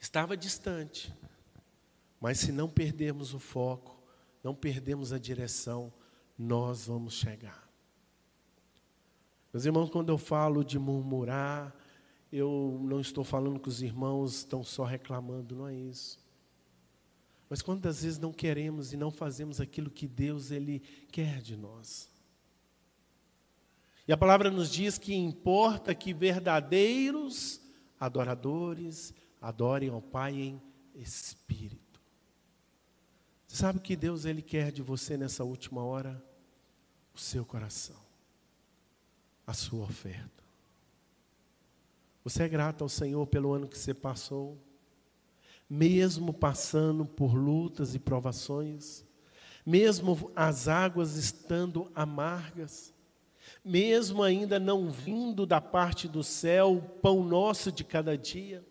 Estava 0.00 0.36
distante. 0.36 1.14
Mas 2.20 2.40
se 2.40 2.50
não 2.50 2.68
perdermos 2.68 3.32
o 3.32 3.38
foco, 3.38 4.02
não 4.42 4.56
perdemos 4.56 5.12
a 5.12 5.18
direção, 5.20 5.92
nós 6.42 6.86
vamos 6.86 7.12
chegar. 7.12 7.68
Meus 9.52 9.66
irmãos, 9.66 9.90
quando 9.90 10.08
eu 10.08 10.16
falo 10.16 10.64
de 10.64 10.78
murmurar, 10.78 11.76
eu 12.32 12.80
não 12.82 12.98
estou 12.98 13.22
falando 13.22 13.60
que 13.60 13.68
os 13.68 13.82
irmãos 13.82 14.36
estão 14.36 14.64
só 14.64 14.84
reclamando, 14.84 15.54
não 15.54 15.68
é 15.68 15.74
isso. 15.74 16.18
Mas 17.46 17.60
quantas 17.60 18.04
vezes 18.04 18.18
não 18.18 18.32
queremos 18.32 18.94
e 18.94 18.96
não 18.96 19.10
fazemos 19.10 19.60
aquilo 19.60 19.90
que 19.90 20.08
Deus 20.08 20.50
ele 20.50 20.80
quer 21.12 21.42
de 21.42 21.58
nós? 21.58 22.08
E 24.08 24.12
a 24.12 24.16
palavra 24.16 24.50
nos 24.50 24.70
diz 24.70 24.96
que 24.96 25.14
importa 25.14 25.94
que 25.94 26.14
verdadeiros 26.14 27.60
adoradores 27.98 29.12
adorem 29.42 29.90
ao 29.90 30.00
Pai 30.00 30.36
em 30.36 30.62
espírito. 30.94 32.00
Você 33.46 33.56
sabe 33.56 33.78
o 33.78 33.82
que 33.82 33.94
Deus 33.94 34.24
ele 34.24 34.40
quer 34.40 34.72
de 34.72 34.80
você 34.80 35.18
nessa 35.18 35.44
última 35.44 35.84
hora? 35.84 36.29
O 37.14 37.18
seu 37.18 37.44
coração, 37.44 37.96
a 39.46 39.52
sua 39.52 39.84
oferta. 39.84 40.40
Você 42.22 42.42
é 42.42 42.48
grato 42.48 42.82
ao 42.82 42.88
Senhor 42.88 43.26
pelo 43.26 43.52
ano 43.52 43.68
que 43.68 43.78
você 43.78 43.94
passou? 43.94 44.58
Mesmo 45.68 46.32
passando 46.32 47.04
por 47.04 47.34
lutas 47.34 47.94
e 47.94 47.98
provações, 47.98 49.04
mesmo 49.64 50.30
as 50.34 50.68
águas 50.68 51.16
estando 51.16 51.90
amargas, 51.94 52.92
mesmo 53.64 54.22
ainda 54.22 54.58
não 54.58 54.90
vindo 54.90 55.46
da 55.46 55.60
parte 55.60 56.08
do 56.08 56.22
céu 56.22 56.76
o 56.76 56.82
pão 56.82 57.22
nosso 57.22 57.70
de 57.70 57.84
cada 57.84 58.16
dia, 58.16 58.64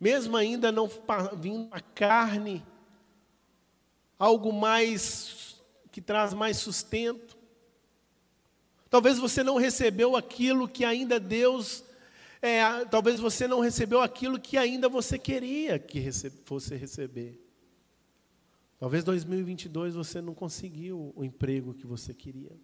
mesmo 0.00 0.36
ainda 0.36 0.70
não 0.70 0.88
vindo 1.38 1.68
a 1.72 1.80
carne, 1.80 2.64
algo 4.18 4.52
mais 4.52 5.47
que 5.98 6.00
traz 6.00 6.32
mais 6.32 6.58
sustento. 6.58 7.36
Talvez 8.88 9.18
você 9.18 9.42
não 9.42 9.56
recebeu 9.56 10.14
aquilo 10.14 10.68
que 10.68 10.84
ainda 10.84 11.18
Deus 11.18 11.82
é, 12.40 12.84
talvez 12.84 13.18
você 13.18 13.48
não 13.48 13.58
recebeu 13.58 14.00
aquilo 14.00 14.38
que 14.38 14.56
ainda 14.56 14.88
você 14.88 15.18
queria 15.18 15.76
que 15.76 16.08
fosse 16.44 16.76
receber. 16.76 17.44
Talvez 18.78 19.02
2022 19.02 19.96
você 19.96 20.20
não 20.20 20.34
conseguiu 20.34 21.12
o 21.16 21.24
emprego 21.24 21.74
que 21.74 21.84
você 21.84 22.14
queria. 22.14 22.56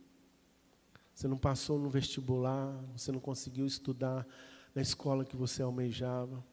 Você 1.13 1.27
não 1.27 1.37
passou 1.37 1.77
no 1.77 1.91
vestibular, 1.91 2.73
você 2.97 3.11
não 3.11 3.19
conseguiu 3.19 3.67
estudar 3.67 4.25
na 4.73 4.81
escola 4.81 5.25
que 5.25 5.37
você 5.37 5.61
almejava. 5.61 6.45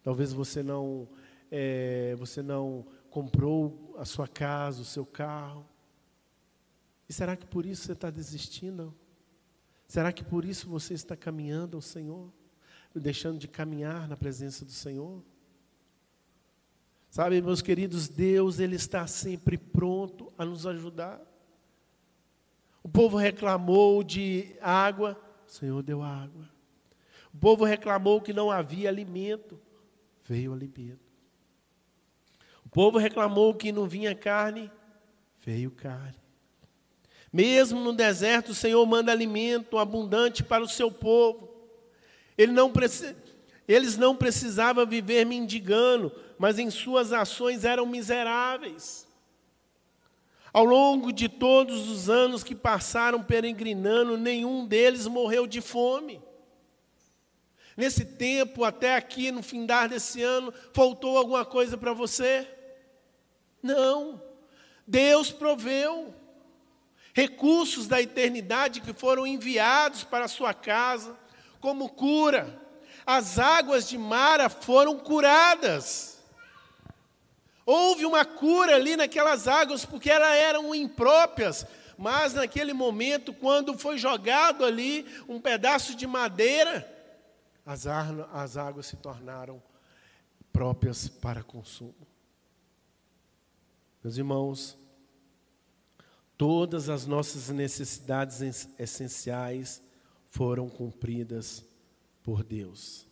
Talvez 0.00 0.32
você 0.32 0.62
não, 0.62 1.08
é, 1.50 2.14
você 2.16 2.40
não 2.40 2.86
comprou 3.10 3.96
a 3.98 4.04
sua 4.04 4.28
casa, 4.28 4.80
o 4.80 4.84
seu 4.84 5.04
carro. 5.04 5.66
E 7.10 7.12
será 7.12 7.36
que 7.36 7.44
por 7.44 7.66
isso 7.66 7.82
você 7.82 7.92
está 7.92 8.08
desistindo? 8.08 8.94
Será 9.88 10.12
que 10.12 10.22
por 10.22 10.44
isso 10.44 10.68
você 10.68 10.94
está 10.94 11.16
caminhando 11.16 11.76
ao 11.76 11.82
Senhor? 11.82 12.30
deixando 12.94 13.38
de 13.38 13.48
caminhar 13.48 14.08
na 14.08 14.16
presença 14.16 14.64
do 14.64 14.70
Senhor. 14.70 15.20
Sabe, 17.10 17.42
meus 17.42 17.60
queridos, 17.60 18.08
Deus, 18.08 18.60
Ele 18.60 18.76
está 18.76 19.06
sempre 19.08 19.58
pronto 19.58 20.32
a 20.38 20.44
nos 20.44 20.66
ajudar. 20.66 21.20
O 22.82 22.88
povo 22.88 23.16
reclamou 23.16 24.04
de 24.04 24.56
água, 24.60 25.20
o 25.46 25.50
Senhor 25.50 25.82
deu 25.82 26.02
água. 26.02 26.48
O 27.34 27.38
povo 27.38 27.64
reclamou 27.64 28.20
que 28.20 28.32
não 28.32 28.50
havia 28.50 28.88
alimento, 28.88 29.60
veio 30.24 30.52
alimento. 30.52 31.10
O 32.64 32.68
povo 32.68 32.98
reclamou 32.98 33.52
que 33.54 33.72
não 33.72 33.88
vinha 33.88 34.14
carne, 34.14 34.70
veio 35.44 35.70
carne. 35.72 36.29
Mesmo 37.32 37.80
no 37.80 37.92
deserto, 37.92 38.50
o 38.50 38.54
Senhor 38.54 38.84
manda 38.86 39.12
alimento 39.12 39.78
abundante 39.78 40.42
para 40.42 40.64
o 40.64 40.68
seu 40.68 40.90
povo. 40.90 41.48
Ele 42.36 42.52
não 42.52 42.72
eles 43.68 43.96
não 43.96 44.16
precisavam 44.16 44.84
viver 44.84 45.24
mendigando, 45.24 46.12
mas 46.36 46.58
em 46.58 46.70
suas 46.70 47.12
ações 47.12 47.64
eram 47.64 47.86
miseráveis. 47.86 49.06
Ao 50.52 50.64
longo 50.64 51.12
de 51.12 51.28
todos 51.28 51.88
os 51.88 52.10
anos 52.10 52.42
que 52.42 52.54
passaram 52.54 53.22
peregrinando, 53.22 54.16
nenhum 54.16 54.66
deles 54.66 55.06
morreu 55.06 55.46
de 55.46 55.60
fome. 55.60 56.20
Nesse 57.76 58.04
tempo, 58.04 58.64
até 58.64 58.96
aqui 58.96 59.30
no 59.30 59.42
findar 59.42 59.88
desse 59.88 60.20
ano, 60.20 60.52
faltou 60.72 61.16
alguma 61.16 61.44
coisa 61.44 61.78
para 61.78 61.92
você? 61.92 62.48
Não. 63.62 64.20
Deus 64.84 65.30
proveu 65.30 66.12
recursos 67.12 67.86
da 67.86 68.00
eternidade 68.00 68.80
que 68.80 68.92
foram 68.92 69.26
enviados 69.26 70.04
para 70.04 70.26
a 70.26 70.28
sua 70.28 70.54
casa, 70.54 71.16
como 71.60 71.88
cura. 71.88 72.58
As 73.04 73.38
águas 73.38 73.88
de 73.88 73.98
Mara 73.98 74.48
foram 74.48 74.98
curadas. 74.98 76.18
Houve 77.66 78.04
uma 78.04 78.24
cura 78.24 78.76
ali 78.76 78.96
naquelas 78.96 79.46
águas, 79.46 79.84
porque 79.84 80.10
elas 80.10 80.36
eram 80.36 80.74
impróprias, 80.74 81.66
mas 81.96 82.34
naquele 82.34 82.72
momento, 82.72 83.32
quando 83.32 83.78
foi 83.78 83.98
jogado 83.98 84.64
ali 84.64 85.06
um 85.28 85.40
pedaço 85.40 85.94
de 85.94 86.06
madeira, 86.06 86.88
as, 87.64 87.86
as 87.86 88.56
águas 88.56 88.86
se 88.86 88.96
tornaram 88.96 89.62
próprias 90.52 91.08
para 91.08 91.42
consumo. 91.42 91.94
Meus 94.02 94.16
irmãos, 94.16 94.78
todas 96.40 96.88
as 96.88 97.04
nossas 97.04 97.50
necessidades 97.50 98.66
essenciais 98.78 99.82
foram 100.30 100.70
cumpridas 100.70 101.62
por 102.22 102.42
Deus. 102.42 103.06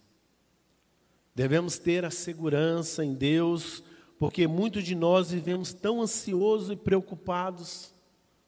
Devemos 1.35 1.77
ter 1.77 2.07
a 2.07 2.11
segurança 2.11 3.05
em 3.05 3.13
Deus, 3.13 3.85
porque 4.19 4.47
muitos 4.47 4.83
de 4.83 4.95
nós 4.95 5.31
vivemos 5.31 5.75
tão 5.75 6.01
ansiosos 6.01 6.71
e 6.71 6.77
preocupados 6.77 7.93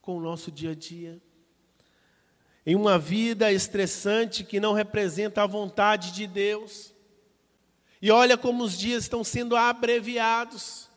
com 0.01 0.16
o 0.16 0.20
nosso 0.22 0.51
dia 0.51 0.70
a 0.70 0.74
dia. 0.74 1.20
Em 2.64 2.74
uma 2.74 2.99
vida 2.99 3.53
estressante 3.53 4.45
que 4.45 4.59
não 4.59 4.72
representa 4.72 5.43
a 5.43 5.47
vontade 5.47 6.11
de 6.11 6.26
Deus. 6.26 6.95
E 8.01 8.11
olha 8.11 8.39
como 8.39 8.64
os 8.64 8.78
dias 8.78 9.03
estão 9.03 9.22
sendo 9.22 9.57
abreviados. 9.57 10.89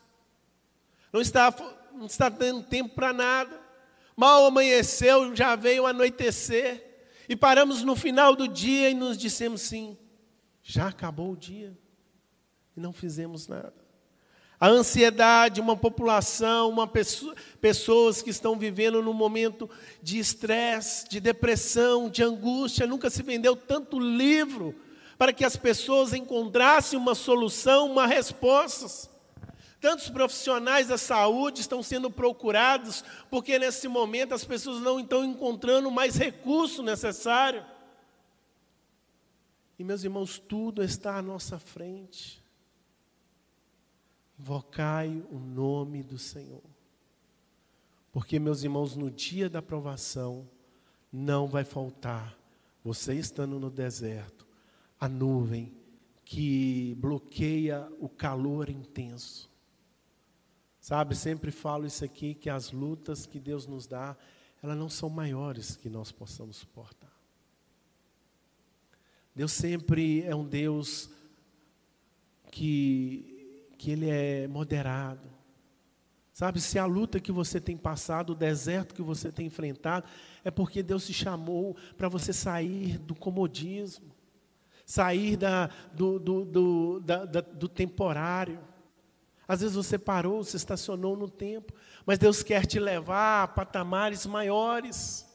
Não 1.12 1.20
está, 1.20 1.54
não 1.92 2.06
está 2.06 2.30
dando 2.30 2.62
tempo 2.62 2.94
para 2.94 3.12
nada. 3.12 3.63
Mal 4.16 4.46
amanheceu, 4.46 5.34
já 5.34 5.56
veio 5.56 5.86
anoitecer. 5.86 6.82
E 7.28 7.34
paramos 7.34 7.82
no 7.82 7.96
final 7.96 8.36
do 8.36 8.46
dia 8.46 8.90
e 8.90 8.94
nos 8.94 9.16
dissemos 9.16 9.62
sim, 9.62 9.96
já 10.62 10.88
acabou 10.88 11.32
o 11.32 11.36
dia. 11.36 11.76
E 12.76 12.80
não 12.80 12.92
fizemos 12.92 13.48
nada. 13.48 13.84
A 14.58 14.68
ansiedade, 14.68 15.60
uma 15.60 15.76
população, 15.76 16.70
uma 16.70 16.86
pessoa, 16.86 17.34
pessoas 17.60 18.22
que 18.22 18.30
estão 18.30 18.56
vivendo 18.56 19.02
num 19.02 19.12
momento 19.12 19.68
de 20.02 20.18
estresse, 20.18 21.08
de 21.08 21.20
depressão, 21.20 22.08
de 22.08 22.22
angústia. 22.22 22.86
Nunca 22.86 23.10
se 23.10 23.22
vendeu 23.22 23.56
tanto 23.56 23.98
livro 23.98 24.74
para 25.18 25.32
que 25.32 25.44
as 25.44 25.56
pessoas 25.56 26.12
encontrassem 26.12 26.98
uma 26.98 27.14
solução, 27.14 27.90
uma 27.90 28.06
resposta. 28.06 29.13
Tantos 29.84 30.08
profissionais 30.08 30.88
da 30.88 30.96
saúde 30.96 31.60
estão 31.60 31.82
sendo 31.82 32.10
procurados, 32.10 33.04
porque 33.28 33.58
nesse 33.58 33.86
momento 33.86 34.32
as 34.32 34.42
pessoas 34.42 34.80
não 34.80 34.98
estão 34.98 35.22
encontrando 35.22 35.90
mais 35.90 36.16
recurso 36.16 36.82
necessário. 36.82 37.62
E 39.78 39.84
meus 39.84 40.02
irmãos, 40.02 40.38
tudo 40.38 40.82
está 40.82 41.18
à 41.18 41.20
nossa 41.20 41.58
frente. 41.58 42.42
Invocai 44.40 45.22
o 45.30 45.38
nome 45.38 46.02
do 46.02 46.16
Senhor. 46.16 46.64
Porque, 48.10 48.38
meus 48.38 48.62
irmãos, 48.62 48.96
no 48.96 49.10
dia 49.10 49.50
da 49.50 49.60
provação, 49.60 50.48
não 51.12 51.46
vai 51.46 51.62
faltar, 51.62 52.34
você 52.82 53.12
estando 53.16 53.60
no 53.60 53.68
deserto, 53.68 54.46
a 54.98 55.10
nuvem 55.10 55.76
que 56.24 56.94
bloqueia 56.98 57.86
o 58.00 58.08
calor 58.08 58.70
intenso 58.70 59.52
Sabe, 60.84 61.16
sempre 61.16 61.50
falo 61.50 61.86
isso 61.86 62.04
aqui, 62.04 62.34
que 62.34 62.50
as 62.50 62.70
lutas 62.70 63.24
que 63.24 63.40
Deus 63.40 63.66
nos 63.66 63.86
dá, 63.86 64.14
elas 64.62 64.76
não 64.76 64.90
são 64.90 65.08
maiores 65.08 65.76
que 65.76 65.88
nós 65.88 66.12
possamos 66.12 66.58
suportar. 66.58 67.10
Deus 69.34 69.50
sempre 69.52 70.22
é 70.24 70.36
um 70.36 70.44
Deus 70.44 71.08
que, 72.50 73.66
que 73.78 73.92
Ele 73.92 74.10
é 74.10 74.46
moderado. 74.46 75.26
Sabe, 76.34 76.60
se 76.60 76.78
a 76.78 76.84
luta 76.84 77.18
que 77.18 77.32
você 77.32 77.58
tem 77.58 77.78
passado, 77.78 78.34
o 78.34 78.36
deserto 78.36 78.94
que 78.94 79.00
você 79.00 79.32
tem 79.32 79.46
enfrentado, 79.46 80.06
é 80.44 80.50
porque 80.50 80.82
Deus 80.82 81.06
te 81.06 81.14
chamou 81.14 81.74
para 81.96 82.10
você 82.10 82.30
sair 82.30 82.98
do 82.98 83.14
comodismo, 83.14 84.14
sair 84.84 85.38
da, 85.38 85.70
do, 85.94 86.18
do, 86.18 86.44
do, 86.44 87.00
da, 87.00 87.24
da, 87.24 87.40
do 87.40 87.70
temporário. 87.70 88.73
Às 89.46 89.60
vezes 89.60 89.76
você 89.76 89.98
parou, 89.98 90.42
se 90.42 90.56
estacionou 90.56 91.16
no 91.16 91.28
tempo, 91.28 91.72
mas 92.06 92.18
Deus 92.18 92.42
quer 92.42 92.66
te 92.66 92.78
levar 92.78 93.42
a 93.42 93.48
patamares 93.48 94.24
maiores, 94.24 95.26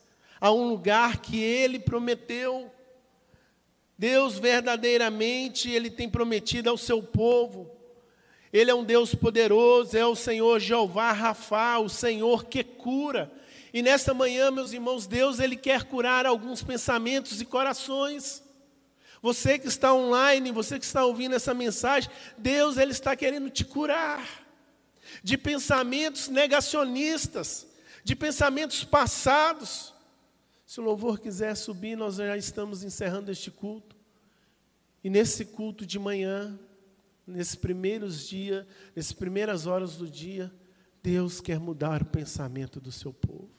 a 0.41 0.51
um 0.51 0.67
lugar 0.69 1.17
que 1.17 1.41
Ele 1.41 1.79
prometeu. 1.79 2.71
Deus 3.97 4.39
verdadeiramente, 4.39 5.69
Ele 5.69 5.91
tem 5.91 6.09
prometido 6.09 6.69
ao 6.69 6.77
seu 6.77 7.03
povo. 7.03 7.69
Ele 8.51 8.71
é 8.71 8.73
um 8.73 8.83
Deus 8.83 9.13
poderoso, 9.13 9.95
é 9.95 10.05
o 10.05 10.15
Senhor 10.15 10.59
Jeová 10.59 11.11
Rafa, 11.11 11.77
o 11.79 11.89
Senhor 11.89 12.45
que 12.45 12.63
cura. 12.63 13.31
E 13.71 13.83
nesta 13.83 14.13
manhã, 14.13 14.49
meus 14.49 14.73
irmãos, 14.73 15.05
Deus 15.05 15.39
Ele 15.39 15.55
quer 15.55 15.83
curar 15.83 16.25
alguns 16.25 16.63
pensamentos 16.63 17.39
e 17.39 17.45
corações. 17.45 18.41
Você 19.21 19.59
que 19.59 19.67
está 19.67 19.93
online, 19.93 20.51
você 20.51 20.79
que 20.79 20.85
está 20.85 21.03
ouvindo 21.03 21.35
essa 21.35 21.53
mensagem, 21.53 22.09
Deus 22.37 22.77
ele 22.77 22.91
está 22.91 23.15
querendo 23.15 23.49
te 23.49 23.65
curar 23.65 24.47
de 25.23 25.37
pensamentos 25.37 26.27
negacionistas, 26.27 27.67
de 28.03 28.15
pensamentos 28.15 28.83
passados. 28.83 29.93
Se 30.65 30.79
o 30.79 30.83
louvor 30.83 31.19
quiser 31.19 31.55
subir, 31.55 31.97
nós 31.97 32.15
já 32.15 32.37
estamos 32.37 32.83
encerrando 32.83 33.31
este 33.31 33.51
culto. 33.51 33.95
E 35.03 35.09
nesse 35.09 35.45
culto 35.45 35.85
de 35.85 35.97
manhã, 35.97 36.57
nesses 37.25 37.55
primeiros 37.55 38.27
dias, 38.27 38.65
nessas 38.95 39.13
primeiras 39.13 39.65
horas 39.65 39.95
do 39.95 40.07
dia, 40.07 40.53
Deus 41.01 41.39
quer 41.41 41.59
mudar 41.59 42.01
o 42.01 42.05
pensamento 42.05 42.79
do 42.79 42.91
seu 42.91 43.13
povo. 43.13 43.49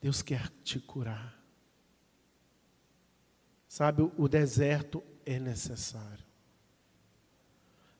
Deus 0.00 0.22
quer 0.22 0.50
te 0.62 0.78
curar. 0.78 1.33
Sabe, 3.74 4.08
o 4.16 4.28
deserto 4.28 5.02
é 5.26 5.36
necessário. 5.40 6.24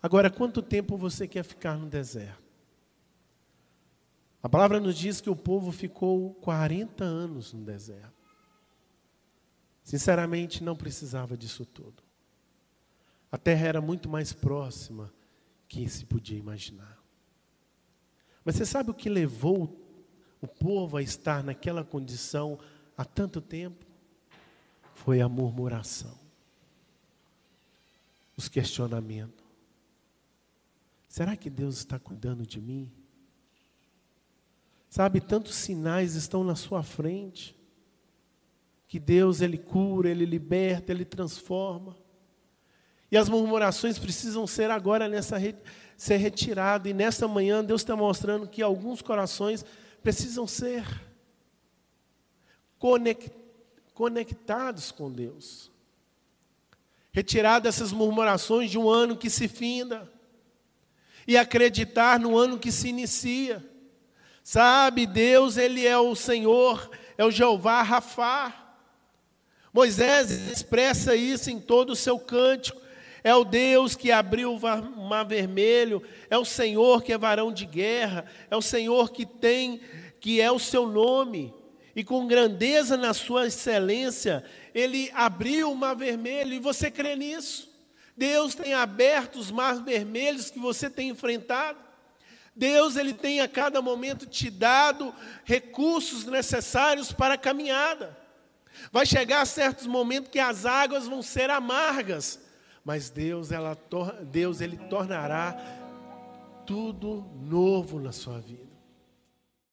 Agora, 0.01 0.31
quanto 0.31 0.63
tempo 0.63 0.97
você 0.97 1.27
quer 1.27 1.43
ficar 1.43 1.77
no 1.77 1.87
deserto? 1.87 2.45
A 4.41 4.49
palavra 4.49 4.79
nos 4.79 4.97
diz 4.97 5.21
que 5.21 5.29
o 5.29 5.35
povo 5.35 5.73
ficou 5.73 6.33
40 6.35 7.03
anos 7.03 7.53
no 7.53 7.65
deserto. 7.65 8.15
Sinceramente, 9.83 10.63
não 10.63 10.77
precisava 10.77 11.37
disso 11.37 11.67
tudo. 11.67 12.05
A 13.33 13.37
terra 13.37 13.67
era 13.67 13.81
muito 13.81 14.09
mais 14.09 14.33
próxima 14.33 15.13
que 15.67 15.89
se 15.89 16.07
podia 16.07 16.39
imaginar. 16.39 17.03
Mas 18.45 18.55
você 18.55 18.65
sabe 18.65 18.93
o 18.93 18.95
que 18.95 19.09
levou 19.09 19.77
o 20.41 20.47
povo 20.47 20.99
a 20.99 21.03
estar 21.03 21.43
naquela 21.43 21.83
condição 21.83 22.61
há 22.97 23.05
tanto 23.05 23.41
tempo? 23.41 23.84
Foi 24.95 25.21
a 25.21 25.29
murmuração, 25.29 26.17
os 28.37 28.49
questionamentos. 28.49 29.45
Será 31.09 31.37
que 31.37 31.51
Deus 31.51 31.77
está 31.77 31.99
cuidando 31.99 32.47
de 32.47 32.61
mim? 32.61 32.91
Sabe, 34.89 35.21
tantos 35.21 35.57
sinais 35.57 36.15
estão 36.15 36.43
na 36.43 36.55
sua 36.55 36.83
frente. 36.83 37.57
Que 38.89 38.99
Deus, 38.99 39.41
Ele 39.41 39.59
cura, 39.59 40.09
Ele 40.09 40.25
liberta, 40.25 40.93
Ele 40.93 41.05
transforma. 41.05 41.97
E 43.11 43.17
as 43.17 43.29
murmurações 43.29 43.99
precisam 43.99 44.47
ser 44.47 44.71
agora 44.71 45.09
nessa 45.09 45.37
ser 45.97 46.17
retirado. 46.17 46.89
E 46.89 46.95
nesta 46.95 47.29
manhã 47.29 47.65
Deus 47.65 47.81
está 47.81 47.95
mostrando 47.95 48.49
que 48.49 48.63
alguns 48.63 49.03
corações 49.03 49.65
precisam 50.03 50.47
ser 50.47 50.85
conectados 52.79 53.44
conectados 53.95 54.91
com 54.91 55.11
Deus. 55.11 55.71
Retirar 57.13 57.61
dessas 57.61 57.93
murmurações 57.93 58.71
de 58.71 58.77
um 58.77 58.91
ano 58.91 59.17
que 59.17 59.31
se 59.31 59.47
finda 59.47 60.11
e 61.27 61.39
acreditar 61.39 62.19
no 62.19 62.37
ano 62.37 62.59
que 62.59 62.73
se 62.73 62.89
inicia. 62.89 63.65
Sabe, 64.43 65.07
Deus, 65.07 65.57
Ele 65.57 65.87
é 65.87 65.97
o 65.97 66.15
Senhor, 66.15 66.91
é 67.17 67.25
o 67.25 67.31
Jeová 67.31 67.83
Rafá. 67.83 68.53
Moisés 69.73 70.31
expressa 70.31 71.15
isso 71.15 71.51
em 71.51 71.61
todo 71.61 71.91
o 71.91 71.97
seu 71.97 72.19
cântico. 72.19 72.83
É 73.23 73.35
o 73.35 73.45
Deus 73.45 73.97
que 73.97 74.13
abriu 74.13 74.55
o 74.55 74.61
mar 75.09 75.25
vermelho, 75.25 76.03
é 76.29 76.37
o 76.37 76.45
Senhor 76.45 77.03
que 77.03 77.11
é 77.11 77.17
varão 77.17 77.51
de 77.51 77.65
guerra, 77.65 78.27
é 78.51 78.57
o 78.57 78.61
Senhor 78.61 79.13
que 79.13 79.25
tem, 79.25 79.81
que 80.21 80.43
é 80.43 80.53
o 80.53 80.59
seu 80.59 80.87
nome 80.87 81.55
e 81.95 82.03
com 82.03 82.27
grandeza 82.27 82.97
na 82.97 83.15
sua 83.15 83.47
excelência, 83.47 84.45
ele 84.75 85.11
abriu 85.15 85.71
o 85.71 85.77
mar 85.77 85.95
vermelho, 85.95 86.53
e 86.53 86.59
você 86.59 86.91
crê 86.91 87.15
nisso? 87.15 87.73
Deus 88.17 88.55
tem 88.55 88.75
aberto 88.75 89.37
os 89.37 89.51
mares 89.51 89.81
vermelhos 89.81 90.51
que 90.51 90.59
você 90.59 90.89
tem 90.89 91.09
enfrentado. 91.09 91.79
Deus 92.55 92.97
ele 92.97 93.13
tem 93.13 93.41
a 93.41 93.49
cada 93.49 93.83
momento 93.83 94.27
te 94.27 94.49
dado 94.49 95.13
recursos 95.45 96.25
necessários 96.25 97.13
para 97.13 97.35
a 97.35 97.39
caminhada. 97.39 98.17
Vai 98.93 99.05
chegar 99.07 99.45
certos 99.47 99.87
momentos 99.87 100.31
que 100.31 100.39
as 100.39 100.65
águas 100.65 101.07
vão 101.07 101.23
ser 101.23 101.51
amargas, 101.51 102.41
mas 102.85 103.11
Deus, 103.11 103.51
ela, 103.51 103.77
Deus 104.31 104.61
ele 104.61 104.77
tornará 104.77 105.57
tudo 106.67 107.25
novo 107.43 107.99
na 107.99 108.13
sua 108.13 108.39
vida. 108.39 108.64